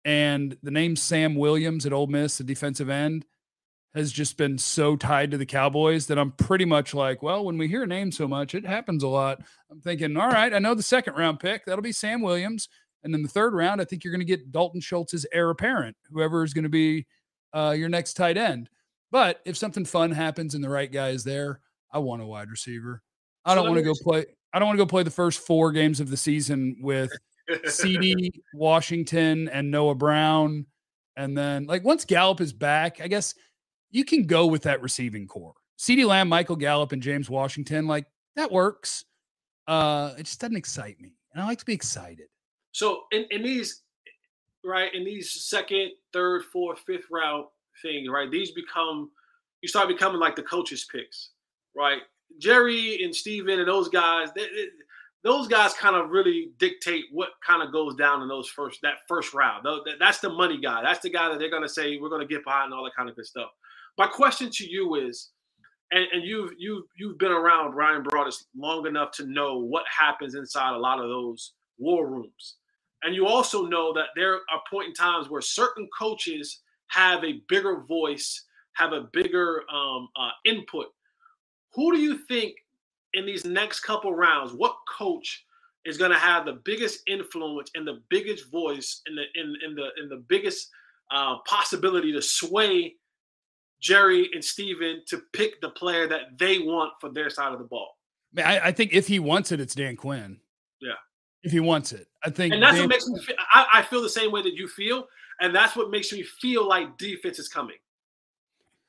And 0.04 0.58
the 0.62 0.72
name 0.72 0.98
Sam 0.98 1.36
Williams 1.36 1.86
at 1.86 1.94
Ole 1.94 2.08
Miss, 2.08 2.38
the 2.38 2.44
defensive 2.44 2.90
end 2.90 3.26
has 3.96 4.12
just 4.12 4.38
been 4.38 4.58
so 4.58 4.96
tied 4.96 5.32
to 5.32 5.38
the 5.38 5.46
Cowboys 5.46 6.08
that 6.08 6.18
I'm 6.18 6.32
pretty 6.32 6.66
much 6.66 6.94
like, 6.94 7.22
well, 7.22 7.46
when 7.46 7.58
we 7.58 7.68
hear 7.68 7.84
a 7.84 7.88
name 7.88 8.12
so 8.12 8.28
much, 8.28 8.56
it 8.56 8.66
happens 8.66 9.04
a 9.04 9.08
lot. 9.08 9.40
I'm 9.72 9.82
thinking, 9.82 10.18
all 10.18 10.30
right, 10.30 10.54
I 10.54 10.60
know 10.60 10.74
the 10.74 10.84
second 10.84 11.16
round 11.16 11.40
pick, 11.40 11.66
that'll 11.66 11.84
be 11.84 11.92
Sam 11.92 12.22
Williams. 12.22 12.68
And 13.04 13.14
then 13.14 13.22
the 13.22 13.30
third 13.30 13.54
round, 13.54 13.82
I 13.82 13.86
think 13.86 14.04
you're 14.04 14.14
going 14.14 14.20
to 14.20 14.26
get 14.26 14.52
Dalton 14.52 14.82
Schultz's 14.82 15.26
heir 15.32 15.50
apparent, 15.50 15.98
whoever 16.12 16.44
is 16.44 16.54
going 16.54 16.64
to 16.64 16.70
be 16.70 17.06
uh, 17.54 17.76
your 17.78 17.90
next 17.90 18.14
tight 18.14 18.38
end. 18.38 18.70
But 19.12 19.42
if 19.46 19.58
something 19.58 19.86
fun 19.86 20.12
happens 20.12 20.56
and 20.56 20.64
the 20.64 20.70
right 20.70 20.92
guy 20.92 21.10
is 21.10 21.24
there, 21.24 21.60
I 21.92 22.00
want 22.00 22.22
a 22.22 22.26
wide 22.26 22.50
receiver. 22.50 23.04
I 23.46 23.56
don't 23.56 23.68
want 23.68 23.78
to 23.78 23.84
go 23.84 23.94
play. 24.02 24.26
I 24.54 24.60
don't 24.60 24.68
want 24.68 24.78
to 24.78 24.84
go 24.84 24.90
play 24.90 25.04
the 25.04 25.12
first 25.12 25.46
four 25.46 25.72
games 25.72 26.00
of 26.00 26.10
the 26.10 26.18
season 26.18 26.78
with 26.82 27.12
CeeDee, 27.50 28.30
Washington 28.54 29.50
and 29.50 29.70
Noah 29.70 29.96
Brown, 29.96 30.66
and 31.16 31.38
then 31.38 31.66
like 31.66 31.84
once 31.84 32.06
Gallup 32.06 32.42
is 32.42 32.54
back, 32.54 33.02
I 33.02 33.08
guess 33.08 33.36
you 33.92 34.06
can 34.06 34.26
go 34.26 34.48
with 34.48 34.64
that 34.64 34.82
receiving 34.82 35.28
core. 35.28 35.54
CeeDee 35.78 36.08
Lamb, 36.08 36.30
Michael 36.30 36.56
Gallup, 36.56 36.92
and 36.92 37.02
James 37.02 37.30
Washington, 37.30 37.86
like 37.86 38.06
that 38.36 38.52
works. 38.52 39.06
Uh, 39.68 40.14
it 40.18 40.24
just 40.24 40.40
doesn't 40.40 40.56
excite 40.56 41.00
me, 41.00 41.18
and 41.34 41.44
I 41.44 41.46
like 41.46 41.60
to 41.60 41.66
be 41.66 41.74
excited. 41.74 42.28
So 42.74 43.04
in, 43.12 43.26
in 43.32 43.44
these, 43.44 43.82
right, 44.66 44.94
in 44.94 45.06
these 45.06 45.32
second, 45.48 45.92
third, 46.12 46.44
fourth, 46.52 46.80
fifth 46.86 47.06
round 47.10 47.46
things, 47.82 48.10
right, 48.10 48.30
these 48.30 48.52
become 48.52 49.12
you 49.62 49.70
start 49.70 49.88
becoming 49.88 50.20
like 50.20 50.36
the 50.36 50.44
coaches' 50.44 50.86
picks, 50.92 51.30
right? 51.76 52.02
Jerry 52.40 53.02
and 53.04 53.16
Stephen 53.16 53.60
and 53.60 53.68
those 53.68 53.88
guys, 53.88 54.30
they, 54.36 54.44
they, 54.44 54.68
those 55.24 55.48
guys 55.48 55.74
kind 55.74 55.96
of 55.96 56.10
really 56.10 56.52
dictate 56.58 57.06
what 57.12 57.30
kind 57.46 57.64
of 57.64 57.72
goes 57.72 57.96
down 57.96 58.22
in 58.22 58.28
those 58.28 58.50
first 58.50 58.80
that 58.84 58.96
first 59.08 59.34
round. 59.34 59.66
That's 60.00 60.20
the 60.20 60.30
money 60.30 60.60
guy. 60.60 60.82
That's 60.84 61.00
the 61.00 61.10
guy 61.10 61.30
that 61.30 61.40
they're 61.40 61.50
going 61.50 61.64
to 61.64 61.70
say 61.70 61.98
we're 61.98 62.10
going 62.10 62.28
to 62.28 62.34
get 62.34 62.44
behind 62.44 62.66
and 62.66 62.74
all 62.74 62.84
that 62.84 62.96
kind 62.96 63.10
of 63.10 63.16
good 63.16 63.26
stuff. 63.26 63.50
My 63.98 64.08
question 64.08 64.50
to 64.52 64.70
you 64.70 64.96
is, 64.96 65.30
and, 65.92 66.06
and 66.12 66.24
you've 66.24 66.52
you've 66.58 66.84
you've 66.98 67.18
been 67.20 67.32
around 67.32 67.72
Bryan 67.74 68.04
Broaddus 68.04 68.44
long 68.58 68.86
enough 68.88 69.12
to 69.12 69.26
know 69.26 69.60
what 69.60 69.86
happens 69.88 70.36
inside 70.36 70.74
a 70.76 70.80
lot 70.80 71.00
of 71.00 71.08
those 71.08 71.54
war 71.78 72.10
rooms, 72.10 72.58
and 73.04 73.16
you 73.16 73.28
also 73.28 73.66
know 73.66 73.94
that 73.94 74.08
there 74.16 74.36
are 74.36 74.62
point 74.70 74.88
in 74.88 74.94
times 74.94 75.30
where 75.30 75.42
certain 75.42 75.88
coaches 75.98 76.62
have 76.88 77.24
a 77.24 77.42
bigger 77.50 77.82
voice, 77.82 78.46
have 78.74 78.94
a 78.94 79.08
bigger 79.12 79.64
um, 79.72 80.10
uh, 80.16 80.30
input 80.46 80.88
who 81.74 81.92
do 81.94 82.00
you 82.00 82.18
think 82.18 82.56
in 83.14 83.26
these 83.26 83.46
next 83.46 83.82
couple 83.82 84.14
rounds, 84.14 84.54
what 84.54 84.76
coach 84.90 85.46
is 85.86 85.98
going 85.98 86.12
to 86.12 86.18
have 86.18 86.46
the 86.46 86.60
biggest 86.64 87.02
influence 87.08 87.70
and 87.76 87.86
the 87.86 88.02
biggest 88.10 88.52
voice 88.52 89.02
and 89.06 89.18
the 89.18 89.24
in, 89.40 89.56
in 89.66 89.76
the 89.76 89.90
in 90.02 90.10
the 90.10 90.24
biggest 90.28 90.70
uh, 91.12 91.38
possibility 91.46 92.12
to 92.14 92.22
sway 92.22 92.96
Jerry 93.82 94.30
and 94.34 94.44
Stephen 94.44 95.02
to 95.08 95.22
pick 95.34 95.60
the 95.62 95.70
player 95.70 96.08
that 96.08 96.38
they 96.40 96.60
want 96.60 96.94
for 97.02 97.12
their 97.12 97.30
side 97.30 97.52
of 97.52 97.60
the 97.60 97.66
ball? 97.66 97.98
I, 98.38 98.60
I 98.60 98.72
think 98.72 98.94
if 98.94 99.08
he 99.08 99.20
wants 99.20 99.52
it, 99.52 99.60
it's 99.60 99.76
Dan 99.76 99.96
Quinn. 99.96 100.40
Yeah. 100.82 100.94
If 101.44 101.52
he 101.52 101.60
wants 101.60 101.92
it, 101.92 102.08
I 102.24 102.30
think. 102.30 102.54
And 102.54 102.64
that's 102.64 102.76
Dan 102.76 102.84
what 102.84 102.90
makes 102.90 103.08
me 103.08 103.20
feel, 103.22 103.36
I, 103.52 103.66
I 103.74 103.82
feel 103.84 104.02
the 104.02 104.10
same 104.10 104.32
way 104.32 104.42
that 104.42 104.54
you 104.54 104.68
feel. 104.68 105.08
And 105.42 105.54
that's 105.54 105.76
what 105.76 105.92
makes 105.92 106.12
me 106.14 106.24
feel 106.24 106.68
like 106.68 106.98
defense 106.98 107.38
is 107.40 107.50
coming. 107.50 107.78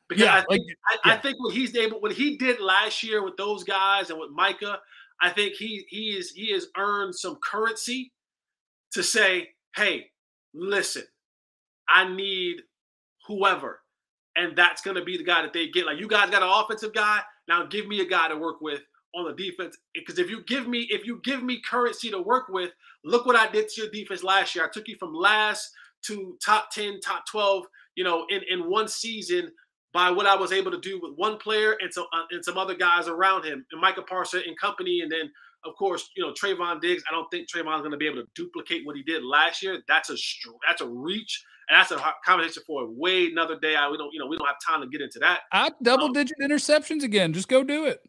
Because 0.09 0.25
yeah, 0.25 0.35
I 0.35 0.45
think 0.49 0.49
like, 0.51 0.77
I, 0.87 1.09
yeah. 1.09 1.14
I, 1.14 1.17
think 1.17 1.37
what 1.40 1.55
he's 1.55 1.75
able, 1.75 2.01
what 2.01 2.12
he 2.12 2.37
did 2.37 2.61
last 2.61 3.03
year 3.03 3.25
with 3.25 3.37
those 3.37 3.64
guys 3.64 4.11
and 4.11 4.21
with 4.21 4.31
Micah, 4.31 4.79
I 5.21 5.31
think 5.31 5.55
he 5.55 5.87
he 5.88 6.11
is 6.11 6.31
he 6.31 6.53
has 6.53 6.67
earned 6.77 7.14
some 7.14 7.38
currency 7.43 8.12
to 8.93 9.03
say, 9.03 9.49
hey, 9.75 10.11
listen, 10.53 11.05
I 11.88 12.12
need 12.14 12.62
whoever, 13.27 13.81
and 14.37 14.55
that's 14.55 14.83
going 14.83 14.97
to 14.97 15.05
be 15.05 15.17
the 15.17 15.25
guy 15.25 15.43
that 15.43 15.53
they 15.53 15.69
get. 15.69 15.87
Like 15.87 15.99
you 15.99 16.07
guys 16.09 16.31
got 16.31 16.43
an 16.43 16.51
offensive 16.51 16.93
guy, 16.93 17.21
now 17.49 17.64
give 17.64 17.87
me 17.87 18.01
a 18.01 18.07
guy 18.07 18.29
to 18.29 18.37
work 18.37 18.61
with 18.61 18.83
on 19.14 19.27
the 19.27 19.50
defense. 19.50 19.77
Because 19.94 20.18
if 20.18 20.31
you 20.31 20.42
give 20.44 20.66
me 20.66 20.87
if 20.90 21.07
you 21.07 21.20
give 21.24 21.42
me 21.42 21.61
currency 21.68 22.11
to 22.11 22.20
work 22.20 22.48
with, 22.48 22.70
look 23.05 23.27
what 23.27 23.37
I 23.37 23.50
did 23.50 23.68
to 23.68 23.83
your 23.83 23.90
defense 23.90 24.22
last 24.22 24.55
year. 24.55 24.64
I 24.64 24.68
took 24.72 24.88
you 24.88 24.96
from 24.98 25.14
last 25.14 25.70
to 26.07 26.37
top 26.44 26.70
ten, 26.70 27.00
top 27.00 27.24
twelve. 27.31 27.64
You 27.94 28.05
know, 28.05 28.27
in 28.29 28.42
in 28.48 28.68
one 28.68 28.88
season 28.88 29.53
by 29.94 30.11
what 30.11 30.27
I 30.27 30.35
was 30.35 30.53
able 30.53 30.72
to 30.72 30.81
do 30.81 31.00
with 31.00 31.12
one 31.14 31.38
player 31.38 31.77
and 31.81 31.94
some 31.94 32.07
uh, 32.12 32.24
and 32.31 32.44
some 32.44 32.59
other 32.59 32.74
guys 32.74 33.09
around 33.09 33.44
him, 33.44 33.64
and 33.70 33.81
Micah 33.81 34.03
Parsons 34.03 34.42
and 34.46 34.59
company, 34.59 35.00
and 35.00 35.11
then 35.11 35.31
of 35.64 35.74
course 35.77 36.11
you 36.16 36.27
know 36.27 36.33
Trevon 36.33 36.81
Diggs. 36.81 37.03
I 37.09 37.12
don't 37.14 37.31
think 37.31 37.48
Trevon's 37.48 37.81
going 37.81 37.92
to 37.92 37.96
be 37.96 38.07
able 38.07 38.22
to 38.22 38.29
duplicate 38.35 38.85
what 38.85 38.96
he 38.96 39.03
did 39.03 39.22
last 39.24 39.62
year. 39.62 39.81
That's 39.88 40.11
a 40.11 40.16
that's 40.66 40.83
a 40.83 40.88
reach, 40.88 41.42
and 41.68 41.79
that's 41.79 41.92
a 41.92 42.12
conversation 42.27 42.64
for 42.66 42.83
a 42.83 42.90
way 42.90 43.29
another 43.29 43.59
day. 43.59 43.77
I 43.77 43.88
we 43.88 43.96
don't 43.96 44.12
you 44.12 44.18
know 44.18 44.27
we 44.27 44.37
don't 44.37 44.48
have 44.48 44.57
time 44.66 44.83
to 44.83 44.88
get 44.88 45.00
into 45.00 45.20
that. 45.20 45.42
I 45.53 45.70
double 45.81 46.07
um, 46.07 46.12
digit 46.12 46.38
interceptions 46.42 47.05
again. 47.05 47.33
Just 47.33 47.48
go 47.48 47.62
do 47.62 47.87
it. 47.87 48.00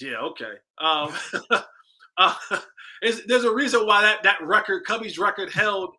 Yeah. 0.00 0.18
Okay. 0.18 0.52
Um, 0.78 1.12
uh, 2.18 2.34
there's 3.02 3.44
a 3.44 3.52
reason 3.52 3.86
why 3.86 4.02
that 4.02 4.22
that 4.22 4.42
record, 4.42 4.84
Cubby's 4.84 5.18
record, 5.18 5.50
held 5.50 5.94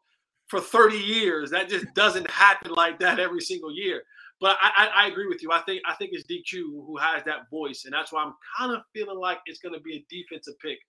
for 0.47 0.59
30 0.59 0.97
years. 0.97 1.49
That 1.51 1.69
just 1.69 1.85
doesn't 1.95 2.29
happen 2.29 2.71
like 2.71 2.99
that 2.99 3.19
every 3.19 3.41
single 3.41 3.73
year. 3.73 4.03
But 4.41 4.57
I, 4.59 4.71
I, 4.75 5.03
I, 5.03 5.07
agree 5.07 5.27
with 5.27 5.43
you. 5.43 5.51
I 5.51 5.61
think 5.61 5.81
I 5.87 5.93
think 5.93 6.11
it's 6.13 6.25
DQ 6.25 6.63
who 6.85 6.97
has 6.97 7.23
that 7.25 7.49
voice, 7.51 7.83
and 7.85 7.93
that's 7.93 8.11
why 8.11 8.23
I'm 8.23 8.33
kind 8.57 8.75
of 8.75 8.81
feeling 8.91 9.19
like 9.19 9.37
it's 9.45 9.59
going 9.59 9.75
to 9.75 9.79
be 9.79 9.97
a 9.97 10.05
defensive 10.09 10.55
pick 10.59 10.79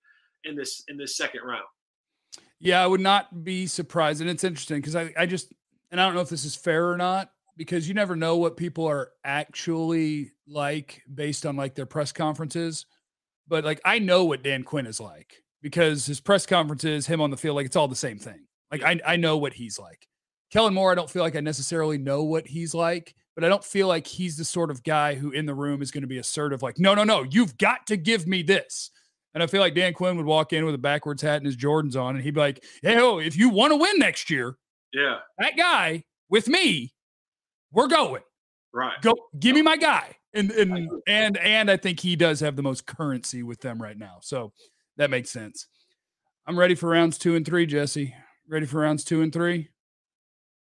in 0.44 0.56
this 0.56 0.82
in 0.88 0.96
this 0.96 1.18
second 1.18 1.42
round. 1.44 1.64
Yeah, 2.58 2.82
I 2.82 2.86
would 2.86 3.00
not 3.00 3.44
be 3.44 3.66
surprised, 3.66 4.22
and 4.22 4.30
it's 4.30 4.42
interesting 4.42 4.78
because 4.78 4.96
I, 4.96 5.12
I 5.18 5.26
just 5.26 5.52
and 5.90 6.00
I 6.00 6.06
don't 6.06 6.14
know 6.14 6.22
if 6.22 6.30
this 6.30 6.46
is 6.46 6.56
fair 6.56 6.90
or 6.90 6.96
not 6.96 7.30
because 7.56 7.86
you 7.86 7.92
never 7.92 8.16
know 8.16 8.38
what 8.38 8.56
people 8.56 8.86
are 8.86 9.10
actually 9.22 10.32
like 10.48 11.02
based 11.12 11.44
on 11.44 11.54
like 11.54 11.74
their 11.74 11.86
press 11.86 12.10
conferences. 12.10 12.86
But 13.52 13.64
like 13.64 13.82
I 13.84 13.98
know 13.98 14.24
what 14.24 14.42
Dan 14.42 14.64
Quinn 14.64 14.86
is 14.86 14.98
like 14.98 15.44
because 15.60 16.06
his 16.06 16.20
press 16.20 16.46
conferences, 16.46 17.06
him 17.06 17.20
on 17.20 17.30
the 17.30 17.36
field, 17.36 17.54
like 17.56 17.66
it's 17.66 17.76
all 17.76 17.86
the 17.86 17.94
same 17.94 18.18
thing. 18.18 18.46
Like 18.70 18.82
I 18.82 18.98
I 19.06 19.16
know 19.16 19.36
what 19.36 19.52
he's 19.52 19.78
like. 19.78 20.08
Kellen 20.50 20.72
Moore, 20.72 20.90
I 20.90 20.94
don't 20.94 21.10
feel 21.10 21.22
like 21.22 21.36
I 21.36 21.40
necessarily 21.40 21.98
know 21.98 22.22
what 22.22 22.46
he's 22.46 22.74
like 22.74 23.14
but 23.34 23.44
I 23.44 23.48
don't 23.48 23.64
feel 23.64 23.88
like 23.88 24.06
he's 24.06 24.36
the 24.36 24.44
sort 24.44 24.70
of 24.70 24.82
guy 24.82 25.14
who 25.14 25.30
in 25.30 25.46
the 25.46 25.54
room 25.54 25.82
is 25.82 25.90
going 25.90 26.02
to 26.02 26.08
be 26.08 26.18
assertive, 26.18 26.62
like, 26.62 26.78
no, 26.78 26.94
no, 26.94 27.04
no, 27.04 27.22
you've 27.22 27.56
got 27.58 27.86
to 27.86 27.96
give 27.96 28.26
me 28.26 28.42
this. 28.42 28.90
And 29.34 29.42
I 29.42 29.46
feel 29.46 29.62
like 29.62 29.74
Dan 29.74 29.94
Quinn 29.94 30.16
would 30.18 30.26
walk 30.26 30.52
in 30.52 30.66
with 30.66 30.74
a 30.74 30.78
backwards 30.78 31.22
hat 31.22 31.38
and 31.38 31.46
his 31.46 31.56
Jordans 31.56 31.96
on, 31.96 32.14
and 32.14 32.22
he'd 32.22 32.34
be 32.34 32.40
like, 32.40 32.62
hey, 32.82 32.98
oh, 32.98 33.18
if 33.18 33.36
you 33.36 33.48
want 33.48 33.72
to 33.72 33.76
win 33.76 33.98
next 33.98 34.28
year, 34.28 34.56
yeah, 34.92 35.18
that 35.38 35.56
guy 35.56 36.04
with 36.28 36.48
me, 36.48 36.92
we're 37.70 37.88
going. 37.88 38.22
Right. 38.74 39.00
Go 39.00 39.14
give 39.38 39.54
me 39.54 39.62
my 39.62 39.78
guy. 39.78 40.16
And 40.34 40.50
and 40.52 40.88
and 41.06 41.36
and 41.36 41.70
I 41.70 41.76
think 41.76 42.00
he 42.00 42.16
does 42.16 42.40
have 42.40 42.56
the 42.56 42.62
most 42.62 42.86
currency 42.86 43.42
with 43.42 43.60
them 43.60 43.80
right 43.80 43.98
now. 43.98 44.18
So 44.22 44.52
that 44.96 45.10
makes 45.10 45.30
sense. 45.30 45.66
I'm 46.46 46.58
ready 46.58 46.74
for 46.74 46.88
rounds 46.88 47.18
two 47.18 47.36
and 47.36 47.44
three, 47.44 47.66
Jesse. 47.66 48.14
Ready 48.48 48.66
for 48.66 48.80
rounds 48.80 49.04
two 49.04 49.22
and 49.22 49.32
three? 49.32 49.68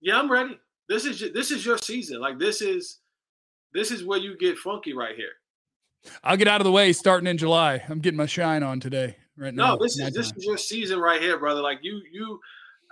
Yeah, 0.01 0.19
I'm 0.19 0.31
ready. 0.31 0.59
This 0.88 1.05
is 1.05 1.21
this 1.33 1.51
is 1.51 1.64
your 1.64 1.79
season. 1.79 2.21
Like 2.21 2.38
this 2.38 2.61
is 2.61 2.99
this 3.73 3.90
is 3.90 4.05
where 4.05 4.19
you 4.19 4.37
get 4.37 4.59
funky 4.59 4.93
right 4.93 5.17
here. 5.17 5.33
I'll 6.23 6.37
get 6.37 6.49
out 6.49 6.61
of 6.61 6.64
the 6.64 6.73
way 6.73 6.93
starting 6.93 7.27
in 7.27 7.38
July. 7.38 7.83
I'm 7.88 8.01
getting 8.01 8.19
my 8.19 8.27
shine 8.27 8.62
on 8.62 8.81
today. 8.81 9.17
Right 9.37 9.55
now. 9.55 9.75
No, 9.75 9.83
this 9.83 9.99
is 9.99 10.12
this 10.12 10.33
is 10.37 10.45
your 10.45 10.59
season 10.59 11.01
right 11.01 11.21
here, 11.21 11.38
brother. 11.38 11.61
Like 11.61 11.79
you 11.83 12.01
you. 12.12 12.40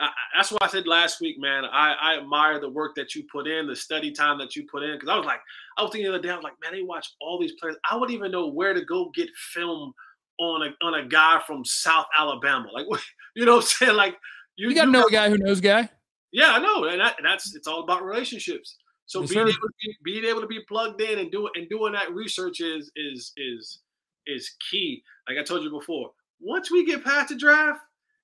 I, 0.02 0.10
that's 0.34 0.50
why 0.50 0.58
I 0.62 0.68
said 0.68 0.86
last 0.86 1.20
week, 1.20 1.38
man. 1.38 1.64
I, 1.64 1.94
I 2.00 2.18
admire 2.18 2.60
the 2.60 2.68
work 2.68 2.94
that 2.96 3.14
you 3.14 3.24
put 3.30 3.46
in, 3.46 3.66
the 3.66 3.76
study 3.76 4.10
time 4.10 4.38
that 4.38 4.56
you 4.56 4.66
put 4.70 4.82
in. 4.82 4.94
Because 4.94 5.08
I 5.08 5.16
was 5.16 5.26
like, 5.26 5.40
I 5.78 5.82
was 5.82 5.92
thinking 5.92 6.10
the 6.10 6.16
other 6.16 6.22
day, 6.22 6.30
I 6.30 6.34
was 6.34 6.42
like, 6.42 6.60
man, 6.62 6.72
they 6.72 6.82
watch 6.82 7.14
all 7.20 7.40
these 7.40 7.52
players. 7.52 7.76
I 7.88 7.94
wouldn't 7.94 8.16
even 8.16 8.32
know 8.32 8.48
where 8.48 8.74
to 8.74 8.84
go 8.84 9.12
get 9.14 9.28
film 9.52 9.94
on 10.38 10.62
a 10.68 10.84
on 10.84 10.94
a 10.94 11.06
guy 11.06 11.40
from 11.46 11.64
South 11.64 12.06
Alabama. 12.18 12.68
Like, 12.72 12.86
you 13.36 13.46
know, 13.46 13.56
what 13.56 13.64
I'm 13.64 13.68
saying, 13.68 13.96
like 13.96 14.16
you, 14.56 14.70
you 14.70 14.74
got 14.74 14.86
to 14.86 14.90
know 14.90 15.04
a 15.04 15.10
guy 15.10 15.30
who 15.30 15.38
knows 15.38 15.60
guy. 15.60 15.88
Yeah, 16.32 16.52
I 16.52 16.58
know, 16.58 16.84
and, 16.84 17.00
that, 17.00 17.18
and 17.18 17.26
that's 17.26 17.54
it's 17.54 17.66
all 17.66 17.82
about 17.82 18.04
relationships. 18.04 18.78
So 19.06 19.20
yes, 19.20 19.30
being, 19.30 19.48
able 19.48 19.52
to 19.52 19.68
be, 19.82 19.96
being 20.02 20.24
able 20.24 20.40
to 20.40 20.46
be 20.46 20.60
plugged 20.66 21.00
in 21.02 21.18
and 21.18 21.30
doing 21.30 21.52
and 21.54 21.68
doing 21.68 21.92
that 21.92 22.12
research 22.14 22.60
is 22.60 22.90
is 22.96 23.32
is 23.36 23.80
is 24.26 24.50
key. 24.70 25.02
Like 25.28 25.38
I 25.38 25.44
told 25.44 25.62
you 25.62 25.70
before, 25.70 26.10
once 26.40 26.70
we 26.70 26.86
get 26.86 27.04
past 27.04 27.28
the 27.28 27.36
draft 27.36 27.80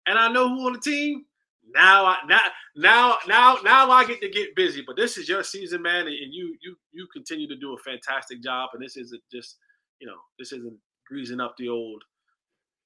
and 0.06 0.18
I 0.18 0.32
know 0.32 0.48
who 0.48 0.66
on 0.66 0.72
the 0.72 0.80
team, 0.80 1.26
now 1.74 2.06
I 2.06 2.16
now 2.26 2.40
now 2.76 3.16
now 3.26 3.58
now 3.62 3.90
I 3.90 4.04
get 4.04 4.20
to 4.20 4.28
get 4.28 4.54
busy. 4.56 4.82
But 4.86 4.96
this 4.96 5.18
is 5.18 5.28
your 5.28 5.42
season, 5.42 5.82
man, 5.82 6.06
and 6.06 6.32
you 6.32 6.56
you 6.62 6.76
you 6.92 7.06
continue 7.12 7.48
to 7.48 7.56
do 7.56 7.74
a 7.74 7.78
fantastic 7.78 8.42
job. 8.42 8.70
And 8.74 8.82
this 8.82 8.96
isn't 8.96 9.22
just 9.32 9.56
you 10.00 10.06
know 10.06 10.16
this 10.38 10.52
isn't 10.52 10.78
greasing 11.06 11.40
up 11.40 11.54
the 11.58 11.68
old 11.68 12.02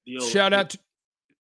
the 0.07 0.19
old. 0.19 0.31
Shout 0.31 0.53
out 0.53 0.71
to 0.71 0.79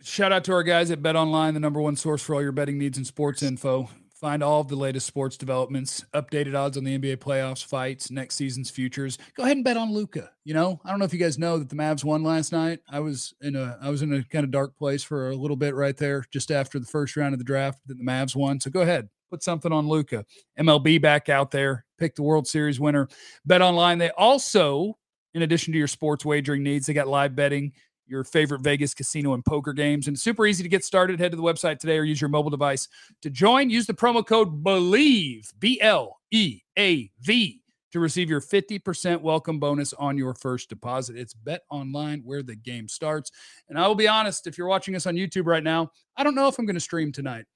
Shout 0.01 0.31
out 0.31 0.45
to 0.45 0.53
our 0.53 0.63
guys 0.63 0.93
at 0.93 1.03
Bet 1.03 1.17
Online, 1.17 1.55
the 1.55 1.61
number 1.61 1.81
one 1.81 1.97
source 1.97 2.23
for 2.23 2.35
all 2.35 2.43
your 2.43 2.53
betting 2.53 2.79
needs 2.79 2.97
and 2.97 3.07
sports 3.07 3.43
info. 3.43 3.91
Find 4.21 4.43
all 4.43 4.61
of 4.61 4.67
the 4.67 4.75
latest 4.75 5.07
sports 5.07 5.37
developments, 5.37 6.05
updated 6.13 6.57
odds 6.57 6.77
on 6.77 6.83
the 6.83 6.99
NBA 6.99 7.19
playoffs, 7.19 7.65
fights, 7.65 8.11
next 8.11 8.35
season's 8.35 8.69
futures. 8.69 9.17
Go 9.37 9.45
ahead 9.45 9.57
and 9.57 9.65
bet 9.65 9.77
on 9.77 9.93
Luka. 9.93 10.33
You 10.43 10.55
know, 10.55 10.81
I 10.85 10.91
don't 10.91 10.99
know 10.99 11.05
if 11.05 11.13
you 11.13 11.21
guys 11.21 11.39
know 11.39 11.57
that 11.57 11.69
the 11.69 11.77
Mavs 11.77 12.03
won 12.03 12.25
last 12.25 12.51
night. 12.51 12.81
I 12.91 12.99
was 12.99 13.33
in 13.43 13.55
a 13.55 13.79
I 13.81 13.91
was 13.91 14.03
in 14.03 14.13
a 14.13 14.25
kind 14.25 14.43
of 14.43 14.51
dark 14.51 14.77
place 14.77 15.05
for 15.05 15.31
a 15.31 15.37
little 15.37 15.57
bit 15.57 15.77
right 15.77 15.97
there, 15.97 16.25
just 16.33 16.51
after 16.51 16.81
the 16.81 16.87
first 16.87 17.17
round 17.17 17.33
of 17.33 17.39
the 17.39 17.45
draft 17.45 17.79
that 17.87 17.97
the 17.97 18.03
Mavs 18.03 18.35
won. 18.35 18.59
So 18.59 18.71
go 18.71 18.81
ahead, 18.81 19.09
put 19.31 19.45
something 19.45 19.71
on 19.71 19.87
Luka. 19.87 20.25
MLB 20.59 21.01
back 21.01 21.29
out 21.29 21.53
there, 21.53 21.85
pick 21.97 22.17
the 22.17 22.25
World 22.25 22.49
Series 22.49 22.81
winner. 22.81 23.09
Bet 23.47 23.63
online. 23.63 23.99
They 23.99 24.11
also, 24.11 24.99
in 25.33 25.43
addition 25.43 25.73
to 25.75 25.79
your 25.79 25.87
sports 25.87 26.25
wagering 26.25 26.65
needs, 26.65 26.87
they 26.87 26.93
got 26.93 27.07
live 27.07 27.37
betting 27.37 27.73
your 28.09 28.25
favorite 28.25 28.63
Vegas 28.63 28.95
casino 28.95 29.35
and 29.35 29.45
poker 29.45 29.73
games. 29.73 30.09
And 30.09 30.19
super 30.19 30.47
easy 30.47 30.63
to 30.63 30.69
get 30.69 30.85
started. 30.85 31.21
Head 31.21 31.33
to 31.33 31.37
the 31.37 31.43
website 31.43 31.79
today 31.79 31.99
or 31.99 32.05
use 32.05 32.21
your 32.21 32.31
mobile 32.31 32.51
device 32.51 32.89
to 33.23 33.31
join. 33.31 33.71
Use 33.71 33.87
the 33.87 33.95
promo 33.95 34.27
code 34.27 34.63
BLEAV, 34.65 35.53
B 35.59 35.81
L 35.81 36.19
E 36.31 36.61
A 36.79 37.11
V, 37.21 37.63
to 37.93 38.01
receive 38.01 38.29
your 38.29 38.41
50% 38.41 39.21
welcome 39.21 39.59
bonus 39.59 39.93
on 39.95 40.19
your 40.19 40.35
first 40.35 40.69
deposit. 40.69 41.17
It's 41.17 41.35
Bet 41.35 41.63
Online 41.71 42.23
where 42.25 42.43
the 42.43 42.57
game 42.57 42.89
starts. 42.89 43.31
And 43.69 43.79
I 43.79 43.87
will 43.87 43.95
be 43.95 44.09
honest, 44.09 44.47
if 44.47 44.59
you're 44.59 44.69
watching 44.69 44.95
us 44.97 45.07
on 45.07 45.15
YouTube 45.15 45.47
right 45.47 45.65
now, 45.65 45.91
I 46.17 46.25
don't 46.25 46.35
know 46.35 46.49
if 46.49 46.59
I'm 46.59 46.67
going 46.67 46.75
to 46.75 46.81
stream 46.81 47.13
tonight 47.13 47.47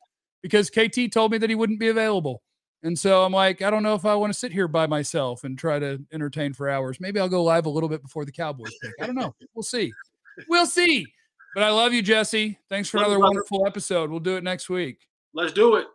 because 0.43 0.71
KT 0.71 1.13
told 1.13 1.33
me 1.33 1.39
that 1.39 1.51
he 1.51 1.57
wouldn't 1.57 1.81
be 1.81 1.89
available. 1.89 2.43
And 2.85 2.99
so 2.99 3.23
I'm 3.23 3.33
like, 3.33 3.63
I 3.63 3.71
don't 3.71 3.85
know 3.85 3.95
if 3.95 4.05
I 4.05 4.15
want 4.17 4.33
to 4.33 4.39
sit 4.39 4.53
here 4.53 4.67
by 4.67 4.89
myself 4.89 5.45
and 5.45 5.57
try 5.57 5.79
to 5.79 6.05
entertain 6.13 6.53
for 6.53 6.69
hours. 6.69 6.99
Maybe 6.99 7.21
I'll 7.21 7.29
go 7.29 7.45
live 7.45 7.67
a 7.67 7.71
little 7.71 7.89
bit 7.89 8.03
before 8.03 8.25
the 8.25 8.33
Cowboys 8.33 8.73
pick. 8.83 8.93
I 9.01 9.07
don't 9.07 9.15
know. 9.15 9.35
We'll 9.55 9.63
see. 9.63 9.93
We'll 10.49 10.67
see. 10.67 11.07
But 11.55 11.65
I 11.65 11.71
love 11.71 11.93
you, 11.93 12.03
Jesse. 12.03 12.59
Thanks 12.69 12.89
for 12.89 12.99
another 12.99 13.19
wonderful 13.19 13.67
episode. 13.67 14.11
We'll 14.11 14.21
do 14.21 14.37
it 14.37 14.45
next 14.45 14.71
week. 14.71 15.07
Let's 15.35 15.53
do 15.53 15.77
it. 15.77 15.87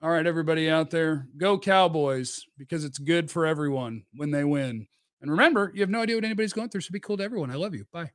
All 0.00 0.10
right, 0.10 0.26
everybody 0.26 0.70
out 0.70 0.90
there, 0.90 1.26
go 1.36 1.58
Cowboys 1.58 2.44
because 2.56 2.84
it's 2.84 2.98
good 2.98 3.30
for 3.30 3.44
everyone 3.46 4.04
when 4.14 4.30
they 4.30 4.44
win. 4.44 4.86
And 5.20 5.30
remember, 5.30 5.72
you 5.74 5.80
have 5.80 5.90
no 5.90 6.02
idea 6.02 6.16
what 6.16 6.24
anybody's 6.24 6.52
going 6.52 6.68
through, 6.68 6.82
so 6.82 6.92
be 6.92 7.00
cool 7.00 7.16
to 7.16 7.24
everyone. 7.24 7.50
I 7.50 7.56
love 7.56 7.74
you. 7.74 7.84
Bye. 7.92 8.12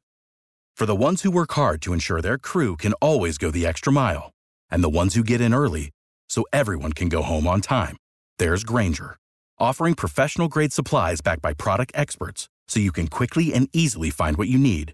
For 0.77 0.85
the 0.85 0.95
ones 0.95 1.21
who 1.21 1.29
work 1.29 1.51
hard 1.51 1.81
to 1.81 1.91
ensure 1.93 2.21
their 2.21 2.37
crew 2.37 2.77
can 2.77 2.93
always 2.93 3.37
go 3.37 3.51
the 3.51 3.65
extra 3.65 3.91
mile, 3.91 4.31
and 4.71 4.83
the 4.83 4.89
ones 4.89 5.13
who 5.13 5.23
get 5.23 5.41
in 5.41 5.53
early 5.53 5.91
so 6.29 6.45
everyone 6.53 6.93
can 6.93 7.09
go 7.09 7.21
home 7.21 7.45
on 7.45 7.59
time, 7.59 7.97
there's 8.39 8.63
Grainger, 8.63 9.17
offering 9.59 9.93
professional 9.93 10.47
grade 10.47 10.73
supplies 10.73 11.19
backed 11.19 11.41
by 11.41 11.53
product 11.53 11.91
experts 11.93 12.47
so 12.67 12.79
you 12.79 12.93
can 12.93 13.07
quickly 13.07 13.53
and 13.53 13.67
easily 13.73 14.09
find 14.09 14.37
what 14.37 14.47
you 14.47 14.57
need. 14.57 14.93